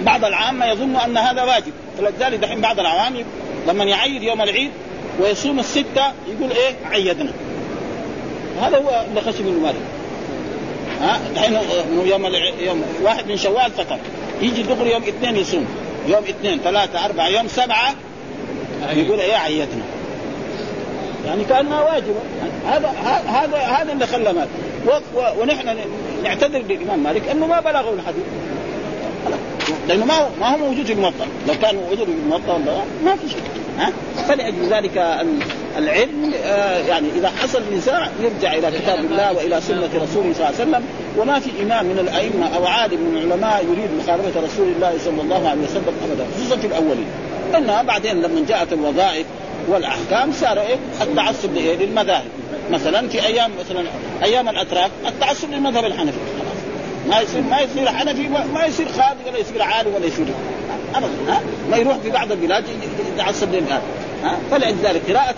بعض 0.03 0.24
العامة 0.24 0.66
يظن 0.66 0.97
أن 0.97 1.16
هذا 1.16 1.43
واجب. 1.43 1.72
فلذلك 1.99 2.39
دحين 2.39 2.61
بعض 2.61 2.80
العوام 2.80 3.14
لما 3.68 3.85
يعيد 3.85 4.22
يوم 4.22 4.43
العيد 4.43 4.70
ويصوم 5.20 5.59
الستة 5.59 6.12
يقول 6.28 6.51
إيه؟ 6.51 6.74
عيدنا. 6.91 7.32
هذا 8.62 8.76
هو 8.76 9.05
اللي 9.09 9.20
خشي 9.20 9.43
من 9.43 9.62
مالك. 9.62 9.76
ها؟ 11.01 11.20
دحين 11.35 11.59
يوم 12.09 12.26
يوم 12.61 12.82
واحد 13.03 13.28
من 13.28 13.37
شوال 13.37 13.70
فطر 13.70 13.99
يجي 14.41 14.62
دغري 14.62 14.93
يوم 14.93 15.03
اثنين 15.03 15.37
يصوم. 15.37 15.66
يوم 16.09 16.24
اثنين 16.24 16.59
ثلاثة 16.59 17.05
أربعة 17.05 17.28
يوم 17.28 17.49
سبعة 17.49 17.95
يقول 18.93 19.20
إيه؟ 19.20 19.37
عيدنا. 19.37 19.85
يعني 21.26 21.45
كأنها 21.45 21.82
واجبة. 21.82 22.20
هذا 22.66 22.89
هذا 23.26 23.59
هذا 23.59 23.93
اللي 23.93 24.07
خلى 24.07 24.32
مالك. 24.32 24.49
ونحن 25.39 25.76
نعتذر 26.25 26.59
للامام 26.59 27.03
مالك 27.03 27.29
أنه 27.29 27.47
ما 27.47 27.61
بلغه 27.61 27.95
الحديث. 27.95 28.25
لأنه 29.89 30.05
ما 30.05 30.14
هو 30.14 30.29
ما 30.41 30.55
هو 30.55 30.57
موجود 30.57 30.87
في 30.87 30.93
الموطأ. 30.93 31.27
لو 31.49 31.55
كان 31.62 31.75
موجود 31.77 32.05
في 32.05 32.12
الموطأ 32.25 32.59
ما 33.05 33.16
في 33.16 33.29
شيء 33.29 33.41
ها؟ 33.79 33.93
فلأجل 34.29 34.68
ذلك 34.70 35.25
العلم 35.79 36.33
آه 36.45 36.79
يعني 36.79 37.09
إذا 37.16 37.31
حصل 37.43 37.62
نزاع 37.77 38.09
يرجع 38.20 38.53
إلى 38.55 38.79
كتاب 38.79 38.99
الله 38.99 39.33
وإلى 39.33 39.61
سنة 39.61 39.91
رسوله 39.95 40.33
صلى 40.33 40.33
الله 40.33 40.47
عليه 40.47 40.55
وسلم. 40.55 40.83
وما 41.18 41.39
في 41.41 41.51
إمام 41.62 41.87
من 41.87 41.99
الأئمة 41.99 42.57
أو 42.57 42.66
عالم 42.66 43.01
من 43.01 43.16
العلماء 43.22 43.64
يريد 43.64 43.91
مخالفة 44.03 44.41
رسول 44.41 44.68
الله 44.77 44.95
صلى 45.05 45.22
الله 45.22 45.49
عليه 45.49 45.62
وسلم 45.62 45.95
ابدا 46.11 46.27
خصوصا 46.37 46.57
في 46.57 46.66
الأولين. 46.66 47.07
انها 47.57 47.83
بعدين 47.83 48.22
لما 48.22 48.45
جاءت 48.49 48.72
الوظائف 48.72 49.27
والأحكام 49.69 50.33
صار 50.33 50.61
إيه 50.61 50.77
التعصب 51.03 51.55
للمذاهب. 51.55 52.29
مثلا 52.71 53.09
في 53.09 53.27
أيام 53.27 53.51
مثلا 53.61 53.85
أيام 54.25 54.49
الأتراك 54.49 54.91
التعصب 55.07 55.51
للمذهب 55.51 55.85
الحنفي. 55.85 56.19
ما 57.09 57.21
يصير 57.21 57.41
ما 57.43 57.61
يصير 57.61 57.89
حنفي 57.89 58.29
ما 58.29 58.65
يصير 58.67 58.87
خالد 58.89 59.17
ولا 59.27 59.39
يصير 59.39 59.62
عالم 59.62 59.95
ولا 59.95 60.07
يصير 60.07 60.27
ابدا 60.95 61.33
ها؟ 61.33 61.41
ما 61.71 61.77
يروح 61.77 61.97
في 61.97 62.11
بعض 62.11 62.33
البلاد 62.33 62.65
يتعصب 63.15 63.55
للمذهب 63.55 63.83
ها؟ 64.25 64.39
فلذلك 64.51 65.03
قراءة 65.11 65.35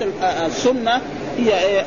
السنة 0.46 1.00
هي 1.38 1.64
إيه؟ 1.64 1.84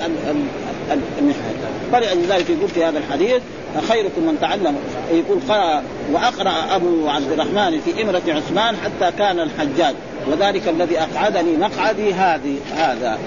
فلذلك 1.92 2.50
يقول 2.50 2.70
في 2.70 2.86
هذا 2.86 2.98
الحديث 2.98 3.42
خيركم 3.90 4.22
من 4.22 4.38
تعلم 4.42 4.76
يقول 5.12 5.40
قرأ 5.50 5.84
وأقرأ 6.12 6.76
أبو 6.76 7.10
عبد 7.10 7.32
الرحمن 7.32 7.82
في 7.86 8.02
إمرة 8.02 8.22
عثمان 8.28 8.76
حتى 8.76 9.18
كان 9.18 9.40
الحجاج. 9.40 9.96
وذلك 10.28 10.68
الذي 10.68 11.00
أقعدني 11.00 11.58
مقعدي 11.58 12.14
هذه 12.14 12.56
هذا. 12.76 13.18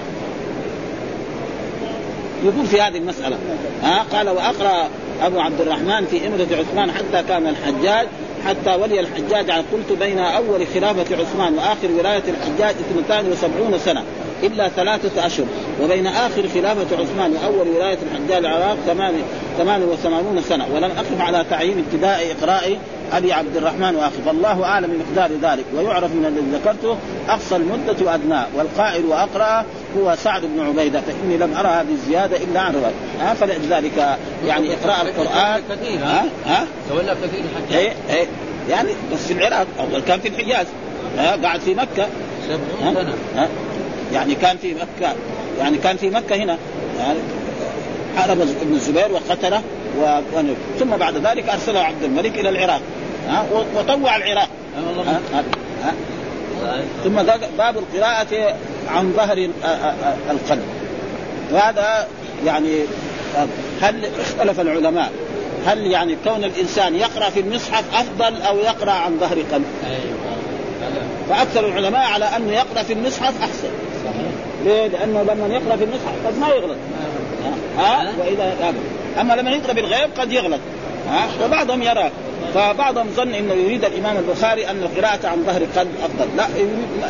يقول 2.43 2.65
في 2.65 2.81
هذه 2.81 2.97
المسألة 2.97 3.37
ها 3.83 4.05
قال 4.13 4.29
وأقرأ 4.29 4.89
أبو 5.21 5.39
عبد 5.39 5.61
الرحمن 5.61 6.05
في 6.05 6.27
إمرة 6.27 6.47
عثمان 6.59 6.91
حتى 6.91 7.23
كان 7.27 7.47
الحجاج 7.47 8.07
حتى 8.45 8.75
ولي 8.75 8.99
الحجاج 8.99 9.51
قلت 9.51 9.99
بين 9.99 10.19
أول 10.19 10.67
خلافة 10.73 11.15
عثمان 11.15 11.53
وآخر 11.57 11.91
ولاية 11.99 12.23
الحجاج 12.27 12.75
72 12.91 13.77
سنة 13.77 14.03
إلا 14.43 14.69
ثلاثة 14.69 15.25
أشهر 15.25 15.45
وبين 15.81 16.07
آخر 16.07 16.47
خلافة 16.53 17.01
عثمان 17.01 17.33
وأول 17.33 17.67
ولاية 17.67 17.97
الحجاج 18.11 18.45
العراق 18.45 18.77
88 19.57 20.41
سنة 20.41 20.65
ولم 20.73 20.91
أقف 20.91 21.21
على 21.21 21.45
تعيين 21.49 21.85
ابتداء 21.87 22.35
إقراء 22.39 22.77
أبي 23.13 23.33
عبد 23.33 23.57
الرحمن 23.57 23.95
وأخي. 23.95 24.21
فالله 24.25 24.63
أعلم 24.63 24.87
بمقدار 24.87 25.31
ذلك. 25.41 25.65
ويعرف 25.75 26.11
من 26.11 26.25
الذي 26.25 26.57
ذكرته 26.57 26.97
أقصى 27.29 27.55
المدة 27.55 27.95
وادناه 28.05 28.47
والقائل 28.55 29.05
وأقرأ 29.05 29.65
هو 29.97 30.15
سعد 30.15 30.41
بن 30.41 30.59
عبيدة. 30.59 31.01
فاني 31.01 31.37
لم 31.37 31.57
أرى 31.57 31.67
هذه 31.67 31.91
الزيادة 31.91 32.37
إلا 32.37 32.59
عن 32.59 32.73
رواية. 32.73 32.93
ها 33.19 33.33
فلذلك 33.33 34.17
يعني 34.47 34.73
إقراء 34.73 35.01
القرآن. 35.01 35.61
كثير 35.69 35.99
ها؟ 36.03 36.25
ها؟ 36.45 36.65
تولى 36.89 37.15
كثير 37.23 37.39
الحجاج 37.39 37.77
إيه 37.77 37.93
إيه. 38.09 38.27
يعني 38.69 38.89
بس 39.13 39.19
في 39.27 39.33
العراق. 39.33 39.67
أول 39.79 40.01
كان 40.01 40.19
في 40.19 40.27
الحجاز. 40.27 40.65
ها 41.17 41.35
قاعد 41.35 41.59
في 41.59 41.73
مكة. 41.73 42.07
70 42.47 42.93
سنة. 42.93 43.13
ها؟ 43.35 43.47
يعني 44.13 44.35
كان 44.35 44.57
في 44.57 44.73
مكة. 44.73 45.13
يعني 45.59 45.77
كان 45.77 45.97
في 45.97 46.09
مكة 46.09 46.35
هنا. 46.35 46.57
يعني 46.99 47.19
حارب 48.17 48.41
ابن 48.41 48.73
الزبير 48.73 49.11
وقتله 49.11 49.61
و... 49.99 50.19
ثم 50.79 50.89
بعد 50.89 51.17
ذلك 51.17 51.49
أرسله 51.49 51.79
عبد 51.79 52.03
الملك 52.03 52.39
إلى 52.39 52.49
العراق. 52.49 52.81
ها 53.27 53.45
وطوع 53.75 54.15
العراق 54.15 54.49
ها؟ 55.83 55.93
ثم 57.03 57.23
باب 57.57 57.77
القراءة 57.77 58.55
عن 58.87 59.13
ظهر 59.17 59.49
القلب 60.29 60.63
وهذا 61.51 62.07
يعني 62.45 62.79
هل 63.81 64.09
اختلف 64.19 64.59
العلماء 64.59 65.11
هل 65.65 65.91
يعني 65.91 66.17
كون 66.23 66.43
الإنسان 66.43 66.95
يقرأ 66.95 67.29
في 67.29 67.39
المصحف 67.39 67.83
أفضل 67.93 68.41
أو 68.41 68.57
يقرأ 68.57 68.91
عن 68.91 69.17
ظهر 69.19 69.37
قلب؟ 69.51 69.65
فأكثر 71.29 71.65
العلماء 71.67 72.01
على 72.01 72.25
أنه 72.25 72.51
يقرأ 72.51 72.83
في 72.83 72.93
المصحف 72.93 73.41
أحسن. 73.41 73.69
ليه؟ 74.65 74.87
لأنه 74.87 75.23
لما 75.23 75.47
يقرأ 75.47 75.75
في 75.75 75.83
المصحف 75.83 76.27
قد 76.27 76.37
ما 76.37 76.47
يغلط. 76.47 76.77
ها؟ 77.77 78.13
واذا 78.19 78.73
أما 79.21 79.33
لما 79.33 79.51
يقرأ 79.51 79.73
بالغيب 79.73 80.09
قد 80.17 80.31
يغلط. 80.31 80.59
ها؟ 81.09 81.45
وبعضهم 81.45 81.83
يرى 81.83 82.11
فبعضهم 82.53 83.07
ظن 83.15 83.33
إنه 83.33 83.53
يريد 83.53 83.85
الإمام 83.85 84.17
البخاري 84.17 84.69
أن 84.69 84.83
القراءة 84.83 85.27
عن 85.27 85.43
ظهر 85.45 85.61
قلب 85.75 85.91
أفضل، 86.03 86.27
لا 86.37 86.47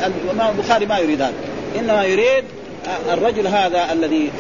الإمام 0.08 0.56
البخاري 0.58 0.86
ما 0.86 0.98
يريد 0.98 1.22
هذا، 1.22 1.34
إنما 1.80 2.04
يريد 2.04 2.44
الرجل 3.14 3.48
هذا 3.48 3.92
الذي 3.92 4.32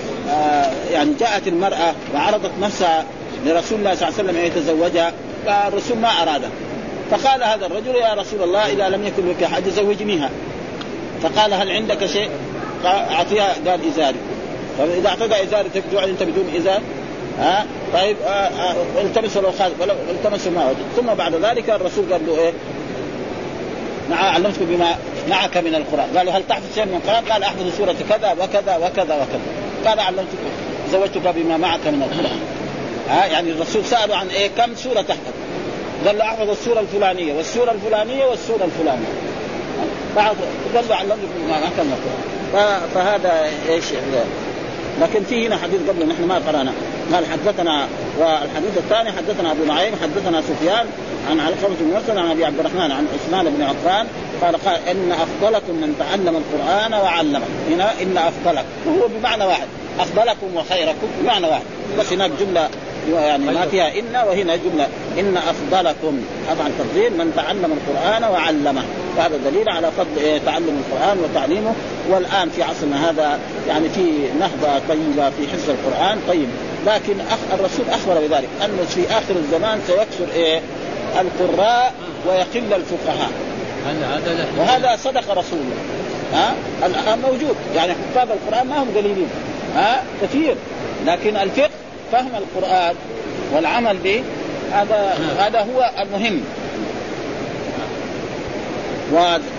يعني 0.92 1.14
جاءت 1.20 1.48
المرأة 1.48 1.94
وعرضت 2.16 2.52
نفسها 2.62 3.06
لرسول 3.46 3.80
الله 3.80 3.96
صلى 3.96 4.10
الله 4.10 4.20
عليه 4.20 4.30
وسلم 4.30 4.38
أن 4.38 4.46
يتزوجها 4.46 5.14
فالرسول 5.46 5.98
ما 5.98 6.08
أراده. 6.08 6.50
فقال 7.12 7.44
هذا 7.44 7.66
الرجل 7.66 7.96
يا 7.96 8.14
رسول 8.14 8.44
الله 8.44 8.72
إذا 8.72 8.90
لم 8.90 9.08
يكن 9.08 9.30
لك 9.30 9.46
حد 9.46 9.70
زوجنيها. 9.70 10.30
فقال 11.24 11.54
هل 11.54 11.72
عندك 11.72 12.06
شيء؟ 12.06 12.30
أعطيها. 12.86 13.56
قال 13.68 13.80
إزاري. 13.88 14.18
فإذا 14.78 15.10
اعطيها 15.10 15.44
إزاري 15.44 15.70
تقعد 15.70 16.10
انت 16.10 16.24
بدون 16.24 16.54
إزار. 16.58 16.82
ها؟ 17.40 17.66
طيب 17.94 18.18
التمسوا 18.98 19.42
لو 19.42 19.52
خالد 19.52 19.74
ولو 19.80 19.94
التمسوا 20.10 20.52
ما 20.52 20.66
وجد 20.70 20.78
ثم 20.96 21.14
بعد 21.14 21.36
ذلك 21.36 21.70
الرسول 21.70 22.14
قال 22.14 22.22
له 22.28 22.38
إيه؟ 22.38 22.54
مع 24.10 24.18
علمتك 24.18 24.62
بما 24.62 24.96
معك 25.30 25.58
من 25.58 25.76
القرآن. 25.76 26.18
قال 26.18 26.30
هل 26.30 26.44
تحفظ 26.50 26.76
شيء 26.76 26.86
من 26.86 27.02
القران؟ 27.04 27.26
قال 27.26 27.44
احفظ 27.44 27.78
سورة 27.78 27.96
كذا 28.10 28.32
وكذا 28.32 28.78
وكذا 28.78 29.16
وكذا. 29.16 29.42
قال 29.86 30.00
علمتك 30.00 30.38
زوجتك 30.92 31.28
بما 31.28 31.58
معك 31.58 31.88
من 31.88 32.04
القرآن. 32.04 32.40
ها؟ 33.10 33.26
يعني 33.26 33.52
الرسول 33.52 33.86
سأله 33.86 34.16
عن 34.16 34.28
إيه؟ 34.28 34.50
كم 34.58 34.76
سورة 34.76 35.02
تحفظ 35.02 35.34
قال 36.06 36.18
له 36.18 36.26
احفظ 36.26 36.50
السورة 36.50 36.80
الفلانية 36.80 37.34
والسورة 37.34 37.72
الفلانية 37.72 38.26
والسورة 38.26 38.64
الفلانية. 38.66 39.14
بعض 40.16 40.36
قال 40.76 40.86
له 40.90 40.96
علمني 40.96 41.28
ما 41.50 41.70
كان 41.78 41.92
فهذا 42.96 43.50
إيش 43.70 43.86
لكن 45.02 45.24
في 45.24 45.48
هنا 45.48 45.58
حديث 45.58 45.80
قبل 45.90 46.08
نحن 46.08 46.24
ما 46.24 46.36
قرأنا. 46.36 46.72
قال 47.14 47.26
حدثنا 47.26 47.88
والحديث 48.20 48.78
الثاني 48.78 49.12
حدثنا 49.12 49.52
أبو 49.52 49.64
نعيم 49.66 49.94
حدثنا 50.02 50.42
سفيان 50.42 50.86
عن 51.30 51.40
علقمة 51.40 51.76
بن 51.80 52.00
مسلم 52.04 52.20
عن 52.20 52.32
أبي 52.32 52.46
عبد 52.46 52.60
الرحمن 52.60 52.92
عن 52.92 53.08
عثمان 53.14 53.46
بن 53.46 53.64
عفان 53.64 54.08
قال 54.42 54.56
قال 54.66 54.80
إن 54.88 55.12
أفضلكم 55.12 55.74
من 55.74 55.96
تعلم 56.00 56.36
القرآن 56.38 56.94
وعلمه. 56.94 57.46
هنا 57.70 57.92
إن 58.02 58.18
افضلكم 58.18 58.68
وهو 58.86 59.08
بمعنى 59.08 59.46
واحد. 59.46 59.68
أفضلكم 60.00 60.56
وخيركم 60.56 61.08
بمعنى 61.22 61.48
واحد. 61.48 61.64
بس 62.00 62.14
هناك 62.14 62.32
جملة 62.40 62.70
يعني 63.12 63.46
ما 63.46 63.68
فيها 63.68 64.00
إن 64.00 64.16
وهنا 64.28 64.56
جمله 64.56 64.88
إن 65.20 65.38
أفضلكم 65.38 66.22
طبعا 66.50 66.72
تفضيل 66.80 67.18
من 67.18 67.34
تعلم 67.36 67.78
القرآن 67.78 68.24
وعلمه. 68.24 68.84
وهذا 69.18 69.38
دليل 69.38 69.70
على 69.70 69.92
فضل 69.98 70.18
إيه 70.18 70.38
تعلم 70.46 70.84
القرآن 70.86 71.18
وتعليمه. 71.20 71.74
والآن 72.10 72.50
في 72.50 72.64
عصرنا 72.64 73.10
هذا 73.10 73.40
يعني 73.68 73.90
في 73.90 74.12
نهضة 74.40 74.80
طيبة 74.90 75.30
في 75.30 75.48
حفظ 75.54 75.70
القرآن 75.70 76.20
طيب. 76.28 76.48
لكن 76.88 77.20
أخ 77.20 77.60
الرسول 77.60 77.86
أخبر 77.90 78.28
بذلك 78.28 78.50
انه 78.66 78.84
في 78.84 79.06
آخر 79.12 79.36
الزمان 79.36 79.82
سيكثر 79.88 80.34
إيه 80.36 80.62
القراء 81.20 81.94
ويقل 82.28 82.74
الفقهاء. 82.74 83.32
وهذا 84.60 84.96
صدق 84.96 85.32
رسول 85.32 85.60
الله. 85.60 85.76
ها؟ 86.34 86.54
الآن 86.86 87.20
موجود. 87.20 87.56
يعني 87.76 87.94
حفاظ 87.94 88.28
القرآن 88.32 88.68
ما 88.68 88.84
هم 88.84 88.88
قليلين. 88.96 89.30
ها؟ 89.76 90.04
كثير. 90.22 90.56
لكن 91.06 91.38
الفقه 91.38 91.70
فهم 92.14 92.32
القرآن 92.36 92.96
والعمل 93.54 93.98
به 93.98 94.24
هذا 94.72 95.18
هذا 95.40 95.60
هو 95.60 95.92
المهم. 96.00 96.42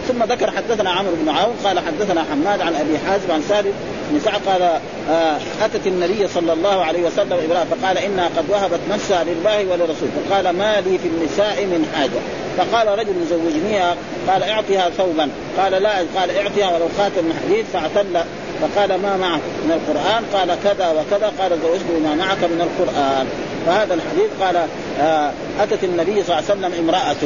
ثم 0.09 0.25
ذكر 0.25 0.51
حدثنا 0.51 0.91
عمرو 0.91 1.13
بن 1.23 1.29
عون 1.29 1.55
قال 1.65 1.79
حدثنا 1.79 2.25
حماد 2.33 2.61
عن 2.61 2.75
أبي 2.75 2.99
حازم 2.99 3.31
عن 3.33 3.43
سالم 3.49 3.73
بن 4.11 4.21
سعد 4.21 4.41
قال 4.47 4.63
آه 5.11 5.37
أتت 5.63 5.87
النبي 5.87 6.29
صلى 6.29 6.53
الله 6.53 6.85
عليه 6.85 7.03
وسلم 7.03 7.33
إبراهيم 7.33 7.67
فقال 7.71 7.99
انها 7.99 8.29
قد 8.37 8.45
وهبت 8.51 8.81
نفسها 8.91 9.25
لله 9.25 9.59
ولرسوله. 9.59 10.11
فقال 10.31 10.51
ما 10.51 10.81
لي 10.81 10.99
في 10.99 11.09
النساء 11.09 11.65
من 11.67 11.93
حاجة. 11.95 12.21
فقال 12.57 12.99
رجل 12.99 13.15
زوجنيها. 13.31 13.97
قال 14.29 14.43
اعطها 14.43 14.91
ثوبا. 14.91 15.29
قال 15.59 15.73
لا. 15.73 15.97
قال 16.17 16.37
اعطها 16.37 16.77
ولو 16.77 16.89
خاتم 16.99 17.25
من 17.25 17.41
حديد 17.45 17.65
فاعتل 17.73 18.25
فقال 18.65 18.95
ما 18.95 19.17
معك 19.17 19.41
من 19.65 19.73
القرآن؟ 19.73 20.25
قال 20.35 20.59
كذا 20.65 20.89
وكذا. 20.91 21.33
قال 21.39 21.59
زوجته 21.63 21.99
ما 22.05 22.15
معك 22.15 22.39
من 22.39 22.61
القرآن. 22.61 23.27
فهذا 23.67 23.95
الحديث 23.95 24.31
قال 24.41 24.57
آه 25.01 25.33
أتت 25.61 25.85
النبي 25.85 26.23
صلى 26.23 26.39
الله 26.39 26.51
عليه 26.51 26.61
وسلم 26.61 26.73
امرأة. 26.89 27.23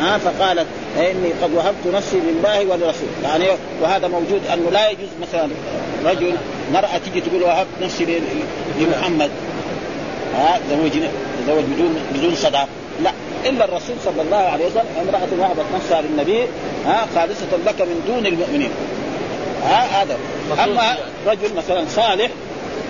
ها 0.00 0.18
فقالت 0.18 0.66
إني 0.96 1.32
قد 1.42 1.54
وهبت 1.54 1.94
نفسي 1.94 2.16
لله 2.16 2.60
ولرسوله. 2.60 3.10
يعني 3.24 3.44
وهذا 3.82 4.08
موجود 4.08 4.40
أنه 4.52 4.70
لا 4.70 4.90
يجوز 4.90 5.08
مثلا 5.22 5.48
رجل 6.04 6.34
مرأة 6.72 6.98
تجي 7.06 7.20
تقول 7.20 7.42
وهبت 7.42 7.68
نفسي 7.82 8.20
لمحمد. 8.80 9.30
ها 10.36 10.60
زوجني 10.70 11.08
زوج 11.46 11.64
بدون 11.64 11.96
بدون 12.14 12.34
صداق. 12.34 12.68
لا 13.02 13.10
إلا 13.46 13.64
الرسول 13.64 13.96
صلى 14.04 14.22
الله 14.22 14.36
عليه 14.36 14.66
وسلم 14.66 14.86
امرأة 15.00 15.28
وهبت 15.38 15.66
نفسها 15.74 16.02
للنبي. 16.02 16.40
ها 16.86 17.06
خالصة 17.14 17.46
لك 17.66 17.80
من 17.80 18.04
دون 18.06 18.26
المؤمنين. 18.26 18.70
ها 19.64 20.02
هذا. 20.02 20.18
أما 20.64 20.96
رجل 21.26 21.54
مثلا 21.56 21.84
صالح 21.88 22.30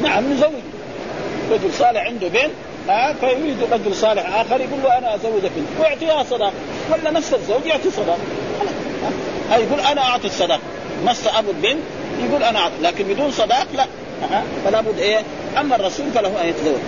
نعم 0.03 0.33
نزوج 0.33 0.51
رجل 1.51 1.73
صالح 1.79 2.07
عنده 2.07 2.29
بنت 2.29 2.51
ها 2.89 3.13
فيريد 3.21 3.57
رجل 3.73 3.95
صالح 3.95 4.35
آخر 4.41 4.61
يقول 4.61 4.83
له 4.83 4.99
أنا 4.99 5.15
أزوجك 5.15 5.51
بنت 5.57 5.81
ويعطيها 5.81 6.23
صداق 6.23 6.53
ولا 6.93 7.11
نفس 7.11 7.35
الزوج 7.35 7.67
يعطي 7.67 7.91
صداق 7.91 8.19
ها 9.51 9.57
يقول 9.57 9.81
أنا 9.81 10.01
أعطي 10.01 10.27
الصداق 10.27 10.61
نص 11.07 11.27
أبو 11.27 11.51
البنت 11.51 11.83
يقول 12.29 12.43
أنا 12.43 12.59
أعطي 12.59 12.75
لكن 12.83 13.05
بدون 13.05 13.31
صداق 13.31 13.67
لا. 13.75 13.87
فلا 14.65 14.81
بد 14.81 14.99
إيه؟ 14.99 15.23
أما 15.61 15.77
الرسول 15.77 16.07
فله 16.15 16.43
أن 16.43 16.49
يتزوج. 16.49 16.81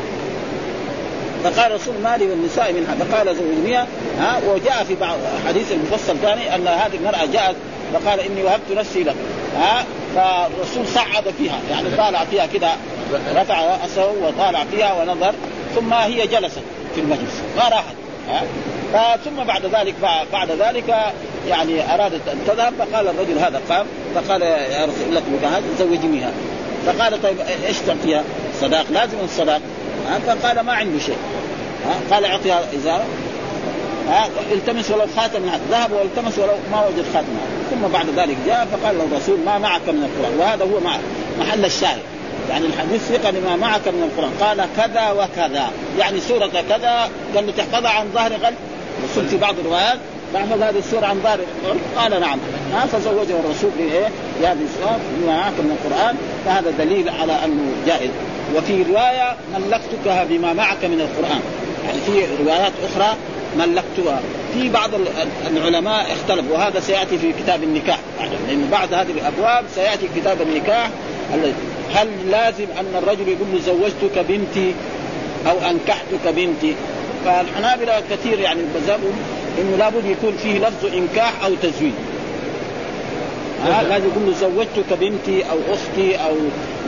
فقال 1.45 1.71
الرسول 1.73 1.95
مالي 2.05 2.27
والنساء 2.27 2.73
من 2.73 2.87
هذا 2.87 3.17
قال 3.17 3.37
زوجنيها 3.37 3.87
ها 4.19 4.41
وجاء 4.49 4.85
في 4.89 4.95
بعض 4.95 5.19
حديث 5.49 5.73
المفصل 5.73 6.17
ثاني 6.23 6.55
أن 6.55 6.69
هذه 6.69 6.97
المرأة 6.97 7.25
جاءت 7.33 7.57
فقال 7.95 8.21
إني 8.21 8.43
وهبت 8.43 8.71
نفسي 8.77 9.03
لك. 9.03 9.17
ها؟ 9.57 9.85
فالرسول 10.15 10.87
صعد 10.87 11.35
فيها. 11.39 11.61
يعني 11.71 11.91
طالع 11.97 12.25
فيها 12.25 12.47
كده 12.47 12.71
رفع 13.35 13.61
رأسه 13.61 14.13
وطالع 14.23 14.65
فيها 14.65 15.03
ونظر 15.03 15.35
ثم 15.75 15.93
هي 15.93 16.27
جلست 16.27 16.61
في 16.95 17.01
المجلس. 17.01 17.43
ما 17.57 17.63
راحت. 17.63 17.95
ها؟ 18.29 19.17
ثم 19.25 19.45
بعد 19.45 19.67
ذلك 19.67 19.95
بعد 20.33 20.51
ذلك 20.51 20.97
يعني 21.49 21.95
أرادت 21.95 22.29
أن 22.29 22.39
تذهب 22.47 22.75
فقال 22.79 23.09
الرجل 23.09 23.39
هذا 23.39 23.61
قام 23.69 23.87
فقال 24.15 24.43
يا 24.43 24.85
رسول 24.85 25.15
لك 25.15 25.23
هذا 25.43 25.63
زوجنيها 25.79 26.33
فقال 26.87 27.23
طيب 27.23 27.37
إيش 27.67 27.77
تعطيها؟ 27.79 28.23
صداق؟ 28.61 28.85
لازم 28.91 29.17
الصداق. 29.25 29.61
فقال 30.27 30.61
ما 30.61 30.73
عنده 30.73 30.99
شيء. 30.99 31.19
قال 32.11 32.25
اعطيها 32.25 32.61
إزارة. 32.77 33.05
التمس 34.53 34.91
ولو 34.91 35.07
خاتم 35.17 35.43
ذهب 35.71 35.93
والتمس 35.93 36.39
ولو 36.39 36.55
ما 36.73 36.87
وجد 36.87 37.05
خاتم 37.15 37.37
ثم 37.71 37.89
بعد 37.93 38.07
ذلك 38.17 38.37
جاء 38.47 38.69
فقال 38.73 38.99
له 38.99 39.05
الرسول 39.05 39.39
ما 39.47 39.59
معك 39.59 39.89
من 39.89 40.03
القرآن؟ 40.05 40.39
وهذا 40.39 40.65
هو 40.65 40.81
مع 40.81 40.97
محل 41.41 41.65
الشاهد. 41.65 42.03
يعني 42.51 42.67
الحديث 42.67 43.03
ثقة 43.03 43.31
لما 43.31 43.57
معك 43.57 43.89
من 43.89 44.03
القرآن. 44.03 44.33
قال 44.41 44.67
كذا 44.77 45.11
وكذا. 45.11 45.71
يعني 45.99 46.21
سورة 46.21 46.47
كذا 46.69 47.11
قال 47.35 47.47
له 47.47 47.53
تحفظها 47.57 47.91
عن 47.91 48.07
ظهر 48.15 48.33
قلب 48.33 48.57
الرسول 49.05 49.29
في 49.29 49.37
بعض 49.37 49.55
الروايات 49.59 49.99
تحفظ 50.35 50.63
هذه 50.63 50.79
السورة 50.79 51.07
عن 51.07 51.21
ظهر 51.23 51.39
قال 51.97 52.21
نعم. 52.21 52.39
ها 52.73 52.87
فزوجه 52.87 53.41
الرسول 53.45 53.71
بإيه؟ 53.79 54.09
بهذه 54.41 54.59
السورة 54.65 54.99
بما 55.21 55.37
معك 55.37 55.53
من 55.53 55.79
القرآن؟ 55.79 56.17
فهذا 56.47 56.71
دليل 56.71 57.09
على 57.09 57.33
أنه 57.45 57.73
جائز 57.87 58.11
وفي 58.57 58.83
رواية 58.83 59.37
ملكتكها 59.55 60.25
بما 60.25 60.53
معك 60.53 60.85
من 60.85 61.01
القرآن. 61.01 61.41
يعني 61.87 62.01
في 62.07 62.45
روايات 62.45 62.73
أخرى 62.85 63.17
ملكتها. 63.59 64.21
في 64.55 64.69
بعض 64.69 64.91
العلماء 65.57 66.13
اختلفوا 66.13 66.57
وهذا 66.57 66.81
سيأتي 66.81 67.19
في 67.19 67.33
كتاب 67.33 67.63
النكاح. 67.63 67.99
لأن 68.49 68.69
بعد 68.73 68.95
هذه 68.95 69.11
الأبواب 69.11 69.65
سيأتي 69.75 70.09
كتاب 70.17 70.43
النكاح. 70.43 70.91
هل 71.95 72.09
لازم 72.31 72.67
أن 72.81 73.03
الرجل 73.03 73.29
يقول 73.29 73.49
له 73.53 73.61
زوجتك 73.61 74.19
بنتي 74.29 74.75
أو 75.47 75.57
أنكحتك 75.71 76.35
بنتي؟ 76.37 76.75
فالحنابلة 77.25 78.03
كثير 78.11 78.41
يعني 78.41 78.61
مذهبهم 78.75 79.17
إنه 79.61 79.77
لابد 79.77 80.05
يكون 80.05 80.37
فيه 80.43 80.59
لفظ 80.59 80.87
إنكاح 80.95 81.45
أو 81.45 81.55
تزويج. 81.55 81.93
آه 83.67 83.83
لازم 83.83 84.07
يقول 84.07 84.27
له 84.27 84.33
زوجتك 84.33 84.99
بنتي 85.01 85.43
أو 85.51 85.59
أختي 85.75 86.17
أو 86.17 86.37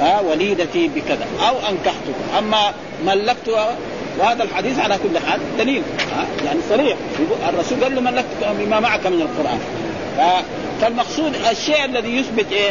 آه 0.00 0.22
وليدتي 0.22 0.88
بكذا 0.88 1.26
أو 1.48 1.54
أنكحتك. 1.70 2.14
أما 2.38 2.72
ملكتها 3.06 3.76
وهذا 4.18 4.42
الحديث 4.42 4.78
على 4.78 4.98
كل 5.02 5.18
حال 5.18 5.40
دليل. 5.58 5.82
يعني 6.44 6.58
صريح. 6.68 6.96
الرسول 7.48 7.84
قال 7.84 7.94
له 7.94 8.00
ملكتك 8.00 8.48
بما 8.58 8.80
معك 8.80 9.06
من 9.06 9.20
القرآن. 9.20 9.58
فالمقصود 10.80 11.32
الشيء 11.50 11.84
الذي 11.84 12.16
يثبت 12.16 12.52
إيه؟ 12.52 12.70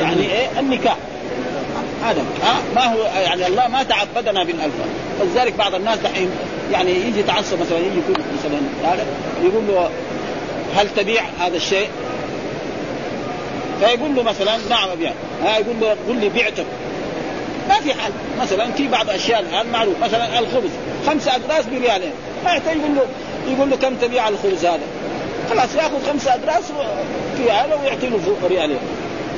يعني 0.00 0.22
إيه؟ 0.22 0.60
النكاح. 0.60 0.96
هذا. 2.04 2.24
ها؟ 2.42 2.56
ما 2.74 2.84
هو 2.84 2.98
يعني 3.22 3.46
الله 3.46 3.68
ما 3.68 3.82
تعبدنا 3.82 4.44
بالألفاظ. 4.44 4.88
ولذلك 5.20 5.54
بعض 5.54 5.74
الناس 5.74 5.98
دحين 5.98 6.30
يعني 6.72 6.90
يجي 6.90 7.20
يتعصب 7.20 7.60
مثلا 7.60 7.78
يجي 7.78 7.98
يقول 7.98 8.16
مثلا 8.38 8.92
هذا 8.92 9.06
يقول 9.42 9.62
له 9.68 9.90
هل 10.76 10.88
تبيع 10.96 11.22
هذا 11.40 11.56
الشيء؟ 11.56 11.88
فيقول 13.80 14.14
له 14.14 14.22
مثلا 14.22 14.58
نعم 14.70 14.88
أبيع. 14.88 15.12
ها؟ 15.44 15.58
يقول 15.58 15.76
له 15.80 15.96
قل 16.08 16.16
لي 16.20 16.28
بعتك. 16.28 16.66
ما 17.68 17.74
في 17.74 17.94
حل. 17.94 18.12
مثلا 18.40 18.72
في 18.72 18.88
بعض 18.88 19.08
الاشياء 19.10 19.40
الآن 19.40 19.66
معروف. 19.72 19.94
مثلا 20.02 20.38
الخبز. 20.38 20.70
خمسة 21.06 21.30
اقراص 21.30 21.66
بريالين 21.66 22.12
ما 22.44 22.50
يحتاج 22.50 22.76
يقول 22.76 22.94
له 22.96 23.06
يقول 23.52 23.70
له 23.70 23.76
كم 23.76 23.94
تبيع 23.94 24.28
الخبز 24.28 24.64
هذا؟ 24.64 24.86
خلاص 25.50 25.74
يأخذ 25.74 26.10
خمسة 26.10 26.30
اقراص 26.30 26.64
في 27.36 27.50
هذا 27.50 27.74
ويعطي 27.74 28.06
له 28.08 28.36
ريالين. 28.48 28.78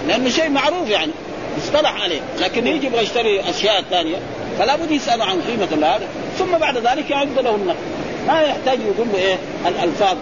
لأنه 0.09 0.31
شيء 0.31 0.49
معروف 0.49 0.89
يعني. 0.89 1.13
اصطلح 1.59 2.03
عليه. 2.03 2.21
لكن 2.41 2.67
يجي 2.67 2.87
يبغى 2.87 3.03
يشتري 3.03 3.41
أشياء 3.51 3.85
ثانية 3.91 4.17
فلا 4.59 4.77
بد 4.77 4.91
يسال 4.91 5.23
عن 5.23 5.41
قيمة 5.41 5.87
هذا. 5.87 6.09
ثم 6.39 6.59
بعد 6.59 6.77
ذلك 6.77 7.11
يعد 7.11 7.39
له 7.39 7.55
النقد. 7.55 7.77
ما 8.27 8.41
يحتاج 8.41 8.79
يقول 8.81 9.07
له 9.13 9.19
إيه؟ 9.19 9.37
الألفاظ. 9.67 10.17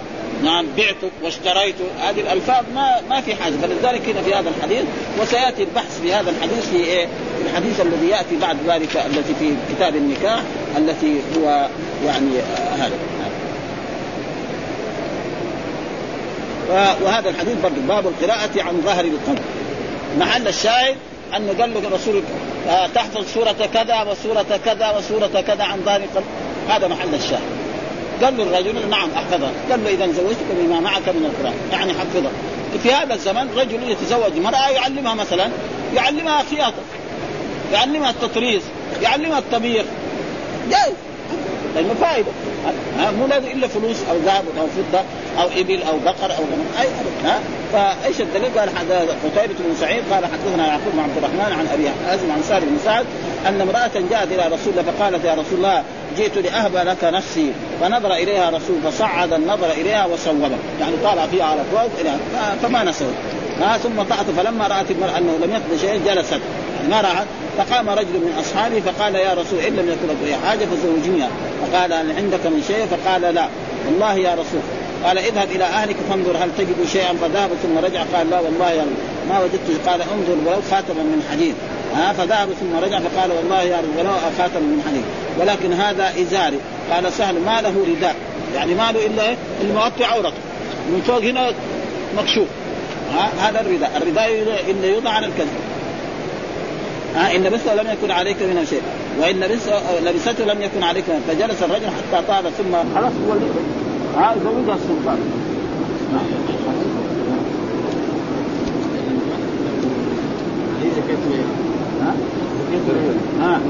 نعم 0.44 0.66
بعتك 0.76 1.10
واشتريت. 1.22 1.74
هذه 2.00 2.20
الألفاظ 2.20 2.64
ما 2.74 3.00
ما 3.10 3.20
في 3.20 3.34
حاجة. 3.34 3.52
فلذلك 3.62 4.08
هنا 4.08 4.22
في 4.22 4.34
هذا 4.34 4.50
الحديث 4.58 4.84
وسيأتي 5.20 5.62
البحث 5.62 6.00
في 6.00 6.12
هذا 6.12 6.30
الحديث 6.30 6.70
في 6.70 6.76
إيه؟ 6.76 7.06
في 7.06 7.50
الحديث 7.50 7.80
الذي 7.80 8.08
يأتي 8.08 8.36
بعد 8.36 8.56
ذلك 8.68 8.96
الذي 8.96 9.34
في 9.38 9.54
كتاب 9.74 9.96
النكاح 9.96 10.40
التي 10.76 11.20
هو 11.36 11.68
يعني 12.06 12.38
آه 12.38 12.74
هذا. 12.74 12.92
وهذا 17.02 17.30
الحديث 17.30 17.54
برضه 17.62 17.80
باب 17.88 18.06
القراءة 18.06 18.62
عن 18.62 18.82
ظهر 18.84 19.04
القلب. 19.04 19.42
محل 20.18 20.48
الشاهد 20.48 20.96
انه 21.36 21.54
قال 21.60 21.74
له 21.74 21.80
الرسول 21.80 22.22
آه 22.68 22.86
تحفظ 22.86 23.24
سورة 23.34 23.68
كذا 23.74 24.02
وسورة 24.02 24.58
كذا 24.64 24.98
وسورة 24.98 25.40
كذا 25.46 25.64
عن 25.64 25.80
ظهر 25.84 26.00
القلب. 26.00 26.24
هذا 26.68 26.88
محل 26.88 27.14
الشاهد. 27.14 27.67
قال 28.24 28.36
له 28.36 28.42
الرجل 28.42 28.88
نعم 28.90 29.08
احفظها 29.16 29.50
قال 29.70 29.84
له 29.84 29.90
إذا 29.90 30.06
زوجتك 30.06 30.46
بما 30.50 30.80
معك 30.80 31.08
من 31.08 31.24
القرآن. 31.24 31.54
يعني 31.72 31.92
حفظها 31.92 32.30
في 32.82 32.92
هذا 32.92 33.14
الزمن 33.14 33.48
رجل 33.56 33.90
يتزوج 33.90 34.36
مرأة 34.36 34.68
يعلمها 34.68 35.14
مثلا 35.14 35.48
يعلمها 35.94 36.42
خياطة 36.50 36.82
يعلمها 37.72 38.10
التطريز 38.10 38.62
يعلمها 39.02 39.38
الطبيخ 39.38 39.84
جائز 40.70 40.94
لأنه 41.74 41.94
فائدة. 42.00 42.28
ها 42.98 43.10
مو 43.10 43.26
لازم 43.26 43.46
إلا 43.46 43.68
فلوس 43.68 43.96
أو 44.10 44.16
ذهب 44.16 44.44
أو 44.60 44.66
فضة 44.66 45.02
أو 45.42 45.60
إبل 45.60 45.82
أو 45.82 45.98
بقر 46.04 46.30
أو 46.30 46.42
غنم 46.42 46.66
أي 46.80 46.88
ها؟ 47.24 47.40
فايش 47.72 48.20
الدليل؟ 48.20 48.58
قال 48.58 48.68
قتيبة 48.68 49.54
بن 49.58 49.74
سعيد 49.80 50.02
قال 50.12 50.26
حدثنا 50.26 50.66
يعقوب 50.66 50.92
بن 50.92 51.00
عبد 51.00 51.16
الرحمن 51.16 51.52
عن 51.58 51.66
أبي 51.72 51.88
حازم 52.06 52.32
عن 52.32 52.42
سالم 52.42 52.66
بن 52.66 52.78
سعد 52.84 53.06
أن 53.46 53.60
امرأة 53.60 54.08
جاءت 54.10 54.32
إلى 54.32 54.54
رسول 54.54 54.72
الله 54.72 54.92
فقالت 54.92 55.24
يا 55.24 55.32
رسول 55.32 55.58
الله 55.58 55.82
جئت 56.16 56.38
لأهب 56.38 56.76
لك 56.76 57.04
نفسي 57.04 57.52
فنظر 57.80 58.12
إليها 58.12 58.50
رسول 58.50 58.76
فصعد 58.84 59.32
النظر 59.32 59.70
إليها 59.70 60.06
وصوبه 60.06 60.50
يعني 60.80 60.96
طالع 61.04 61.26
فيها 61.26 61.44
على 61.44 61.60
فوق 61.72 61.90
فما 62.62 62.84
نسوت 62.84 63.14
ها؟ 63.60 63.78
ثم 63.78 64.02
طعت 64.02 64.26
فلما 64.36 64.66
رأت 64.66 64.90
المرأة 64.90 65.18
أنه 65.18 65.32
لم 65.42 65.50
يقضي 65.50 65.78
شيء 65.80 66.00
جلست. 66.06 66.40
ما 66.90 67.00
راحت 67.00 67.26
فقام 67.58 67.88
رجل 67.88 68.12
من 68.12 68.34
أصحابه 68.40 68.80
فقال 68.80 69.14
يا 69.14 69.34
رسول 69.34 69.58
إن 69.58 69.72
لم 69.76 69.88
يكن 69.88 70.08
لك 70.08 70.38
حاجة 70.46 70.64
فزوجنيها 70.64 71.28
فقال 71.62 71.92
هل 71.92 72.12
عندك 72.12 72.46
من 72.46 72.64
شيء؟ 72.66 72.86
فقال 72.86 73.34
لا. 73.34 73.48
والله 73.86 74.14
يا 74.14 74.32
رسول. 74.32 74.60
قال 75.04 75.18
اذهب 75.18 75.50
إلى 75.50 75.64
أهلك 75.64 75.96
فانظر 76.10 76.36
هل 76.36 76.50
تجد 76.58 76.86
شيئا؟ 76.92 77.12
فذهب 77.12 77.50
ثم 77.62 77.78
رجع 77.78 78.02
قال 78.14 78.30
لا 78.30 78.40
والله 78.40 78.70
يا 78.70 78.84
ما 79.28 79.40
وجدت. 79.40 79.88
قال 79.88 80.00
انظر 80.02 80.36
ولو 80.46 80.62
خاتما 80.70 81.02
من 81.02 81.22
حديد. 81.30 81.54
ها 81.94 82.12
فذهب 82.12 82.48
ثم 82.60 82.84
رجع 82.84 83.00
فقال 83.00 83.32
والله 83.32 83.62
يا 83.62 83.76
رب 83.76 83.98
ولو 83.98 84.10
خاتم 84.38 84.62
من 84.62 84.82
حديد. 84.88 85.04
ولكن 85.40 85.72
هذا 85.72 86.12
إزاري. 86.20 86.58
قال 86.92 87.12
سهل 87.12 87.34
ما 87.40 87.60
له 87.60 87.86
رداء. 87.88 88.16
يعني 88.54 88.74
ما 88.74 88.92
له 88.92 89.06
إلا 89.06 89.36
المغطي 89.60 90.04
عورته 90.04 90.40
من 90.88 91.02
فوق 91.06 91.22
هنا 91.22 91.52
مكشوف. 92.18 92.48
ها 93.14 93.48
هذا 93.48 93.60
الرداء. 93.60 93.92
الرداء 93.96 94.30
اللي 94.68 94.88
يوضع 94.88 95.10
على 95.10 95.26
الكذب 95.26 95.67
ها 97.18 97.36
إن 97.36 97.42
لبسته 97.42 97.74
لم 97.74 97.90
يكن 97.92 98.10
عليك 98.10 98.42
من 98.42 98.66
شيء. 98.70 98.82
وإن 99.20 99.40
لبسته 100.04 100.44
لم 100.44 100.62
يكن 100.62 100.82
عليك 100.82 101.04
من 101.08 101.20
فجلس 101.28 101.62
الرجل 101.62 101.86
حتى 101.86 102.22
طال 102.28 102.52
ثم 102.52 102.72
خلاص 102.94 103.12
هو 103.28 103.32
ها 104.16 104.34
زوجها 104.44 104.74
السلطان 104.74 105.18
ها 112.00 112.14
ها 113.40 113.60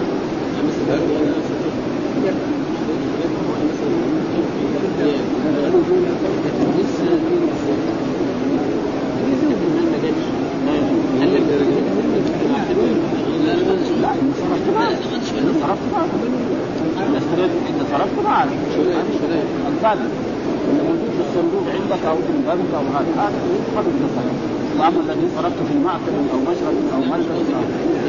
صرفت 17.92 18.24
ما 18.24 18.30
اعرف 18.30 18.52
الثالث 19.68 20.12
اللي 20.68 20.82
موجود 20.82 21.10
في 21.16 21.22
الصندوق 21.28 21.64
عندك 21.74 22.02
أو 22.08 22.16
في 22.16 22.32
البنك 22.36 22.70
أو 22.74 22.84
هذا 22.96 23.12
هذا 23.16 23.38
قبل 23.76 23.90
التصرف 23.94 24.36
واما 24.78 25.00
الذي 25.00 25.28
صرفته 25.36 25.64
في 25.72 25.78
معقل 25.84 26.12
أو 26.32 26.38
مشرب 26.50 26.76
أو 26.94 27.00
مجلس 27.12 27.48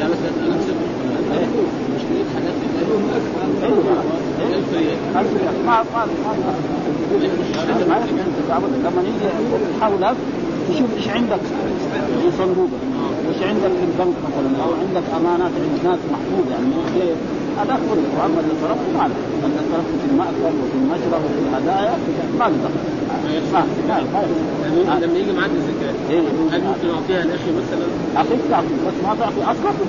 يا 0.00 0.08
بس 0.08 0.18
أنا 0.46 0.56
مشكله 1.96 2.24
حاجات 2.34 2.54
ما 5.94 6.04
ما 6.04 6.32
ما 7.88 7.96
لما 8.84 9.02
يجي 9.02 9.26
تحاول 9.78 10.04
تشوف 10.70 10.90
إيش 10.96 11.08
عندك 11.08 11.40
في 12.22 12.30
صندوقك 12.38 12.82
وايش 13.26 13.42
عندك 13.42 13.72
في 13.78 13.84
البنك 13.90 14.16
مثلا 14.26 14.64
أو 14.64 14.70
عندك 14.82 15.06
امانات 15.16 15.52
عند 15.62 15.78
ناس 15.84 15.98
محفوظه 16.12 16.50
يعني 16.50 16.70
هذا 17.58 17.80
كله 17.88 18.22
واما 18.22 18.40
اللي 18.40 18.54
صرفت 18.62 18.88
ما 18.96 19.04
له 19.08 19.16
اما 19.44 19.60
صرفت 19.72 19.94
في 20.02 20.06
المأكل 20.10 20.56
وفي 20.62 20.76
المشرب 20.82 21.24
وفي 21.24 21.38
الهدايا 21.48 21.94
ما 22.38 22.48
ما 24.86 25.06
لما 25.06 25.18
يجي 25.18 25.32
معاد 25.32 25.50
الزكاه 25.50 25.94
هل 26.10 26.62
ممكن 26.64 26.90
أعطيها 26.90 27.24
لأخي 27.24 27.50
مثلا؟ 27.60 27.86
اخيك 28.16 28.40
تعطي 28.50 28.74
بس 28.86 28.94
ما 29.04 29.14
تعطي 29.14 29.42
اصغر 29.52 29.72
في 29.72 29.82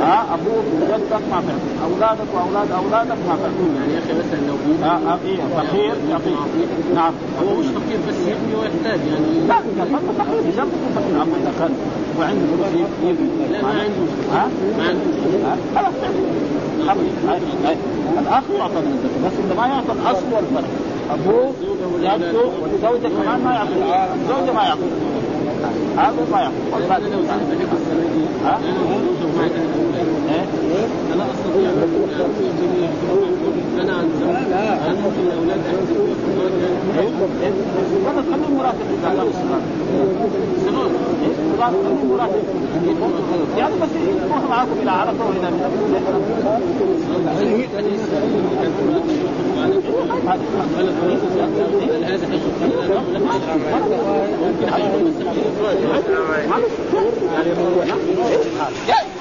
ها؟ 0.00 0.34
أبوك 0.34 0.66
وجدك 0.80 1.22
ما 1.30 1.42
تعطي 1.46 1.70
أولادك 1.84 2.28
وأولاد 2.34 2.70
أولادك 2.70 3.18
ما 3.28 3.34
تعطي 3.42 3.66
يعني 3.76 3.92
يا 3.94 3.98
أخي 3.98 4.12
مثلا 4.12 4.40
لو 4.48 4.56
آه 4.84 5.18
إيه 5.26 5.36
فقير 5.56 5.94
يعطيك 6.10 6.38
نعم. 6.94 7.12
هو 7.42 7.54
مش 7.60 7.66
فقير 7.66 7.98
بس 8.08 8.14
يبني 8.30 8.54
ويحتاج 8.60 9.00
يعني. 9.10 9.46
لا 9.48 9.58
إذا 9.58 9.84
كان 9.84 10.02
فقير 10.18 10.40
إذا 10.52 10.62
كنت 10.62 10.84
فقير 10.96 11.22
أما 11.22 11.36
إذا 11.42 11.52
كان 11.58 11.72
وعنده 12.18 12.46
فلوس 12.46 12.90
يبني. 13.04 13.28
لا 13.52 13.62
ما 13.62 13.68
عنده 13.68 14.04
ها؟ 14.32 14.48
ما 14.78 14.84
عنده 14.88 15.56
خلاص 15.76 15.94
الأخ 18.18 18.44
يعطى 18.58 18.80
من 18.86 18.92
الزكاة 18.96 19.20
بس 19.26 19.32
اذا 19.46 19.54
ما 19.60 19.66
يعطى 19.66 19.92
الأصل 19.92 20.26
والفرق. 20.32 20.70
أبوه 21.14 21.52
جده 22.00 22.40
وزوجة 22.62 23.08
كمان 23.08 23.40
ما 23.44 23.52
يعطي 23.52 23.74
الزوجه 24.14 24.52
ما 24.52 24.62
يعطي 24.62 24.80
هذا 25.96 26.26
ما 26.32 26.40
يعطي 26.40 26.86
أنا 26.96 27.08
لو 27.08 27.20
ها؟ 28.44 28.58
أنا 31.14 31.24
استطيع 31.32 31.70
أنا 33.80 33.92
عن 33.92 34.08
زوج 34.20 34.40
هل 34.70 34.84
ممكن 34.94 35.22
الاولاد 35.32 35.60
هذا 38.06 38.22
خليه 38.30 38.56
مراتب 38.56 38.86
اذا 38.98 39.10
صغار 39.32 39.60
صغار 41.56 41.72
خليه 41.84 42.04
مراتب 42.10 42.44
يعني 43.58 43.74
بس 43.82 43.88
يروح 44.24 44.42
معاكم 44.50 44.72
إلى 44.82 44.90
عرفه 44.90 45.24
والى 45.28 45.50
هذا 52.06 52.26
حيث 54.70 54.84
ممكن 54.84 55.49
جاي 58.86 59.20